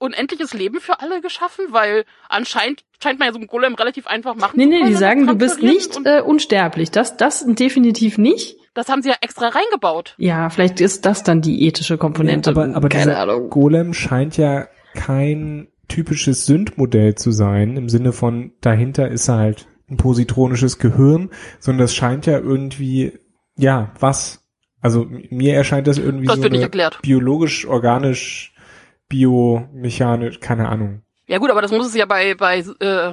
[0.05, 4.35] unendliches Leben für alle geschaffen, weil anscheinend scheint man ja so einen Golem relativ einfach
[4.35, 6.91] machen nee, zu nee, können die sagen, du bist nicht äh, unsterblich.
[6.91, 8.57] Das, das definitiv nicht.
[8.75, 10.15] das haben sie ja extra reingebaut.
[10.19, 12.51] Ja, vielleicht ist das dann die ethische Komponente.
[12.51, 13.51] aber, aber Keine dieser Ahnung.
[13.51, 19.97] Golem scheint ja kein typisches Sündmodell zu sein, im Sinne von dahinter ist halt ein
[19.97, 23.13] positronisches Gehirn, sondern das scheint ja irgendwie,
[23.57, 24.45] ja, was?
[24.81, 26.53] Also mir erscheint das irgendwie Das so wird
[29.09, 31.03] biomechanisch, keine Ahnung.
[31.27, 33.13] Ja gut, aber das muss es ja bei, bei äh,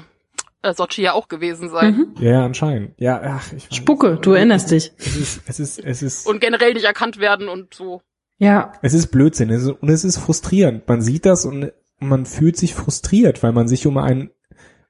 [0.62, 1.96] äh, Sochi ja auch gewesen sein.
[1.96, 2.24] Mhm.
[2.24, 3.00] Ja, anscheinend.
[3.00, 3.78] Ja, ach, ich weiß.
[3.78, 4.92] Spucke, du erinnerst dich.
[4.98, 8.02] Es ist, es ist, es ist, Und generell nicht erkannt werden und so.
[8.38, 9.50] Ja, es ist Blödsinn.
[9.50, 10.88] Es ist, und es ist frustrierend.
[10.88, 14.32] Man sieht das und man fühlt sich frustriert, weil man sich um ein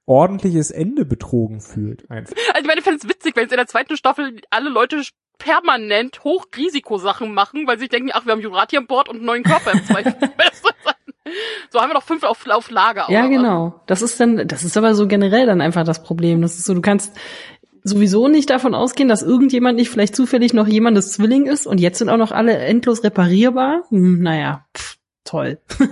[0.05, 2.09] ordentliches Ende betrogen fühlt.
[2.09, 2.35] Einfach.
[2.53, 5.01] Also ich meine, ich fände es witzig, wenn es in der zweiten Staffel alle Leute
[5.37, 9.43] permanent Hochrisikosachen machen, weil sie denken, ach, wir haben Jurati an Bord und einen neuen
[9.43, 10.15] Körper im Zweifel.
[11.69, 13.05] so haben wir noch fünf auf, auf Lager.
[13.09, 13.29] ja, was?
[13.29, 13.81] genau.
[13.87, 16.41] Das ist dann, das ist aber so generell dann einfach das Problem.
[16.41, 17.13] Das ist so, du kannst
[17.83, 21.99] sowieso nicht davon ausgehen, dass irgendjemand nicht vielleicht zufällig noch jemandes Zwilling ist und jetzt
[21.99, 23.83] sind auch noch alle endlos reparierbar.
[23.89, 25.59] Hm, naja, pff, toll.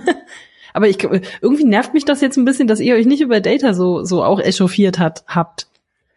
[0.72, 3.74] aber ich irgendwie nervt mich das jetzt ein bisschen, dass ihr euch nicht über Data
[3.74, 5.69] so so auch echauffiert hat habt.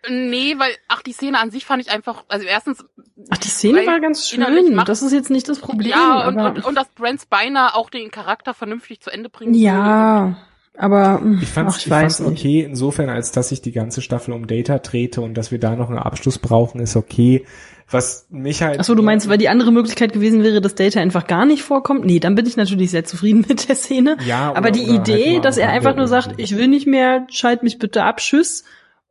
[0.10, 2.84] Nee, weil, ach, die Szene an sich fand ich einfach, also erstens,
[3.30, 4.76] Ach, die Szene war ganz schön.
[4.76, 5.91] macht- Das ist jetzt nicht das Problem.
[5.91, 9.54] ja, und, aber, und, und dass Brent Spiner auch den Charakter vernünftig zu Ende bringen
[9.54, 10.36] ja,
[10.78, 12.32] aber hm, Ich fand's, ach, ich ich fand's nicht.
[12.39, 15.76] okay, insofern, als dass sich die ganze Staffel um Data drehte und dass wir da
[15.76, 17.45] noch einen Abschluss brauchen, ist okay.
[17.91, 18.80] Was mich halt.
[18.80, 21.62] Ach so, du meinst, weil die andere Möglichkeit gewesen wäre, dass Data einfach gar nicht
[21.62, 22.06] vorkommt?
[22.06, 24.18] Nee, dann bin ich natürlich sehr zufrieden mit der Szene.
[24.26, 26.68] Ja, oder- Aber die oder halt Idee, mal dass er einfach nur sagt, ich will
[26.70, 28.64] nicht mehr, schalt mich bitte ab, tschüss.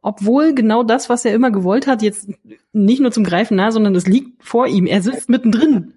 [0.03, 2.29] Obwohl genau das, was er immer gewollt hat, jetzt
[2.73, 4.87] nicht nur zum Greifen nah, sondern es liegt vor ihm.
[4.87, 5.95] Er sitzt mittendrin.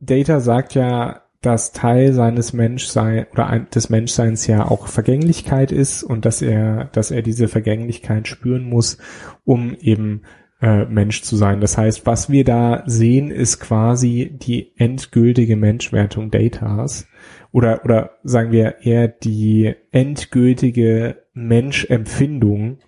[0.00, 6.24] Data sagt ja, dass Teil seines Menschsein oder des Menschseins ja auch Vergänglichkeit ist und
[6.24, 8.98] dass er, dass er diese Vergänglichkeit spüren muss,
[9.44, 10.22] um eben
[10.60, 11.60] äh, Mensch zu sein.
[11.60, 17.06] Das heißt, was wir da sehen, ist quasi die endgültige Menschwertung Datas
[17.52, 22.78] oder oder sagen wir eher die endgültige Menschempfindung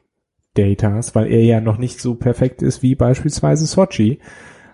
[0.55, 4.21] Datas, weil er ja noch nicht so perfekt ist wie beispielsweise Sochi.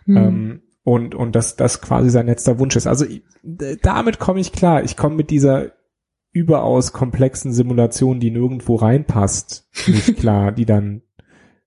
[0.05, 0.17] Hm.
[0.17, 2.87] Ähm, und, und dass das quasi sein letzter Wunsch ist.
[2.87, 3.05] Also
[3.83, 4.83] damit komme ich klar.
[4.83, 5.73] Ich komme mit dieser
[6.33, 11.03] überaus komplexen Simulation, die nirgendwo reinpasst, nicht klar, die dann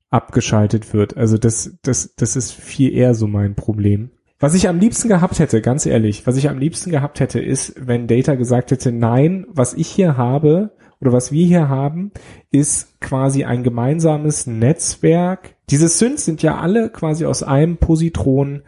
[0.09, 1.17] abgeschaltet wird.
[1.17, 4.11] Also das, das, das ist viel eher so mein Problem.
[4.41, 7.75] Was ich am liebsten gehabt hätte, ganz ehrlich, was ich am liebsten gehabt hätte, ist,
[7.77, 12.11] wenn Data gesagt hätte, nein, was ich hier habe oder was wir hier haben,
[12.49, 15.53] ist quasi ein gemeinsames Netzwerk.
[15.69, 18.63] Diese Synths sind ja alle quasi aus einem Positron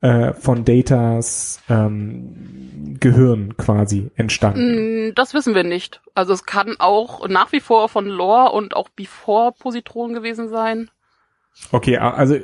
[0.00, 5.10] äh, von Datas ähm, Gehirn quasi entstanden.
[5.10, 6.00] Mm, Das wissen wir nicht.
[6.16, 10.90] Also es kann auch nach wie vor von Lore und auch Before Positron gewesen sein.
[11.70, 12.38] Okay, also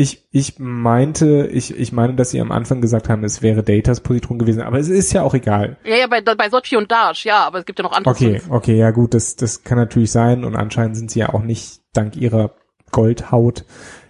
[0.00, 4.00] ich, ich meinte, ich, ich meine, dass sie am Anfang gesagt haben, es wäre Datas
[4.00, 5.76] Positron gewesen, aber es ist ja auch egal.
[5.84, 8.38] Ja, ja, bei, bei Sochi und Dash, ja, aber es gibt ja noch andere Okay,
[8.38, 8.46] Synths.
[8.48, 11.82] okay, ja gut, das, das kann natürlich sein und anscheinend sind sie ja auch nicht
[11.92, 12.54] dank ihrer
[12.92, 13.66] Goldhaut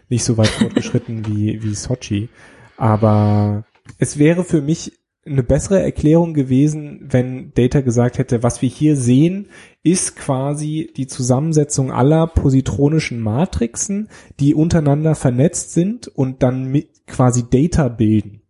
[0.08, 2.28] nicht so weit fortgeschritten wie, wie Sochi.
[2.76, 3.64] Aber
[3.98, 4.92] es wäre für mich
[5.26, 9.48] eine bessere Erklärung gewesen, wenn Data gesagt hätte, was wir hier sehen,
[9.82, 14.08] ist quasi die Zusammensetzung aller positronischen Matrixen,
[14.40, 18.42] die untereinander vernetzt sind und dann mit quasi Data bilden.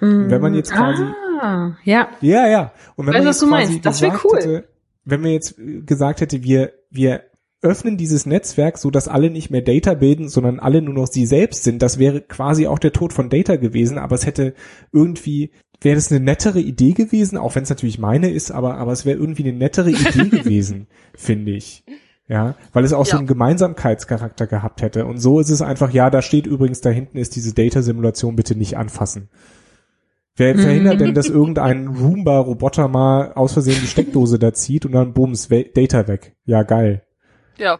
[0.00, 1.04] wenn man jetzt quasi-
[1.40, 2.08] Ah, ja.
[2.20, 2.72] Ja, ja.
[2.96, 3.86] Und wenn Weiß, man was jetzt du quasi meinst.
[3.86, 4.36] Das cool.
[4.38, 4.68] hätte,
[5.04, 7.22] wenn wir jetzt äh, gesagt hätte, wir, wir
[7.62, 11.26] öffnen dieses Netzwerk, so dass alle nicht mehr Data bilden, sondern alle nur noch sie
[11.26, 14.54] selbst sind, das wäre quasi auch der Tod von Data gewesen, aber es hätte
[14.92, 15.50] irgendwie,
[15.84, 19.04] wäre das eine nettere Idee gewesen, auch wenn es natürlich meine ist, aber, aber es
[19.06, 21.84] wäre irgendwie eine nettere Idee gewesen, finde ich.
[22.28, 23.18] Ja, weil es auch so Ja.
[23.18, 25.04] einen Gemeinsamkeitscharakter gehabt hätte.
[25.06, 28.54] Und so ist es einfach, ja, da steht übrigens, da hinten ist diese Data-Simulation, bitte
[28.56, 29.28] nicht anfassen.
[30.36, 35.12] Wer verhindert denn, dass irgendein Roomba-Roboter mal aus Versehen die Steckdose da zieht und dann
[35.12, 36.34] bums, Data weg?
[36.46, 37.02] Ja, geil.
[37.58, 37.78] Ja.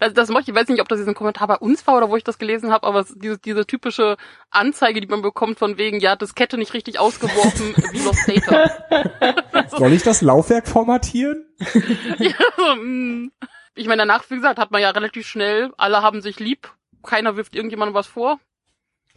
[0.00, 1.96] Das, das mochte ich, ich weiß nicht, ob das jetzt ein Kommentar bei uns war
[1.96, 4.16] oder wo ich das gelesen habe, aber es, diese, diese typische
[4.50, 9.68] Anzeige, die man bekommt von wegen, ja, Diskette nicht richtig ausgeworfen, wie Lost Data.
[9.76, 11.46] Soll ich das Laufwerk formatieren?
[12.18, 13.32] ja, so, mm.
[13.74, 17.36] ich meine, danach, wie gesagt, hat man ja relativ schnell, alle haben sich lieb, keiner
[17.36, 18.38] wirft irgendjemandem was vor.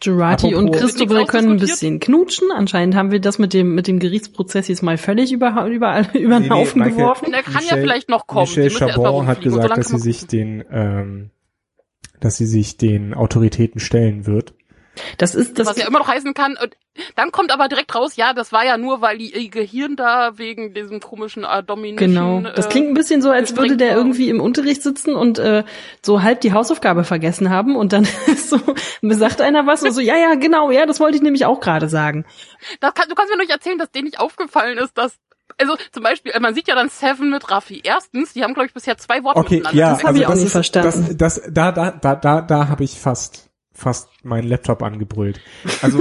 [0.00, 2.48] Girati und Apropos- Christopher können ein bisschen knutschen.
[2.54, 6.34] Anscheinend haben wir das mit dem, mit dem Gerichtsprozess jetzt mal völlig über, überall, über
[6.38, 7.32] den Nee, nee, Haufen Michael- geworfen.
[7.32, 8.42] Der kann ja Michelle- vielleicht noch kommen.
[8.42, 11.30] Michelle Chabon hat so gesagt, lange dass sie sich den, ähm,
[12.20, 14.54] dass sie sich den Autoritäten stellen wird.
[15.18, 15.66] Das ist das.
[15.66, 16.56] was ja immer noch heißen kann.
[16.60, 16.76] Und
[17.14, 20.38] dann kommt aber direkt raus, ja, das war ja nur, weil die, ihr Gehirn da
[20.38, 22.44] wegen diesem komischen äh, Domination.
[22.44, 22.54] Genau.
[22.54, 25.64] Das klingt ein bisschen so, als würde der irgendwie im Unterricht sitzen und äh,
[26.02, 28.58] so halb die Hausaufgabe vergessen haben und dann ist so
[29.02, 31.88] sagt einer was und so, ja, ja, genau, ja, das wollte ich nämlich auch gerade
[31.88, 32.24] sagen.
[32.80, 35.18] Das kann, du kannst mir doch nicht erzählen, dass denen nicht aufgefallen ist, dass
[35.58, 37.80] also zum Beispiel, äh, man sieht ja dann Seven mit Raffi.
[37.84, 39.78] Erstens, die haben glaube ich bisher zwei Worte Okay, miteinander.
[39.78, 41.16] ja, Das hab also ich auch das nicht ist, verstanden.
[41.18, 43.45] Das, das, da, da, da, da, da habe ich fast,
[43.76, 45.40] fast meinen Laptop angebrüllt.
[45.82, 45.98] Also,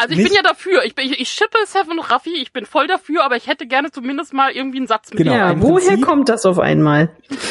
[0.00, 0.84] Also ich bin ja dafür.
[0.84, 2.30] Ich, bin, ich, ich schippe Seven und Raffi.
[2.40, 5.18] Ich bin voll dafür, aber ich hätte gerne zumindest mal irgendwie einen Satz mit.
[5.18, 7.10] Genau, ja, woher Prinzip- kommt das auf einmal?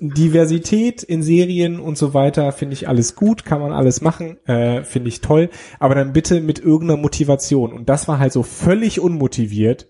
[0.00, 4.82] Diversität in Serien und so weiter finde ich alles gut, kann man alles machen, äh,
[4.82, 7.72] finde ich toll, aber dann bitte mit irgendeiner Motivation.
[7.72, 9.88] Und das war halt so völlig unmotiviert.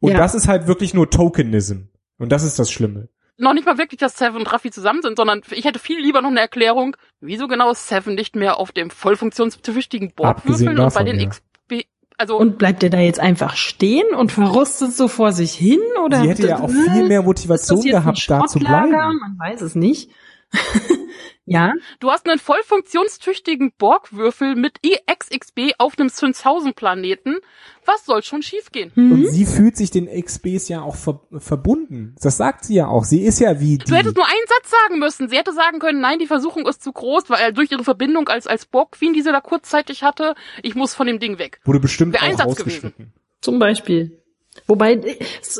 [0.00, 0.18] Und Ja.
[0.18, 1.88] das ist halt wirklich nur Tokenism.
[2.18, 3.08] Und das ist das Schlimme.
[3.36, 6.22] Noch nicht mal wirklich, dass Seven und Raffi zusammen sind, sondern ich hätte viel lieber
[6.22, 10.76] noch eine Erklärung, wieso genau ist Seven nicht mehr auf dem voll funktionstüchtigen Board Abgesehen
[10.76, 11.28] würfeln und bei den ja.
[11.28, 15.80] XP, also Und bleibt der da jetzt einfach stehen und verrostet so vor sich hin?
[16.04, 18.92] Oder Sie hätte ja auch viel mehr Motivation gehabt, da zu bleiben.
[18.92, 20.10] Man weiß es nicht.
[21.46, 27.36] ja, du hast einen voll funktionstüchtigen Borgwürfel mit EXXB auf einem Synthausen-Planeten.
[27.84, 28.92] Was soll schon schiefgehen?
[28.94, 29.12] Mhm.
[29.12, 32.14] Und sie fühlt sich den XBs ja auch ver verbunden.
[32.22, 33.04] Das sagt sie ja auch.
[33.04, 33.84] Sie ist ja wie die.
[33.84, 35.28] Du hättest nur einen Satz sagen müssen.
[35.28, 38.46] Sie hätte sagen können, nein, die Versuchung ist zu groß, weil durch ihre Verbindung als,
[38.46, 41.60] als Borg-Queen, die sie da kurzzeitig hatte, ich muss von dem Ding weg.
[41.64, 43.12] wurde bestimmt Wär ein auch Satz rausgeschnitten.
[43.40, 44.23] zum Beispiel.
[44.66, 45.00] Wobei,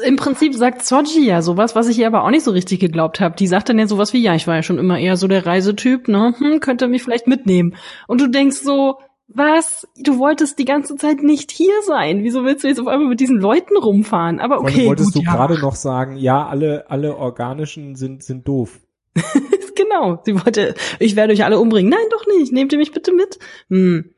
[0.04, 3.20] im Prinzip sagt Soji ja sowas, was ich ihr aber auch nicht so richtig geglaubt
[3.20, 3.36] habe.
[3.36, 5.44] Die sagt dann ja sowas wie, ja, ich war ja schon immer eher so der
[5.44, 7.76] Reisetyp, ne, hm, könnte mich vielleicht mitnehmen.
[8.06, 9.86] Und du denkst so, was?
[9.98, 12.22] Du wolltest die ganze Zeit nicht hier sein.
[12.22, 14.38] Wieso willst du jetzt auf einmal mit diesen Leuten rumfahren?
[14.38, 15.34] Aber Und okay, wolltest gut, du ja.
[15.34, 18.80] gerade noch sagen, ja, alle, alle organischen sind, sind doof.
[19.74, 20.20] genau.
[20.24, 21.90] Sie wollte, ich werde euch alle umbringen.
[21.90, 22.52] Nein, doch nicht.
[22.52, 23.38] Nehmt ihr mich bitte mit?
[23.68, 24.10] Hm.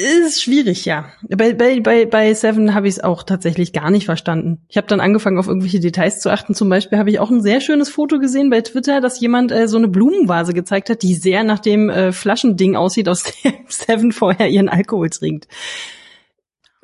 [0.00, 1.06] Ist schwierig, ja.
[1.22, 4.62] Bei, bei, bei, bei Seven habe ich es auch tatsächlich gar nicht verstanden.
[4.68, 6.54] Ich habe dann angefangen, auf irgendwelche Details zu achten.
[6.54, 9.66] Zum Beispiel habe ich auch ein sehr schönes Foto gesehen bei Twitter, dass jemand äh,
[9.66, 14.12] so eine Blumenvase gezeigt hat, die sehr nach dem äh, Flaschending aussieht, aus dem Seven
[14.12, 15.48] vorher ihren Alkohol trinkt.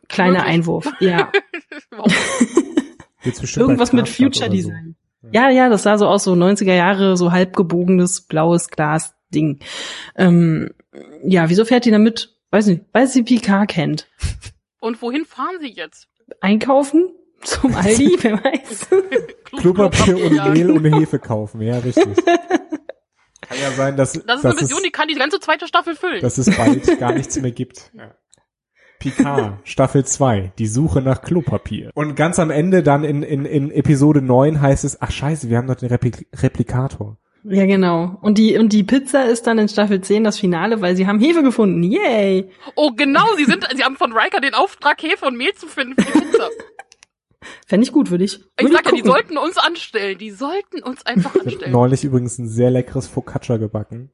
[0.09, 0.53] Kleiner Wirklich?
[0.53, 1.31] Einwurf, ja.
[3.55, 4.71] Irgendwas mit Future oder so.
[4.71, 4.97] Design.
[5.31, 9.61] Ja, ja, das sah so aus, so 90er Jahre, so halb gebogenes blaues Glas-Ding.
[10.17, 10.71] Ähm,
[11.23, 12.34] ja, wieso fährt die damit?
[12.55, 14.09] Weiß nicht, weil sie Picard kennt.
[14.79, 16.07] Und wohin fahren sie jetzt?
[16.41, 17.09] Einkaufen?
[17.43, 18.87] Zum Aldi, wer weiß.
[19.61, 20.49] Klopapier und ja.
[20.51, 22.17] Mehl und Hefe kaufen, ja, richtig.
[23.41, 25.67] Kann ja sein, dass, Das ist eine dass, Mission, es, die kann die ganze zweite
[25.67, 26.21] Staffel füllen.
[26.21, 27.91] dass es bald gar nichts mehr gibt.
[27.93, 28.15] Ja.
[29.01, 31.91] Picard, Staffel 2, die Suche nach Klopapier.
[31.95, 35.59] Und ganz am Ende dann in, in, in Episode 9 heißt es, ach scheiße, wir
[35.59, 37.19] haben doch den Replik Replikator.
[37.47, 38.17] Ja, genau.
[38.23, 41.21] Und die, und die Pizza ist dann in Staffel 10 das Finale, weil sie haben
[41.21, 41.83] Hefe gefunden.
[41.83, 42.51] Yay!
[42.75, 45.95] oh, genau, sie sind, sie haben von Riker den Auftrag, Hefe und Mehl zu finden
[46.03, 46.49] für die Pizza.
[47.67, 48.41] Fände ich gut, würde ich.
[48.59, 50.17] Ich Würde sag ja, die sollten uns anstellen.
[50.17, 51.73] Die sollten uns einfach Ich habe anstellen.
[51.73, 54.11] neulich übrigens ein sehr leckeres Focaccia gebacken,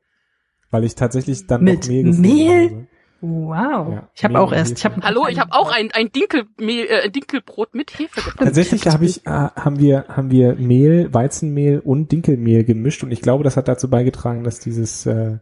[0.70, 2.89] weil ich tatsächlich dann Mit noch Mehl gefunden Mehl?
[3.21, 3.93] Wow.
[3.93, 7.11] Ja, ich habe auch erst, ich habe Hallo, ich habe auch ein, ein Dinkelmehl, äh,
[7.11, 8.45] Dinkelbrot mit Hefe gebacken.
[8.45, 13.21] Tatsächlich habe ich, äh, haben wir, haben wir Mehl, Weizenmehl und Dinkelmehl gemischt und ich
[13.21, 15.39] glaube, das hat dazu beigetragen, dass dieses äh,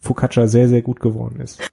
[0.00, 1.60] Focaccia sehr, sehr gut geworden ist.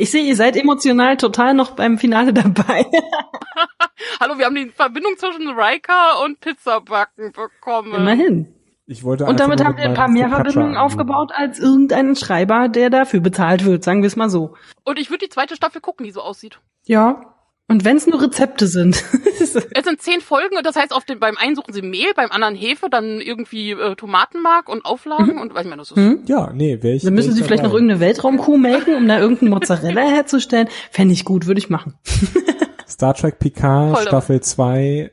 [0.00, 2.86] Ich sehe, ihr seid emotional total noch beim Finale dabei.
[4.20, 7.94] Hallo, wir haben die Verbindung zwischen Riker und Pizzabacken bekommen.
[7.94, 8.54] Immerhin.
[8.90, 12.88] Ich wollte Und damit haben wir ein paar mehr Verbindungen aufgebaut als irgendeinen Schreiber, der
[12.88, 14.54] dafür bezahlt wird, sagen wir es mal so.
[14.84, 16.58] Und ich würde die zweite Staffel gucken, die so aussieht.
[16.86, 17.34] Ja.
[17.68, 19.04] Und wenn es nur Rezepte sind.
[19.40, 22.30] Es sind zehn Folgen und das heißt, auf dem, beim einen suchen sie Mehl, beim
[22.30, 26.24] anderen Hefe, dann irgendwie äh, Tomatenmark und Auflagen und weiß ich meine, das ist hm?
[26.26, 27.04] Ja, nee, wäre ich.
[27.04, 30.68] Dann müssen sie ich vielleicht noch irgendeine Weltraumkuh melken, um da irgendeinen Mozzarella herzustellen.
[30.90, 31.94] Fände ich gut, würde ich machen.
[32.88, 34.06] Star Trek Picard, Voll.
[34.06, 35.12] Staffel 2,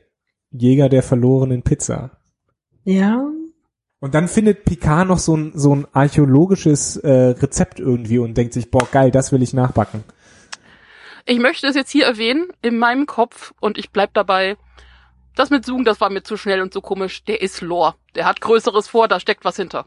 [0.50, 2.18] Jäger der verlorenen Pizza.
[2.84, 3.26] Ja.
[4.00, 8.52] Und dann findet Picard noch so ein, so ein archäologisches äh, Rezept irgendwie und denkt
[8.52, 10.04] sich, boah, geil, das will ich nachbacken.
[11.24, 14.56] Ich möchte es jetzt hier erwähnen, in meinem Kopf, und ich bleib dabei.
[15.34, 17.24] Das mit Zoom, das war mir zu schnell und zu komisch.
[17.24, 17.94] Der ist Lore.
[18.14, 19.86] Der hat Größeres vor, da steckt was hinter.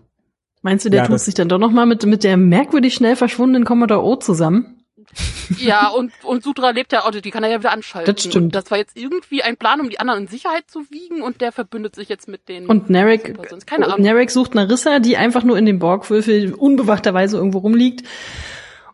[0.62, 3.16] Meinst du, der Ja, tut sich dann doch noch mal mit, mit der merkwürdig schnell
[3.16, 4.79] verschwundenen Commodore O zusammen?
[5.58, 8.14] Ja, und, und Sutra lebt ja, oder die kann er ja wieder anschalten.
[8.14, 8.36] Das stimmt.
[8.46, 11.42] Und das war jetzt irgendwie ein Plan, um die anderen in Sicherheit zu wiegen und
[11.42, 13.36] der verbündet sich jetzt mit den Und Narek.
[13.66, 14.02] Keine Ahnung.
[14.02, 18.08] Narek sucht Narissa, die einfach nur in dem Borgwürfel unbewachterweise irgendwo rumliegt.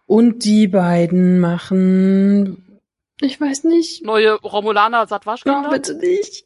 [0.06, 2.82] Und die beiden machen,
[3.22, 5.70] ich weiß nicht, Neue Romulaner oh, Satwasch-Kinder.
[5.70, 6.46] bitte nicht.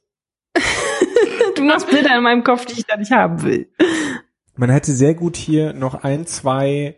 [1.56, 3.70] du machst Bilder in meinem Kopf, die ich da nicht haben will.
[4.56, 6.98] Man hätte sehr gut hier noch ein, zwei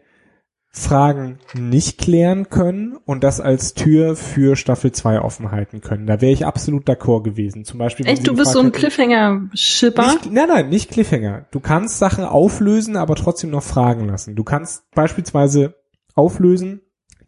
[0.73, 6.07] Fragen nicht klären können und das als Tür für Staffel 2 offen halten können.
[6.07, 7.65] Da wäre ich absolut d'accord gewesen.
[7.65, 10.15] Zum Beispiel, Echt, du bist so ein Cliffhanger-Schipper?
[10.31, 11.45] Nein, nein, nicht Cliffhanger.
[11.52, 14.35] Du kannst Sachen auflösen, aber trotzdem noch fragen lassen.
[14.35, 15.76] Du kannst beispielsweise
[16.15, 16.81] auflösen,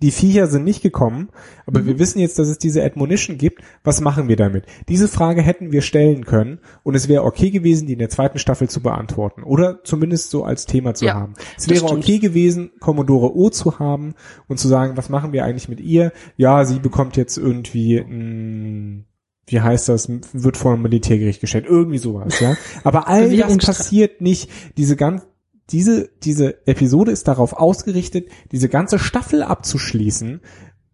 [0.03, 1.29] die Viecher sind nicht gekommen,
[1.65, 1.85] aber Mhm.
[1.87, 3.61] wir wissen jetzt, dass es diese Admonition gibt.
[3.83, 4.65] Was machen wir damit?
[4.89, 8.37] Diese Frage hätten wir stellen können und es wäre okay gewesen, die in der zweiten
[8.37, 11.33] Staffel zu beantworten oder zumindest so als Thema zu Ja, haben.
[11.57, 12.03] Es wäre stimmt.
[12.03, 14.13] okay gewesen, Commodore O zu haben
[14.47, 16.11] und zu sagen, was machen wir eigentlich mit ihr?
[16.35, 19.05] Ja, sie bekommt jetzt irgendwie ein
[19.47, 22.55] wie heißt das, wird vor einem Militärgericht gestellt, irgendwie sowas, ja.
[22.85, 24.49] Aber all das passiert nicht.
[24.77, 25.23] Diese ganz,
[25.69, 30.41] diese, diese Episode ist darauf ausgerichtet, diese ganze Staffel abzuschließen.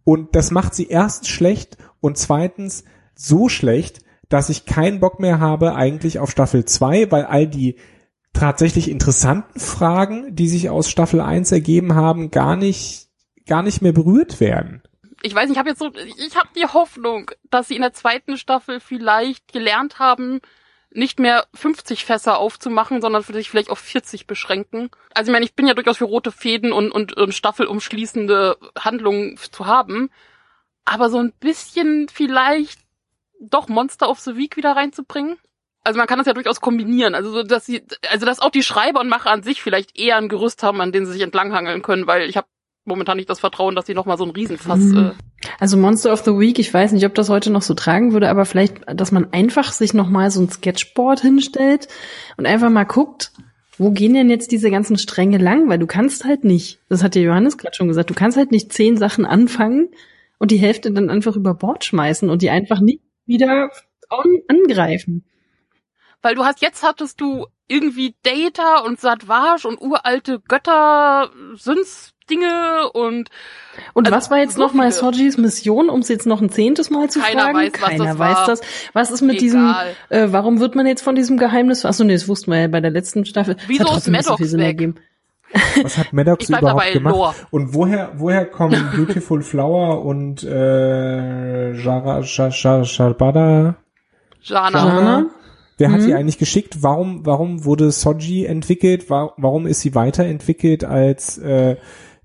[0.03, 2.83] Und das macht sie erstens schlecht und zweitens
[3.15, 7.77] so schlecht, dass ich keinen Bock mehr habe eigentlich auf Staffel 2, weil all die
[8.33, 13.09] tatsächlich interessanten Fragen, die sich aus Staffel 1 ergeben haben, gar nicht,
[13.47, 14.83] gar nicht mehr berührt werden.
[15.23, 17.93] ich weiß nicht, ich habe jetzt so, ich habe die Hoffnung, dass sie in der
[17.93, 20.39] zweiten Staffel vielleicht gelernt haben,
[20.91, 24.89] nicht mehr 50 Fässer aufzumachen, sondern sich vielleicht auf 40 beschränken.
[25.13, 29.37] Also ich meine, ich bin ja durchaus für rote Fäden und, und, und staffelumschließende Handlungen
[29.37, 30.09] zu haben,
[30.85, 32.79] aber so ein bisschen vielleicht
[33.39, 35.37] doch Monster of the Week wieder reinzubringen.
[35.83, 38.63] Also man kann das ja durchaus kombinieren, also so, dass sie, also dass auch die
[38.63, 41.81] Schreiber und Macher an sich vielleicht eher ein Gerüst haben, an dem sie sich entlanghangeln
[41.81, 42.47] können, weil ich habe
[42.85, 44.79] momentan nicht das Vertrauen, dass sie noch mal so ein Riesenfass.
[44.79, 44.97] Mhm.
[44.97, 48.13] Äh, Also Monster of the Week, ich weiß nicht, ob das heute noch so tragen
[48.13, 51.87] würde, aber vielleicht, dass man einfach sich nochmal so ein Sketchboard hinstellt
[52.37, 53.31] und einfach mal guckt,
[53.77, 55.69] wo gehen denn jetzt diese ganzen Stränge lang?
[55.69, 58.51] Weil du kannst halt nicht, das hat ja Johannes gerade schon gesagt, du kannst halt
[58.51, 59.89] nicht zehn Sachen anfangen
[60.37, 63.69] und die Hälfte dann einfach über Bord schmeißen und die einfach nicht wieder
[64.09, 65.23] an angreifen.
[66.21, 72.89] weil du hast jetzt hattest du irgendwie Data und Satvash und uralte Götter, Süns Dinge
[72.93, 73.29] und
[73.93, 74.91] Und Also, was war jetzt so nochmal.
[74.91, 77.57] Sojis Mission, um es jetzt noch ein zehntes Mal zu Keiner fragen?
[77.57, 78.45] weiß, was Keiner das weiß war.
[78.47, 78.61] das.
[78.93, 79.87] Was ist mit diesem, Egal.
[80.09, 82.81] äh, warum wird man jetzt von diesem Geheimnis, achso, nee, das wussten wir ja bei
[82.81, 83.55] der letzten Staffel.
[83.67, 84.93] Wieso hat ist so Maddox Sinn weg?
[85.81, 87.15] Was hat Maddox überhaupt dabei, gemacht?
[87.15, 87.33] Lore.
[87.51, 93.75] Und woher, woher kommen Beautiful Flower und äh, Jara, Sh- Sh- Sharbada?
[94.41, 94.77] Jana.
[94.87, 95.25] Jana?
[95.77, 96.03] Wer hat Mhm.
[96.03, 96.83] sie eigentlich geschickt?
[96.83, 99.09] Warum, warum wurde Soji entwickelt?
[99.09, 101.77] Wa- Warum ist sie weiterentwickelt als äh,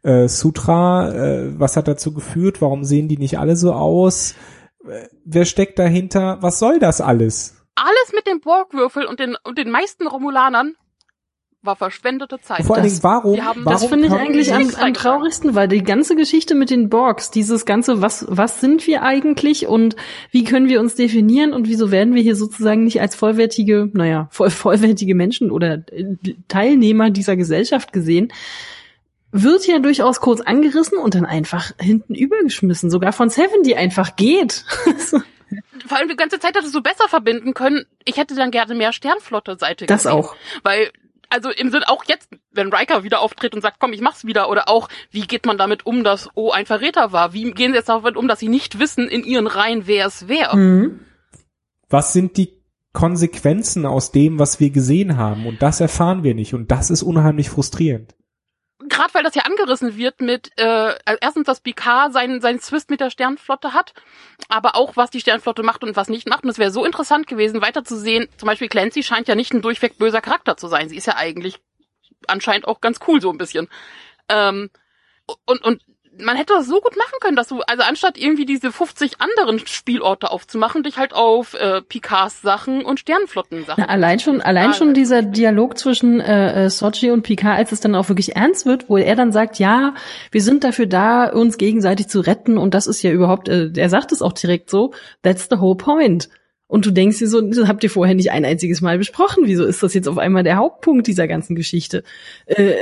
[0.04, 1.12] äh, Sutra?
[1.12, 2.62] Äh, was hat dazu geführt?
[2.62, 4.34] Warum sehen die nicht alle so aus?
[4.88, 6.38] Äh, Wer steckt dahinter?
[6.40, 7.56] Was soll das alles?
[7.74, 10.74] Alles mit dem Borgwürfel und den und den meisten Romulanern
[11.62, 12.62] war verschwendete Zeit.
[12.66, 13.38] Vor allen Das- Dingen, warum?
[13.38, 17.30] warum Das finde ich eigentlich am, am traurigsten, weil die ganze Geschichte mit den Borgs,
[17.30, 19.96] dieses ganze, was, was sind wir eigentlich und
[20.30, 24.28] wie können wir uns definieren und wieso werden wir hier sozusagen nicht als vollwertige, naja,
[24.30, 26.04] voll, vollwertige Menschen oder äh,
[26.48, 28.30] Teilnehmer dieser Gesellschaft gesehen,
[29.36, 34.14] wird ja durchaus kurz angerissen und dann einfach hinten übergeschmissen, sogar von Seven, die einfach
[34.14, 34.64] geht.
[35.86, 37.84] Vor allem die ganze Zeit hättest du besser verbinden können.
[38.04, 40.12] Ich hätte dann gerne mehr Sternflotte-Seite Das gesehen.
[40.16, 40.36] auch.
[40.62, 40.90] Weil,
[41.30, 44.48] also im Sinn auch jetzt, wenn Riker wieder auftritt und sagt, komm, ich mach's wieder,
[44.48, 47.32] oder auch, wie geht man damit um, dass O ein Verräter war?
[47.32, 50.28] Wie gehen sie jetzt damit um, dass sie nicht wissen in ihren Reihen, wer es
[50.28, 50.56] wäre?
[50.56, 51.00] Mhm.
[51.88, 52.52] was sind die
[52.92, 55.46] Konsequenzen aus dem, was wir gesehen haben?
[55.46, 56.54] Und das erfahren wir nicht.
[56.54, 58.14] Und das ist unheimlich frustrierend.
[58.94, 62.90] Gerade weil das ja angerissen wird mit, äh, also erstens, dass Picard seinen, seinen Zwist
[62.90, 63.92] mit der Sternflotte hat,
[64.48, 66.44] aber auch, was die Sternflotte macht und was nicht macht.
[66.44, 68.28] Und es wäre so interessant gewesen, weiterzusehen.
[68.36, 70.88] Zum Beispiel Clancy scheint ja nicht ein durchweg böser Charakter zu sein.
[70.88, 71.58] Sie ist ja eigentlich
[72.28, 73.68] anscheinend auch ganz cool so ein bisschen.
[74.28, 74.70] Ähm,
[75.44, 75.82] und, und
[76.20, 79.58] man hätte das so gut machen können, dass du, also anstatt irgendwie diese 50 anderen
[79.58, 83.84] Spielorte aufzumachen, dich halt auf äh, Picards Sachen und Sternflotten-Sachen.
[83.86, 87.72] Na, allein schon, allein Ah, schon dieser Dialog zwischen äh, äh, Sochi und Picard, als
[87.72, 89.94] es dann auch wirklich ernst wird, wo er dann sagt, ja,
[90.30, 93.88] wir sind dafür da, uns gegenseitig zu retten und das ist ja überhaupt, äh, er
[93.88, 94.92] sagt es auch direkt so,
[95.22, 96.28] that's the whole point.
[96.66, 99.44] Und du denkst dir so, das habt ihr vorher nicht ein einziges Mal besprochen.
[99.46, 102.02] Wieso ist das jetzt auf einmal der Hauptpunkt dieser ganzen Geschichte?
[102.46, 102.74] Äh,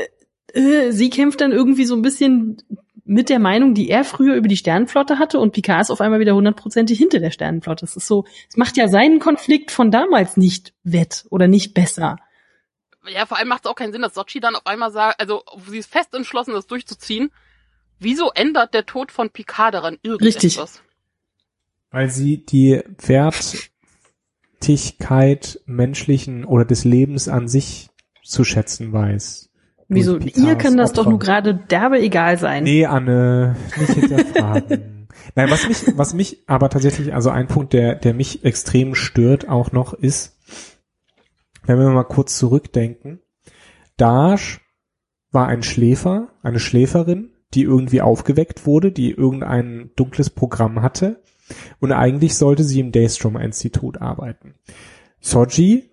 [0.53, 2.59] äh, sie kämpft dann irgendwie so ein bisschen
[3.05, 6.20] mit der Meinung, die er früher über die Sternenflotte hatte und Picard ist auf einmal
[6.20, 7.85] wieder hundertprozentig hinter der Sternenflotte.
[7.85, 12.19] Das ist so, es macht ja seinen Konflikt von damals nicht wett oder nicht besser.
[13.09, 15.43] Ja, vor allem macht es auch keinen Sinn, dass Sochi dann auf einmal sagt, also
[15.69, 17.33] sie ist fest entschlossen, das durchzuziehen.
[17.99, 20.45] Wieso ändert der Tod von Picard daran irgendetwas?
[20.45, 20.81] Richtig.
[21.91, 22.83] Weil sie die
[24.61, 27.91] Wertigkeit menschlichen oder des Lebens an sich
[28.23, 29.52] zu schätzen weiß.
[29.94, 30.19] Wieso?
[30.19, 31.10] Ihr kann das doch Opfer.
[31.10, 32.64] nur gerade derbe egal sein.
[32.64, 35.06] Nee, Anne, nicht hinterfragen.
[35.35, 39.48] Nein, was mich, was mich aber tatsächlich, also ein Punkt, der, der mich extrem stört
[39.48, 40.39] auch noch ist,
[41.64, 43.20] wenn wir mal kurz zurückdenken,
[43.97, 44.60] Dash
[45.31, 51.23] war ein Schläfer, eine Schläferin, die irgendwie aufgeweckt wurde, die irgendein dunkles Programm hatte
[51.81, 54.55] und eigentlich sollte sie im Daystrom-Institut arbeiten.
[55.20, 55.90] Soji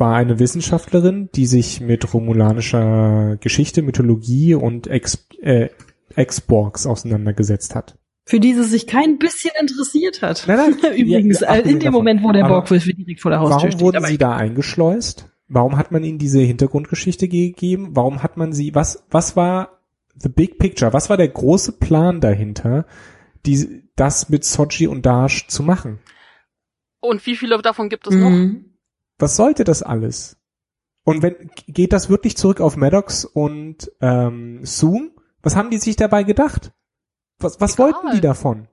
[0.00, 5.68] war eine Wissenschaftlerin, die sich mit romulanischer Geschichte, Mythologie und Ex, äh,
[6.14, 7.96] Ex-Borgs auseinandergesetzt hat.
[8.24, 10.44] Für die sie sich kein bisschen interessiert hat.
[10.46, 11.92] Nein, nein, Übrigens, ja, äh, in dem davon.
[11.92, 13.80] Moment, wo der Borgwolf direkt vor der Haustür Warum steht.
[13.80, 15.28] wurden Aber sie da eingeschleust?
[15.48, 17.90] Warum hat man ihnen diese Hintergrundgeschichte gegeben?
[17.92, 19.80] Warum hat man sie, was, was war
[20.14, 20.92] the big picture?
[20.92, 22.86] Was war der große Plan dahinter,
[23.46, 25.98] die, das mit Sochi und Dash zu machen?
[27.00, 28.30] Und wie viele davon gibt es noch?
[29.20, 30.36] Was sollte das alles?
[31.04, 35.12] Und wenn, geht das wirklich zurück auf Maddox und, ähm, Soong?
[35.42, 36.72] Was haben die sich dabei gedacht?
[37.38, 37.92] Was, was Egal.
[37.92, 38.68] wollten die davon?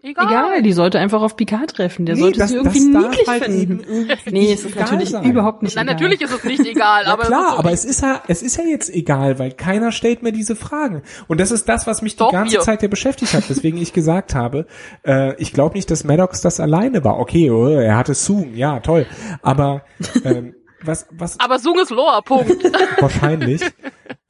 [0.00, 0.26] Egal.
[0.28, 2.06] Egal, die sollte einfach auf Picard treffen.
[2.06, 3.60] Der Nee, sollte das- sie irgendwie niedlich halt finden.
[3.60, 5.24] eben irgendwie Nee, es ist egal natürlich sein.
[5.24, 5.94] überhaupt nicht Nein, egal.
[5.94, 8.42] natürlich ist es nicht egal, Ja aber es klar, so aber es ist ja, es
[8.42, 11.02] ist ja jetzt egal, weil keiner stellt mir diese Fragen.
[11.26, 12.60] Und das ist das, was mich Doch, die ganze wir.
[12.60, 14.66] Zeit ja beschäftigt hat, weswegen ich gesagt habe,
[15.04, 17.18] äh, ich glaube nicht, dass Maddox das alleine war.
[17.18, 19.04] Okay, oh, er hatte Zoom, ja, toll.
[19.42, 19.82] Aber
[20.24, 20.54] ähm,
[20.84, 22.52] was, was Aber Sung ist Lore, Punkt.
[23.00, 23.62] wahrscheinlich.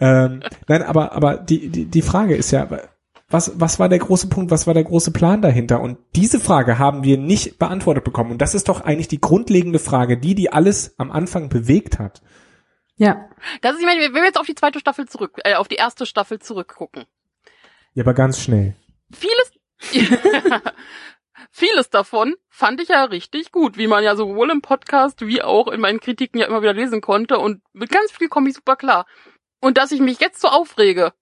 [0.01, 2.67] ähm, nein, aber, aber die, die, die Frage ist ja,
[3.31, 5.81] was, was war der große Punkt, was war der große Plan dahinter?
[5.81, 8.31] Und diese Frage haben wir nicht beantwortet bekommen.
[8.31, 12.23] Und das ist doch eigentlich die grundlegende Frage, die, die alles am Anfang bewegt hat.
[12.97, 13.29] Ja.
[13.61, 15.77] Das ist, ich meine, wenn wir jetzt auf die zweite Staffel zurück, äh, auf die
[15.77, 17.05] erste Staffel zurückgucken.
[17.93, 18.77] Ja, aber ganz schnell.
[19.13, 19.53] Vieles,
[21.51, 25.69] vieles davon fand ich ja richtig gut, wie man ja sowohl im Podcast wie auch
[25.69, 28.77] in meinen Kritiken ja immer wieder lesen konnte und mit ganz viel komme ich super
[28.77, 29.07] klar.
[29.61, 31.13] Und dass ich mich jetzt so aufrege,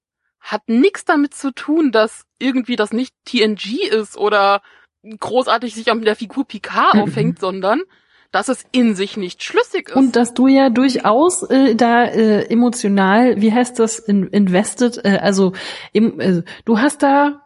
[0.46, 4.62] hat nichts damit zu tun, dass irgendwie das nicht TNG ist oder
[5.18, 7.00] großartig sich an der Figur Picard Mhm.
[7.00, 7.82] aufhängt, sondern
[8.32, 9.96] dass es in sich nicht schlüssig ist.
[9.96, 15.18] Und dass du ja durchaus äh, da äh, emotional, wie heißt das, in, invested, äh,
[15.20, 15.52] also
[15.92, 17.42] im, äh, du hast da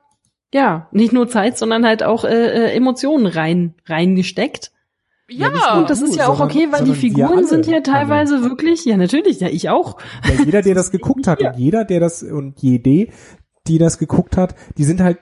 [0.52, 4.72] ja nicht nur Zeit, sondern halt auch äh, äh, Emotionen rein reingesteckt.
[5.30, 7.74] Ja, Ja, Und das du, ist ja auch okay, weil die Figuren alle, sind ja
[7.74, 7.82] alle.
[7.82, 9.98] teilweise wirklich, ja natürlich, ja ich auch.
[10.24, 13.08] Ja, jeder, der das geguckt hat und jeder, der das und jede,
[13.66, 15.18] die das geguckt hat, die sind halt,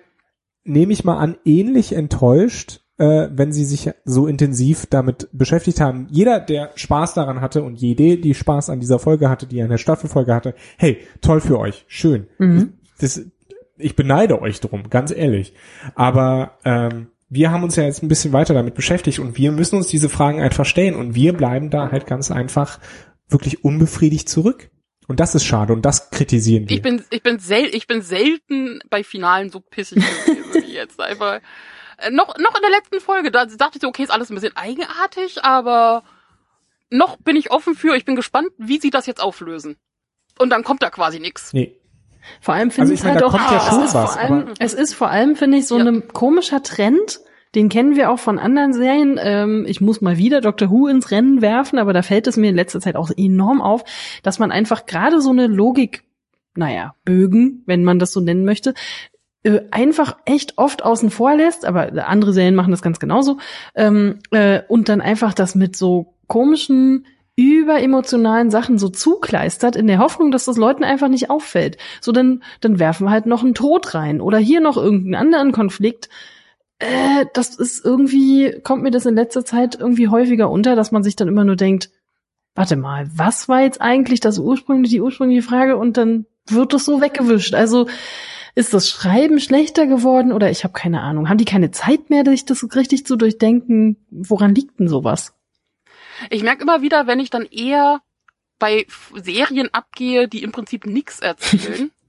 [0.64, 6.08] nehme ich mal an, ähnlich enttäuscht, äh, wenn sie sich so intensiv damit beschäftigt haben.
[6.10, 9.70] Jeder, der Spaß daran hatte und jede, die Spaß an dieser Folge hatte, die an
[9.70, 12.26] der Staffelfolge hatte, hey, toll für euch, schön.
[12.38, 12.74] Mhm.
[13.00, 13.22] Das,
[13.76, 15.54] ich beneide euch drum, ganz ehrlich.
[15.94, 19.76] Aber ähm, wir haben uns ja jetzt ein bisschen weiter damit beschäftigt und wir müssen
[19.76, 22.78] uns diese Fragen einfach stellen und wir bleiben da halt ganz einfach
[23.28, 24.70] wirklich unbefriedigt zurück.
[25.06, 26.76] Und das ist schade und das kritisieren wir.
[26.76, 30.02] ich bin, ich bin sel ich bin selten bei Finalen so pissig
[30.52, 31.40] wie jetzt einfach.
[31.98, 34.34] Äh, noch, noch in der letzten Folge, da dachte ich so, okay, ist alles ein
[34.34, 36.04] bisschen eigenartig, aber
[36.90, 39.76] noch bin ich offen für, ich bin gespannt, wie sie das jetzt auflösen.
[40.38, 41.52] Und dann kommt da quasi nix.
[41.52, 41.74] nee.
[42.40, 44.74] Vor allem finde Also ich es halt auch, ja es, ist was, vor allem, es
[44.74, 45.84] ist vor allem, finde ich, so Ja.
[45.84, 47.20] ein komischer Trend,
[47.54, 49.18] den kennen wir auch von anderen Serien.
[49.22, 52.50] Ähm, ich muss mal wieder Doctor Who ins Rennen werfen, aber da fällt es mir
[52.50, 53.84] in letzter Zeit auch enorm auf,
[54.22, 56.04] dass man einfach gerade so eine Logik,
[56.54, 58.74] naja, Bögen, wenn man das so nennen möchte,
[59.44, 63.38] äh, einfach echt oft außen vor lässt, aber andere Serien machen das ganz genauso,
[63.74, 67.06] ähm, äh, und dann einfach das mit so komischen,
[67.38, 71.78] überemotionalen Sachen so zukleistert, in der Hoffnung, dass das Leuten einfach nicht auffällt.
[72.00, 75.52] So, dann, dann werfen wir halt noch einen Tod rein oder hier noch irgendeinen anderen
[75.52, 76.08] Konflikt.
[76.80, 81.04] Äh, das ist irgendwie, kommt mir das in letzter Zeit irgendwie häufiger unter, dass man
[81.04, 81.90] sich dann immer nur denkt,
[82.56, 86.84] warte mal, was war jetzt eigentlich das ursprüngliche, die ursprüngliche Frage und dann wird das
[86.84, 87.54] so weggewischt.
[87.54, 87.86] Also
[88.56, 91.28] ist das Schreiben schlechter geworden oder ich habe keine Ahnung.
[91.28, 93.96] Haben die keine Zeit mehr, sich das richtig zu durchdenken?
[94.10, 95.37] Woran liegt denn sowas?
[96.30, 98.00] Ich merke immer wieder, wenn ich dann eher
[98.58, 101.90] bei Serien abgehe, die im Prinzip nix erzählen.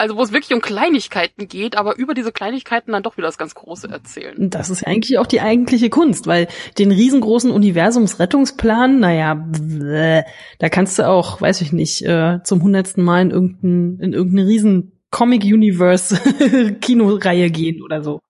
[0.00, 3.36] also wo es wirklich um Kleinigkeiten geht, aber über diese Kleinigkeiten dann doch wieder das
[3.36, 4.48] ganz Große erzählen.
[4.48, 6.48] Das ist eigentlich auch die eigentliche Kunst, weil
[6.78, 10.22] den riesengroßen Universumsrettungsplan, naja, bläh,
[10.58, 14.48] da kannst du auch, weiß ich nicht, äh, zum hundertsten Mal in irgendein, in irgendeine
[14.48, 18.20] riesen Comic-Universe-Kinoreihe gehen oder so.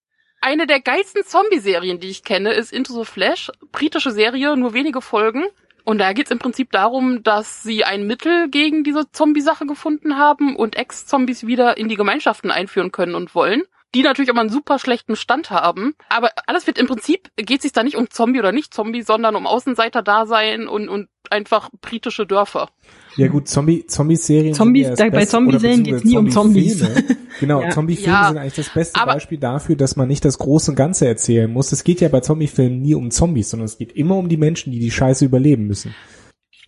[0.43, 3.53] Eine der geilsten Zombie-Serien, die ich kenne, ist Into the Flash.
[3.73, 5.45] Britische Serie, nur wenige Folgen.
[5.85, 10.57] Und da geht's im Prinzip darum, dass sie ein Mittel gegen diese Zombie-Sache gefunden haben
[10.57, 13.65] und Ex-Zombies wieder in die Gemeinschaften einführen können und wollen.
[13.95, 15.95] Die natürlich aber einen super schlechten Stand haben.
[16.09, 19.35] Aber alles wird im Prinzip, geht sich da nicht um Zombie oder nicht Zombie, sondern
[19.35, 22.71] um Außenseiter-Dasein und, und einfach britische Dörfer.
[23.17, 24.55] Ja gut, Zombie, Zombie-Serien.
[24.55, 26.85] Zombies, sind ja da, bei Zombie-Serien geht's nie um Zombies.
[27.41, 27.71] genau, ja.
[27.71, 31.09] Zombie-Filme ja, sind eigentlich das beste Beispiel dafür, dass man nicht das große und Ganze
[31.09, 31.73] erzählen muss.
[31.73, 34.73] Es geht ja bei Zombie-Filmen nie um Zombies, sondern es geht immer um die Menschen,
[34.73, 35.95] die die Scheiße überleben müssen.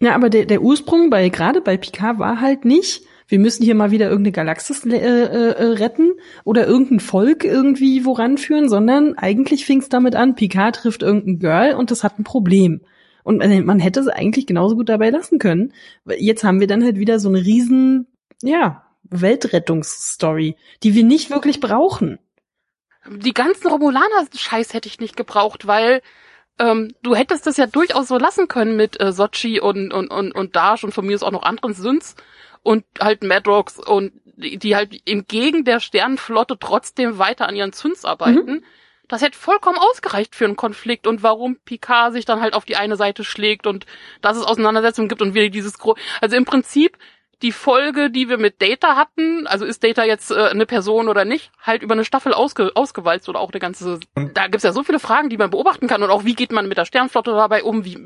[0.01, 3.75] Ja, aber der, der Ursprung bei, gerade bei Picard war halt nicht, wir müssen hier
[3.75, 6.13] mal wieder irgendeine Galaxis äh, äh, retten
[6.45, 11.39] oder irgendein Volk irgendwie woran führen, sondern eigentlich fing es damit an, Picard trifft irgendein
[11.39, 12.83] Girl und das hat ein Problem.
[13.25, 15.73] Und man hätte es eigentlich genauso gut dabei lassen können.
[16.19, 18.07] Jetzt haben wir dann halt wieder so eine riesen,
[18.43, 22.19] ja, Weltrettungsstory, die wir nicht wirklich brauchen.
[23.09, 26.03] Die ganzen Romulaner-Scheiß hätte ich nicht gebraucht, weil
[26.59, 30.33] ähm, du hättest das ja durchaus so lassen können mit äh, Sochi und, und, und,
[30.33, 32.15] und Dash und von mir ist auch noch anderen Synths
[32.63, 38.05] und halt Madrox und die, die halt entgegen der Sternenflotte trotzdem weiter an ihren Züns
[38.05, 38.47] arbeiten.
[38.47, 38.65] Mhm.
[39.09, 42.77] Das hätte vollkommen ausgereicht für einen Konflikt und warum Picard sich dann halt auf die
[42.77, 43.85] eine Seite schlägt und
[44.23, 46.97] dass es Auseinandersetzungen gibt und wieder dieses Gro also im Prinzip
[47.43, 51.25] die Folge, die wir mit Data hatten, also ist Data jetzt äh, eine Person oder
[51.25, 53.99] nicht, halt über eine Staffel ausge ausgewalzt oder auch eine ganze.
[54.33, 56.69] Da gibt's ja so viele Fragen, die man beobachten kann und auch wie geht man
[56.69, 57.99] mit der Sternflotte dabei um, wie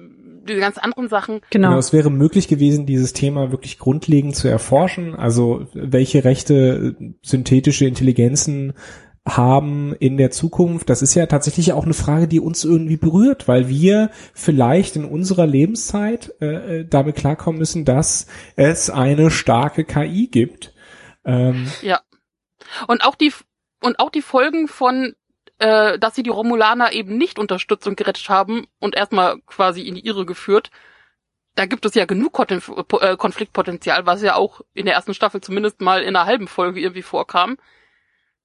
[0.46, 1.40] diese ganz anderen Sachen.
[1.50, 1.68] Genau.
[1.68, 1.78] genau.
[1.78, 5.14] Es wäre möglich gewesen, dieses Thema wirklich grundlegend zu erforschen.
[5.14, 8.74] Also welche Rechte synthetische Intelligenzen
[9.26, 13.48] haben in der Zukunft, das ist ja tatsächlich auch eine Frage, die uns irgendwie berührt,
[13.48, 19.84] weil wir vielleicht in unserer Lebenszeit äh, äh damit klarkommen müssen, dass es eine starke
[19.84, 20.72] KI gibt.
[21.24, 22.00] Ähm, ja.
[22.86, 23.32] Und auch die
[23.82, 25.14] und auch die Folgen von
[25.58, 29.94] äh, dass sie die Romulaner eben nicht unterstützt und gerettet haben und erstmal quasi in
[29.94, 30.70] die Irre geführt.
[31.54, 35.80] Da gibt es ja genug äh, Konfliktpotenzial, was ja auch in der ersten Staffel zumindest
[35.80, 37.56] mal in einer halben Folge irgendwie vorkam.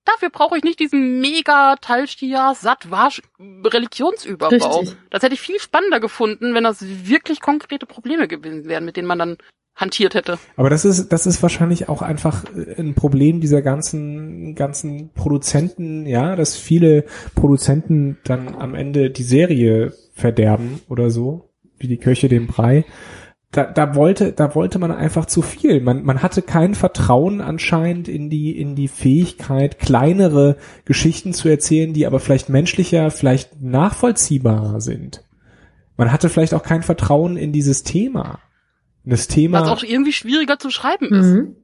[0.06, 4.80] Dafür brauche ich nicht diesen mega Talstia Satwasch Religionsüberbau.
[4.80, 4.98] Richtig.
[5.12, 9.08] Das hätte ich viel spannender gefunden, wenn das wirklich konkrete Probleme gewesen wären, mit denen
[9.08, 9.38] man dann
[9.76, 10.38] hantiert hätte.
[10.56, 12.44] Aber das ist, das ist wahrscheinlich auch einfach
[12.78, 19.94] ein Problem dieser ganzen, ganzen Produzenten, ja, dass viele Produzenten dann am Ende die Serie
[20.14, 22.86] verderben oder so, wie die Köche den Brei
[23.52, 25.82] da, da wollte, da wollte man einfach zu viel.
[25.82, 31.94] Man, man hatte kein Vertrauen anscheinend in die, in die Fähigkeit, kleinere Geschichten zu erzählen,
[31.94, 35.26] die aber vielleicht menschlicher, vielleicht nachvollziehbarer sind.
[35.98, 38.40] Man hatte vielleicht auch kein Vertrauen in dieses Thema.
[39.04, 39.62] Das Thema.
[39.62, 41.26] Was auch irgendwie schwieriger zu schreiben ist.
[41.26, 41.56] Mhm.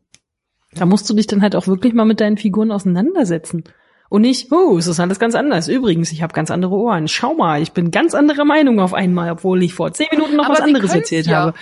[0.73, 3.63] Da musst du dich dann halt auch wirklich mal mit deinen Figuren auseinandersetzen.
[4.09, 5.67] Und nicht, oh, es ist alles ganz anders.
[5.67, 7.07] Übrigens, ich habe ganz andere Ohren.
[7.07, 10.45] Schau mal, ich bin ganz anderer Meinung auf einmal, obwohl ich vor zehn Minuten noch
[10.45, 11.37] Aber was anderes erzählt ja.
[11.39, 11.53] habe.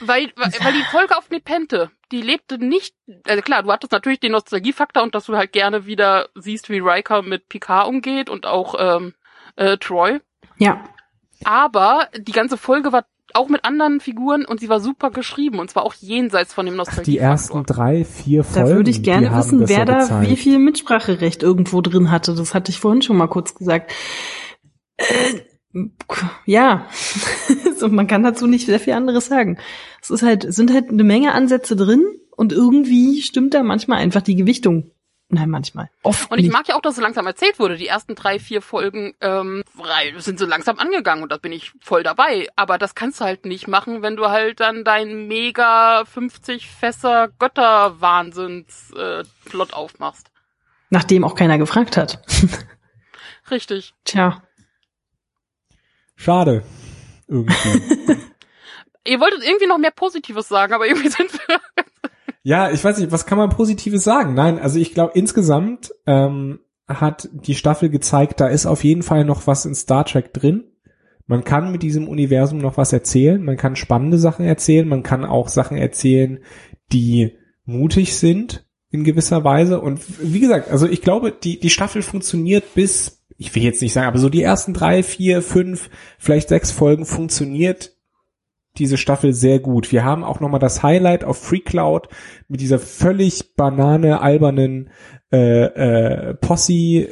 [0.00, 2.94] Weil, weil, weil die Folge auf Nepente, die lebte nicht,
[3.26, 6.80] also klar, du hattest natürlich den Nostalgiefaktor und dass du halt gerne wieder siehst, wie
[6.80, 9.14] Riker mit Picard umgeht und auch ähm,
[9.56, 10.20] äh, Troy.
[10.58, 10.84] Ja.
[11.44, 15.70] Aber die ganze Folge war auch mit anderen Figuren und sie war super geschrieben und
[15.70, 17.12] zwar auch jenseits von dem Nostalgie.
[17.12, 18.68] Die ersten drei, vier Folgen.
[18.68, 20.30] Da würde ich gerne wissen, wer da gezeigt.
[20.30, 22.34] wie viel Mitspracherecht irgendwo drin hatte.
[22.34, 23.92] Das hatte ich vorhin schon mal kurz gesagt.
[24.96, 25.04] Äh,
[26.44, 26.86] ja,
[27.78, 29.58] so, man kann dazu nicht sehr viel anderes sagen.
[30.02, 32.04] Es ist halt, sind halt eine Menge Ansätze drin
[32.36, 34.90] und irgendwie stimmt da manchmal einfach die Gewichtung
[35.34, 35.88] Nein, manchmal.
[36.02, 36.52] Oft und ich nicht.
[36.52, 37.78] mag ja auch, dass so langsam erzählt wurde.
[37.78, 39.64] Die ersten drei, vier Folgen ähm,
[40.18, 42.48] sind so langsam angegangen und da bin ich voll dabei.
[42.54, 47.28] Aber das kannst du halt nicht machen, wenn du halt dann dein mega 50 Fässer
[47.38, 50.30] Götterwahnsinns äh, Plot aufmachst.
[50.90, 52.22] Nachdem auch keiner gefragt hat.
[53.50, 53.94] Richtig.
[54.04, 54.42] Tja.
[56.14, 56.62] Schade.
[57.26, 57.54] Irgendwie.
[59.04, 61.58] Ihr wolltet irgendwie noch mehr Positives sagen, aber irgendwie sind wir
[62.42, 64.34] ja, ich weiß nicht, was kann man Positives sagen?
[64.34, 69.24] Nein, also ich glaube insgesamt ähm, hat die Staffel gezeigt, da ist auf jeden Fall
[69.24, 70.64] noch was in Star Trek drin.
[71.26, 75.24] Man kann mit diesem Universum noch was erzählen, man kann spannende Sachen erzählen, man kann
[75.24, 76.40] auch Sachen erzählen,
[76.92, 79.80] die mutig sind in gewisser Weise.
[79.80, 83.92] Und wie gesagt, also ich glaube, die, die Staffel funktioniert bis, ich will jetzt nicht
[83.92, 87.96] sagen, aber so die ersten drei, vier, fünf, vielleicht sechs Folgen funktioniert
[88.78, 89.92] diese Staffel sehr gut.
[89.92, 92.08] Wir haben auch nochmal das Highlight auf Free Cloud
[92.48, 94.90] mit dieser völlig banane, albernen
[95.30, 97.08] äh, äh, Posse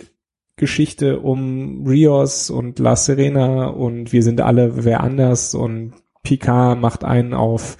[0.56, 7.02] Geschichte um Rios und La Serena und wir sind alle wer anders und Picard macht
[7.02, 7.78] einen auf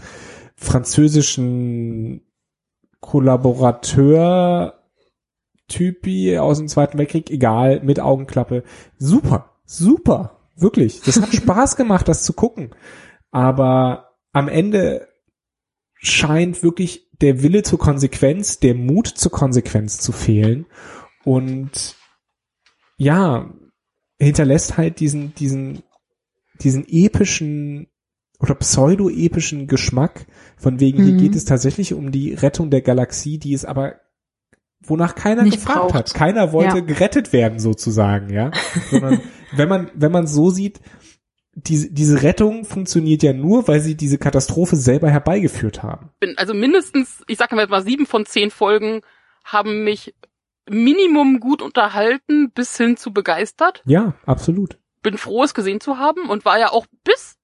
[0.57, 2.23] französischen
[3.01, 4.81] Kollaborateur
[5.69, 8.65] Typi aus dem Zweiten Weltkrieg, egal, mit Augenklappe.
[8.98, 11.01] Super, super, wirklich.
[11.02, 12.70] Das hat Spaß gemacht, das zu gucken.
[13.31, 15.09] Aber am Ende
[15.94, 20.66] scheint wirklich der Wille zur Konsequenz, der Mut zur Konsequenz zu fehlen.
[21.24, 21.97] Und
[22.97, 23.52] ja,
[24.19, 25.82] hinterlässt halt diesen, diesen,
[26.61, 27.89] diesen epischen
[28.39, 30.27] oder pseudo-epischen Geschmack,
[30.57, 31.07] von wegen, mhm.
[31.07, 34.01] hier geht es tatsächlich um die Rettung der Galaxie, die es aber
[34.82, 35.94] wonach keiner Nicht gefragt braucht.
[35.94, 36.15] hat.
[36.15, 36.85] Keiner wollte Ja.
[36.85, 38.51] gerettet werden, sozusagen, ja.
[38.90, 39.20] Sondern
[39.55, 40.81] wenn man, wenn man so sieht,
[41.66, 46.11] diese, diese Rettung funktioniert ja nur, weil sie diese Katastrophe selber herbeigeführt haben.
[46.20, 49.03] bin, also mindestens, ich sage mal sieben von zehn Folgen
[49.45, 50.15] haben mich
[50.69, 53.82] Minimum gut unterhalten bis hin zu begeistert.
[53.87, 54.78] Ja, absolut.
[55.03, 57.39] Bin froh, es gesehen zu haben und war ja auch bis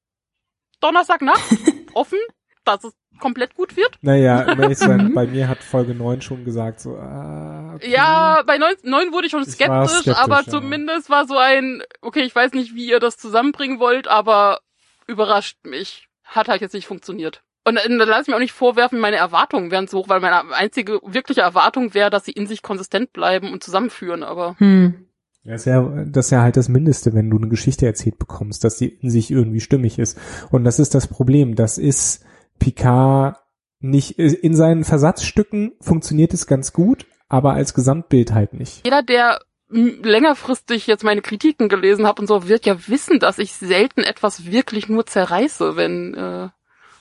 [0.80, 1.42] Donnerstagnacht
[1.94, 2.18] offen,
[2.66, 3.98] dass es komplett gut wird.
[4.02, 4.44] Naja,
[4.74, 5.14] zu sein, Mhm.
[5.14, 7.90] bei mir hat Folge 9 schon gesagt, so, ah, okay.
[7.90, 10.46] Ja, bei neun, neun wurde ich schon Ich war skeptisch, skeptisch, aber ja.
[10.50, 14.60] zumindest war so ein, okay, ich weiß nicht, wie ihr das zusammenbringen wollt, aber
[15.06, 16.08] überrascht mich.
[16.24, 17.42] Hat halt jetzt nicht funktioniert.
[17.64, 20.54] Und da lasse ich mir auch nicht vorwerfen, meine Erwartungen wären so hoch, weil meine
[20.54, 25.06] einzige wirkliche Erwartung wäre, dass sie in sich konsistent bleiben und zusammenführen, aber Hm.
[25.44, 28.64] Das ist ja, das ist ja halt das Mindeste, wenn du eine Geschichte erzählt bekommst,
[28.64, 30.18] dass sie in sich irgendwie stimmig ist.
[30.50, 31.54] Und das ist das Problem.
[31.54, 32.24] Das ist
[32.58, 33.36] Picard
[33.78, 38.84] nicht, in seinen Versatzstücken funktioniert es ganz gut, aber als Gesamtbild halt nicht.
[38.84, 43.52] jeder, der längerfristig jetzt meine Kritiken gelesen hat und so, wird ja wissen, dass ich
[43.52, 46.48] selten etwas wirklich nur zerreiße, wenn äh,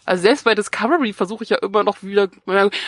[0.06, 2.30] also selbst bei Discovery versuche ich ja immer noch wieder,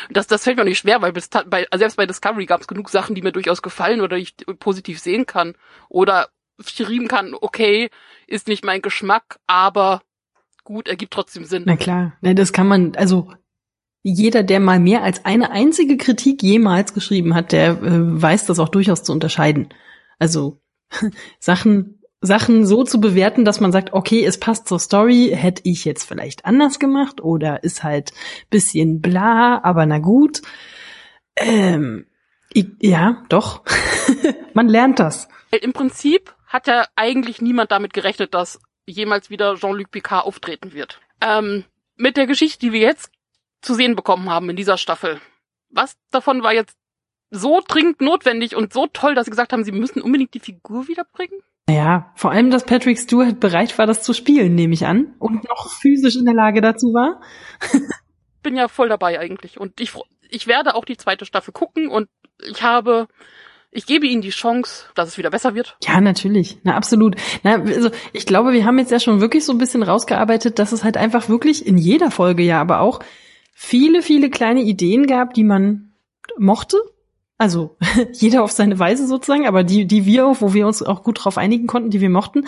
[0.09, 2.67] das, das fällt mir nicht schwer, weil bis, bei, also selbst bei Discovery gab es
[2.67, 5.55] genug Sachen, die mir durchaus gefallen oder ich positiv sehen kann
[5.89, 6.29] oder
[6.63, 7.89] schreiben kann, okay,
[8.27, 10.01] ist nicht mein Geschmack, aber
[10.67, 11.63] gut, ergibt trotzdem Sinn.
[11.65, 13.31] Na klar, ne, das kann man, also
[14.03, 18.59] jeder, der mal mehr als eine einzige Kritik jemals geschrieben hat, der äh, weiß das
[18.59, 19.69] auch durchaus zu unterscheiden.
[20.19, 20.61] Also
[21.39, 25.85] Sachen Sachen so zu bewerten, dass man sagt, okay, es passt zur Story, hätte ich
[25.85, 28.11] jetzt vielleicht anders gemacht oder ist halt
[28.49, 30.41] bisschen bla, aber na gut.
[31.35, 32.07] Ähm,
[32.51, 33.63] ich, ja, doch.
[34.53, 35.29] man lernt das.
[35.61, 38.59] Im Prinzip hat ja eigentlich niemand damit gerechnet, dass
[38.93, 40.99] jemals wieder Jean-Luc Picard auftreten wird.
[41.21, 41.65] Ähm,
[41.95, 43.11] mit der Geschichte, die wir jetzt
[43.61, 45.19] zu sehen bekommen haben in dieser Staffel.
[45.69, 46.77] Was davon war jetzt
[47.29, 50.87] so dringend notwendig und so toll, dass sie gesagt haben, sie müssen unbedingt die Figur
[50.87, 51.41] wiederbringen?
[51.69, 55.43] Ja, vor allem, dass Patrick Stewart bereit war, das zu spielen, nehme ich an, und
[55.49, 57.21] noch physisch in der Lage dazu war.
[58.41, 59.91] Bin ja voll dabei eigentlich und ich,
[60.29, 62.07] ich werde auch die zweite Staffel gucken und
[62.41, 63.07] ich habe,
[63.77, 65.77] ich gebe ihnen die Chance, dass es wieder besser wird.
[65.83, 66.57] Ja, natürlich.
[66.63, 67.15] Na, absolut.
[67.43, 70.71] Na, also, ich glaube, wir haben jetzt ja schon wirklich so ein bisschen rausgearbeitet, dass
[70.71, 73.01] es halt einfach wirklich in jeder Folge ja aber auch
[73.53, 75.93] viele, viele kleine Ideen gab, die man
[76.39, 76.77] mochte.
[77.37, 77.77] Also,
[78.13, 81.37] jeder auf seine Weise sozusagen, aber die, die wir, wo wir uns auch gut drauf
[81.37, 82.47] einigen konnten, die wir mochten.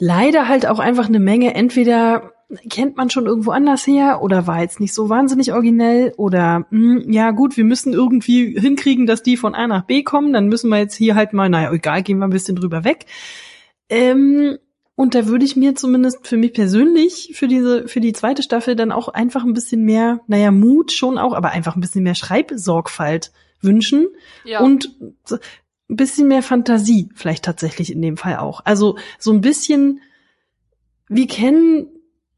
[0.00, 2.32] Leider halt auch einfach eine Menge, entweder
[2.68, 7.04] kennt man schon irgendwo anders her oder war jetzt nicht so wahnsinnig originell oder hm,
[7.10, 10.70] ja gut, wir müssen irgendwie hinkriegen, dass die von A nach B kommen, dann müssen
[10.70, 13.06] wir jetzt hier halt mal, naja, egal, gehen wir ein bisschen drüber weg.
[13.88, 14.58] Ähm,
[14.96, 18.76] und da würde ich mir zumindest für mich persönlich für diese, für die zweite Staffel
[18.76, 22.14] dann auch einfach ein bisschen mehr, naja, Mut schon auch, aber einfach ein bisschen mehr
[22.14, 23.32] Schreibsorgfalt
[23.62, 24.08] wünschen
[24.44, 24.60] Ja.
[24.60, 24.96] und
[25.90, 28.60] ein bisschen mehr Fantasie vielleicht tatsächlich in dem Fall auch.
[28.64, 30.00] Also so ein bisschen,
[31.08, 31.88] wir kennen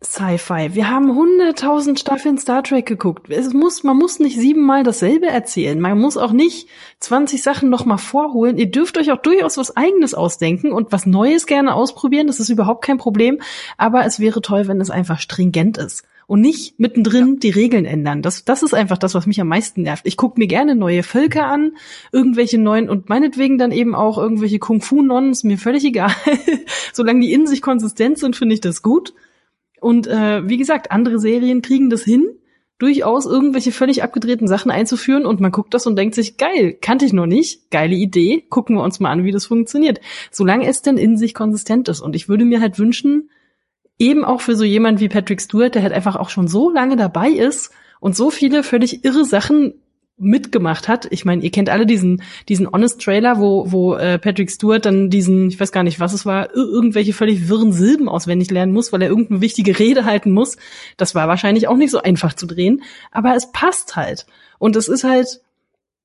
[0.05, 0.75] Sci-Fi.
[0.75, 3.31] Wir haben hunderttausend Staffeln Star Trek geguckt.
[3.31, 5.79] Es muss, man muss nicht siebenmal dasselbe erzählen.
[5.79, 6.69] Man muss auch nicht
[7.01, 8.59] 20 Sachen nochmal vorholen.
[8.59, 12.27] Ihr dürft euch auch durchaus was eigenes ausdenken und was Neues gerne ausprobieren.
[12.27, 13.41] Das ist überhaupt kein Problem.
[13.77, 16.03] Aber es wäre toll, wenn es einfach stringent ist.
[16.27, 18.23] Und nicht mittendrin die Regeln ändern.
[18.23, 20.07] Das, das ist einfach das, was mich am meisten nervt.
[20.07, 21.73] Ich gucke mir gerne neue Völker an,
[22.13, 26.13] irgendwelche neuen und meinetwegen dann eben auch irgendwelche Kung-Fu-Nonnen, ist mir völlig egal.
[26.93, 29.15] Solange die in sich konsistent sind, finde ich das gut.
[29.81, 32.25] Und äh, wie gesagt, andere Serien kriegen das hin,
[32.79, 37.05] durchaus irgendwelche völlig abgedrehten Sachen einzuführen und man guckt das und denkt sich, geil, kannte
[37.05, 40.01] ich noch nicht, geile Idee, gucken wir uns mal an, wie das funktioniert.
[40.31, 42.01] Solange es denn in sich konsistent ist.
[42.01, 43.31] Und ich würde mir halt wünschen,
[44.03, 46.97] eben auch für so jemand wie Patrick Stewart, der halt einfach auch schon so lange
[46.97, 47.71] dabei ist
[48.01, 49.75] und so viele völlig irre Sachen
[50.19, 51.09] mitgemacht hat.
[51.11, 55.09] Ich meine, ihr kennt alle diesen diesen Honest Trailer, wo wo äh, Patrick Stewart dann
[55.09, 58.73] diesen, ich weiß gar nicht, was es war, ir- irgendwelche völlig wirren Silben auswendig lernen
[58.73, 60.59] muss, weil er irgendeine wichtige Rede halten muss.
[60.97, 64.27] Das war wahrscheinlich auch nicht so einfach zu drehen, aber es passt halt
[64.59, 65.41] und es ist halt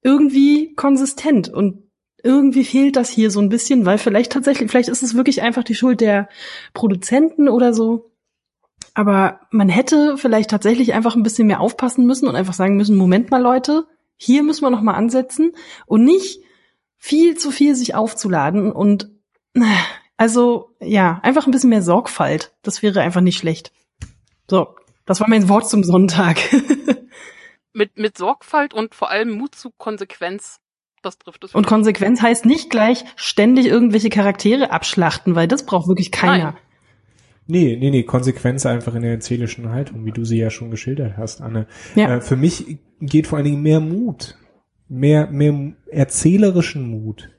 [0.03, 1.83] irgendwie konsistent und
[2.23, 5.63] irgendwie fehlt das hier so ein bisschen, weil vielleicht tatsächlich, vielleicht ist es wirklich einfach
[5.63, 6.29] die Schuld der
[6.73, 8.11] Produzenten oder so.
[8.93, 12.95] Aber man hätte vielleicht tatsächlich einfach ein bisschen mehr aufpassen müssen und einfach sagen müssen,
[12.95, 13.85] Moment mal Leute,
[14.15, 15.53] hier müssen wir noch mal ansetzen
[15.85, 16.41] und nicht
[16.95, 19.11] viel zu viel sich aufzuladen und
[20.17, 22.55] also ja, einfach ein bisschen mehr Sorgfalt.
[22.63, 23.71] Das wäre einfach nicht schlecht.
[24.49, 24.75] So,
[25.05, 26.37] das war mein Wort zum Sonntag.
[27.73, 30.59] Mit, mit Sorgfalt und vor allem Mut zu Konsequenz.
[31.01, 31.55] Das trifft es.
[31.55, 36.51] Und Konsequenz heißt nicht gleich ständig irgendwelche Charaktere abschlachten, weil das braucht wirklich keiner.
[36.51, 36.57] Nein.
[37.49, 41.15] Nee, nee, nee, Konsequenz einfach in der erzählischen Haltung, wie du sie ja schon geschildert
[41.15, 41.65] hast, Anne.
[41.95, 42.17] Ja.
[42.17, 44.37] Äh, für mich geht vor allen Dingen mehr Mut,
[44.89, 47.29] mehr, mehr erzählerischen Mut,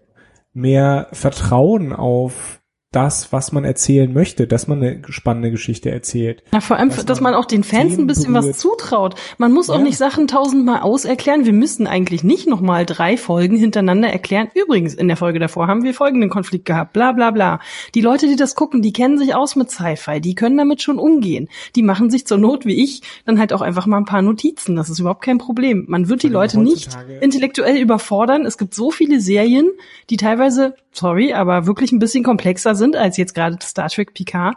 [0.55, 6.43] mehr Vertrauen auf das, was man erzählen möchte, dass man eine spannende Geschichte erzählt.
[6.55, 8.49] Ja, vor allem, Dass dass man man auch den Fans ein bisschen berührt.
[8.55, 9.15] was zutraut.
[9.37, 9.83] Man muss auch Ja.
[9.85, 11.45] nicht Sachen tausendmal auserklären.
[11.45, 14.49] Wir müssten eigentlich nicht nochmal drei Folgen hintereinander erklären.
[14.55, 17.61] Übrigens, in der Folge davor haben wir folgenden Konflikt gehabt, bla bla bla.
[17.95, 20.99] Die Leute, die das gucken, die kennen sich aus mit Sci-Fi, die können damit schon
[20.99, 21.49] umgehen.
[21.77, 24.77] Die machen sich zur Not, wie ich, dann halt auch einfach mal ein paar Notizen.
[24.77, 25.85] Das ist überhaupt kein Problem.
[25.89, 28.47] Man wird die Leute nicht intellektuell überfordern.
[28.47, 29.69] Es gibt so viele Serien,
[30.09, 34.57] die teilweise, sorry, aber wirklich ein bisschen komplexer sind als jetzt gerade Star Trek Picard.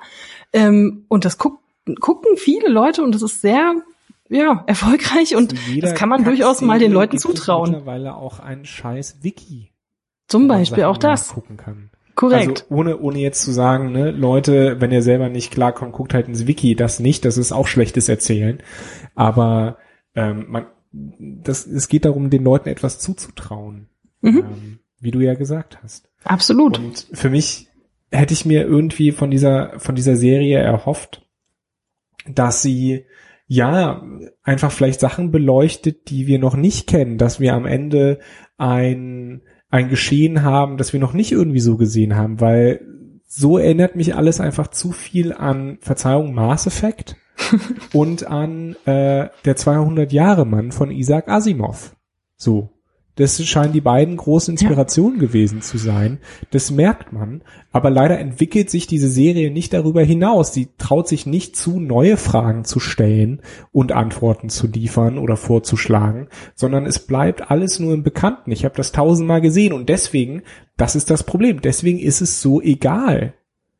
[0.54, 1.60] Ähm, und das guck,
[2.00, 3.74] gucken viele Leute und das ist sehr,
[4.30, 7.72] ja, erfolgreich und jeder das kann man durchaus mal den Leuten zutrauen.
[7.72, 9.72] Mittlerweile auch ein scheiß Wiki.
[10.28, 11.36] Zum Beispiel auch das.
[12.16, 12.66] Korrekt.
[12.70, 16.28] Also ohne, ohne jetzt zu sagen, ne, Leute, wenn ihr selber nicht klarkommt, guckt halt
[16.28, 18.62] ins Wiki, das nicht, das ist auch schlechtes Erzählen.
[19.16, 19.78] Aber
[20.16, 23.88] ähm, man, das, es geht darum, den Leuten etwas zuzutrauen.
[24.22, 24.38] Mhm.
[24.38, 26.10] Ähm, wie du ja gesagt hast.
[26.24, 26.78] Absolut.
[26.78, 27.68] Und für mich
[28.12, 31.26] hätte ich mir irgendwie von dieser, von dieser Serie erhofft,
[32.28, 33.06] dass sie
[33.48, 34.04] ja
[34.44, 38.20] einfach vielleicht Sachen beleuchtet, die wir noch nicht kennen, dass wir am Ende
[38.58, 42.86] ein, ein Geschehen haben, das wir noch nicht irgendwie so gesehen haben, weil
[43.28, 47.16] so erinnert mich alles einfach zu viel an, Verzeihung, Mass Effect
[47.94, 51.96] und an äh, der 200 Jahre Mann von Isaac Asimov.
[52.36, 52.70] So.
[53.16, 56.20] Das scheinen die beiden großen Inspirationen gewesen zu sein.
[56.52, 57.42] Das merkt man.
[57.72, 60.54] Aber leider entwickelt sich diese Serie nicht darüber hinaus.
[60.54, 66.28] Sie traut sich nicht zu, neue Fragen zu stellen und Antworten zu liefern oder vorzuschlagen,
[66.56, 68.52] sondern es bleibt alles nur im Bekannten.
[68.52, 70.44] Ich habe das tausendmal gesehen und deswegen,
[70.78, 71.62] das ist das Problem.
[71.62, 73.34] Deswegen ist es so egal,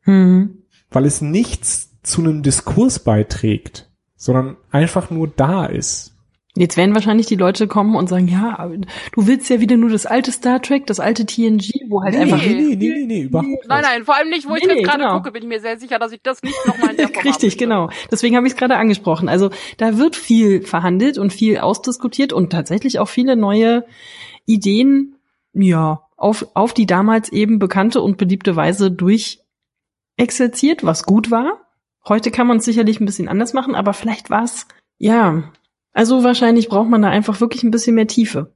[0.04, 0.64] Mhm.
[0.90, 6.11] weil es nichts zu einem Diskurs beiträgt, sondern einfach nur da ist.
[6.54, 8.70] Jetzt werden wahrscheinlich die Leute kommen und sagen, ja,
[9.12, 12.20] du willst ja wieder nur das alte Star Trek, das alte TNG, wo halt nee,
[12.20, 13.66] einfach nee, nee, nee, nee, nee, überhaupt nicht.
[13.68, 15.16] Nein, nein, vor allem nicht, wo ich Nee, jetzt gerade genau.
[15.16, 17.56] gucke, bin ich mir sehr sicher, dass ich das nicht nochmal in der Form Richtig,
[17.56, 17.88] genau.
[18.10, 19.30] Deswegen habe ich es gerade angesprochen.
[19.30, 19.48] Also
[19.78, 23.86] da wird viel verhandelt und viel ausdiskutiert und tatsächlich auch viele neue
[24.44, 25.16] Ideen,
[25.54, 31.62] ja, auf, auf die damals eben bekannte und beliebte Weise durchexerziert, was gut war.
[32.06, 34.66] Heute kann man es sicherlich ein bisschen anders machen, aber vielleicht war es,
[34.98, 35.44] ja,
[35.92, 38.54] also wahrscheinlich braucht man da einfach wirklich ein bisschen mehr Tiefe.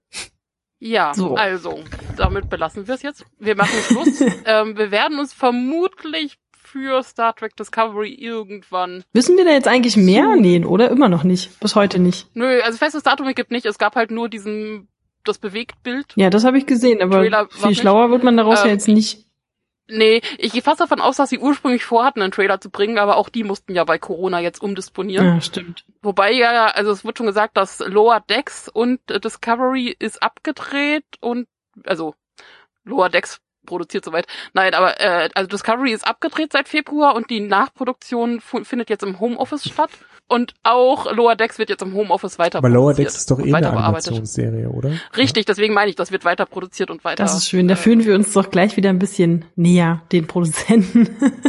[0.78, 1.36] Ja, So.
[1.36, 1.80] also,
[2.16, 3.24] damit belassen wir es jetzt.
[3.38, 4.20] Wir machen Schluss.
[4.44, 9.04] ähm, wir werden uns vermutlich für Star Trek Discovery irgendwann.
[9.12, 10.36] Wissen wir da jetzt eigentlich mehr?
[10.36, 10.90] Nee, oder?
[10.90, 11.58] Immer noch nicht.
[11.60, 12.28] Bis heute nicht.
[12.34, 13.64] Nö, also festes Datum gibt nicht.
[13.66, 14.88] Es gab halt nur diesen
[15.24, 16.06] das Bewegtbild.
[16.16, 18.88] Ja, das habe ich gesehen, aber Trailer viel schlauer wird man daraus ja Ähm, jetzt
[18.88, 19.25] nicht.
[19.88, 23.16] Nee, ich gehe fast davon aus, dass sie ursprünglich vorhatten, einen Trailer zu bringen, aber
[23.16, 25.26] auch die mussten ja bei Corona jetzt umdisponieren.
[25.26, 25.84] Ja, stimmt.
[26.02, 31.04] Wobei ja, also es wird schon gesagt, dass Lower Decks und äh, Discovery ist abgedreht
[31.20, 31.46] und
[31.84, 32.14] also
[32.84, 34.26] Lower Decks produziert soweit.
[34.54, 39.20] Nein, aber äh, also Discovery ist abgedreht seit Februar und die Nachproduktion findet jetzt im
[39.20, 39.90] Homeoffice statt.
[40.28, 43.54] Und auch Lower Decks wird jetzt im Homeoffice weiter Aber Lower Decks ist doch eh
[43.54, 43.70] eine.
[43.70, 44.90] Animationsserie, oder?
[45.16, 47.22] Richtig, deswegen meine ich, das wird weiter produziert und weiter.
[47.22, 47.68] Das ist schön.
[47.68, 51.16] Da äh, fühlen wir uns doch gleich wieder ein bisschen näher, den Produzenten.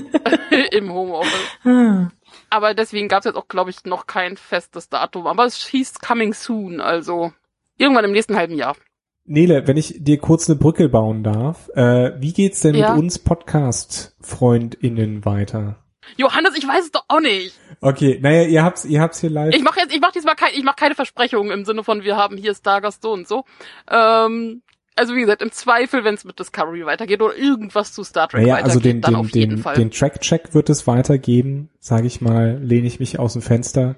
[0.72, 1.58] im Homeoffice.
[1.66, 2.10] Ah.
[2.50, 5.28] Aber deswegen gab es jetzt auch, glaube ich, noch kein festes Datum.
[5.28, 7.34] Aber es hieß coming soon, also
[7.78, 8.76] irgendwann im nächsten halben Jahr.
[9.28, 12.94] Nele, wenn ich dir kurz eine Brücke bauen darf, äh, wie geht's denn Ja.
[12.94, 15.78] mit uns Podcast-FreundInnen weiter?
[16.16, 17.54] Johannes, ich weiß es doch auch nicht.
[17.82, 19.54] Okay, naja, ihr habt's, ihr habt's hier live.
[19.54, 22.16] Ich mache jetzt, ich mache diesmal kein, ich mache keine Versprechungen im Sinne von, wir
[22.16, 23.44] haben hier Stargast so und so.
[23.92, 24.62] Ähm,
[24.96, 28.44] also wie gesagt, im Zweifel, wenn es mit Discovery weitergeht oder irgendwas zu Star Trek
[28.44, 29.76] naja, weitergeht, also den, dann den, auf jeden den, Fall.
[29.76, 33.96] den Track-Check wird es weitergeben, sage ich mal, lehne ich mich aus dem Fenster.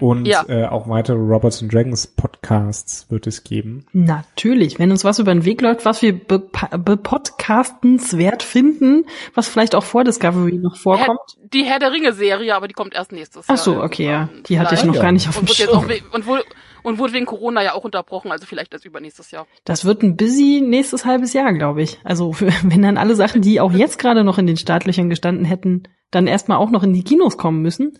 [0.00, 0.44] Und Ja.
[0.48, 3.84] äh, auch weitere Robots and Dragons Podcasts wird es geben.
[3.92, 6.48] Natürlich, wenn uns was über den Weg läuft, was wir be-
[6.78, 9.04] bepodcastenswert finden,
[9.34, 11.18] was vielleicht auch vor Discovery noch vorkommt.
[11.38, 13.56] Herr, die Herr der Ringe Serie, aber die kommt erst nächstes Jahr.
[13.58, 14.28] Ach so, okay, ja.
[14.48, 16.02] Die hatte ich noch gar nicht auf dem und wurde jetzt auch Schirm.
[16.12, 16.44] und wurde,
[16.82, 19.46] und wurde wegen Corona ja auch unterbrochen, also vielleicht erst übernächstes Jahr.
[19.64, 21.98] Das wird ein busy nächstes halbes Jahr, glaube ich.
[22.04, 25.44] Also für, wenn dann alle Sachen, die auch jetzt gerade noch in den Startlöchern gestanden
[25.44, 27.98] hätten, dann erstmal auch noch in die Kinos kommen müssen.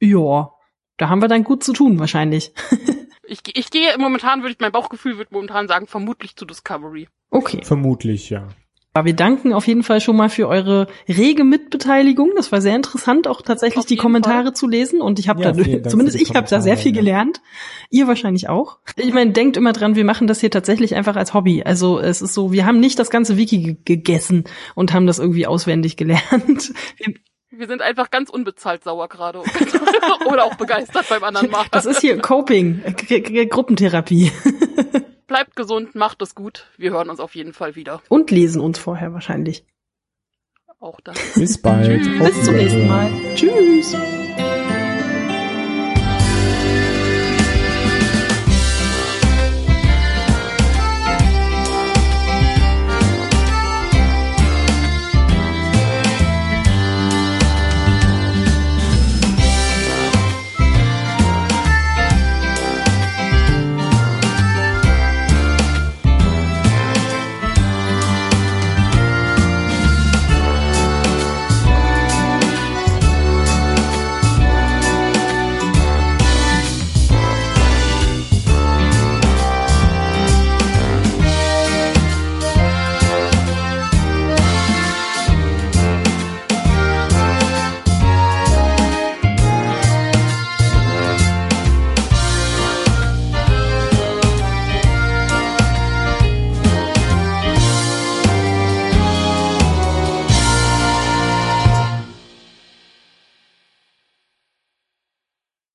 [0.00, 0.50] Ja,
[0.96, 2.52] da haben wir dann gut zu tun wahrscheinlich.
[3.28, 7.08] Ich, ich gehe momentan, würde ich, mein Bauchgefühl würde momentan sagen, vermutlich zu Discovery.
[7.32, 7.58] Okay.
[7.64, 8.46] Vermutlich, ja.
[9.02, 12.30] Wir danken auf jeden Fall schon mal für eure rege Mitbeteiligung.
[12.36, 14.54] Das war sehr interessant, auch tatsächlich Auf die Kommentare Fall.
[14.54, 15.00] zu lesen.
[15.00, 17.00] Und ich habe Ja, da, zumindest ich habe da sehr viel ja.
[17.00, 17.40] gelernt.
[17.90, 18.78] Ihr wahrscheinlich auch.
[18.94, 21.64] Ich meine, denkt immer dran, wir machen das hier tatsächlich einfach als Hobby.
[21.64, 24.44] Also es ist so, wir haben nicht das ganze Wiki ge- gegessen
[24.76, 26.72] und haben das irgendwie auswendig gelernt.
[26.96, 27.14] Wir,
[27.56, 29.38] Wir sind einfach ganz unbezahlt sauer gerade.
[30.26, 31.66] Oder auch begeistert beim anderen Mal.
[31.70, 34.32] das ist hier Coping, G G Gruppentherapie.
[35.26, 36.66] Bleibt gesund, macht es gut.
[36.76, 38.00] Wir hören uns auf jeden Fall wieder.
[38.08, 39.64] Und lesen uns vorher wahrscheinlich.
[40.78, 41.16] Auch dann.
[41.34, 42.02] Bis bald.
[42.18, 42.86] Bis zum nächsten.
[42.86, 43.10] Mal.
[43.34, 43.96] Tschüss.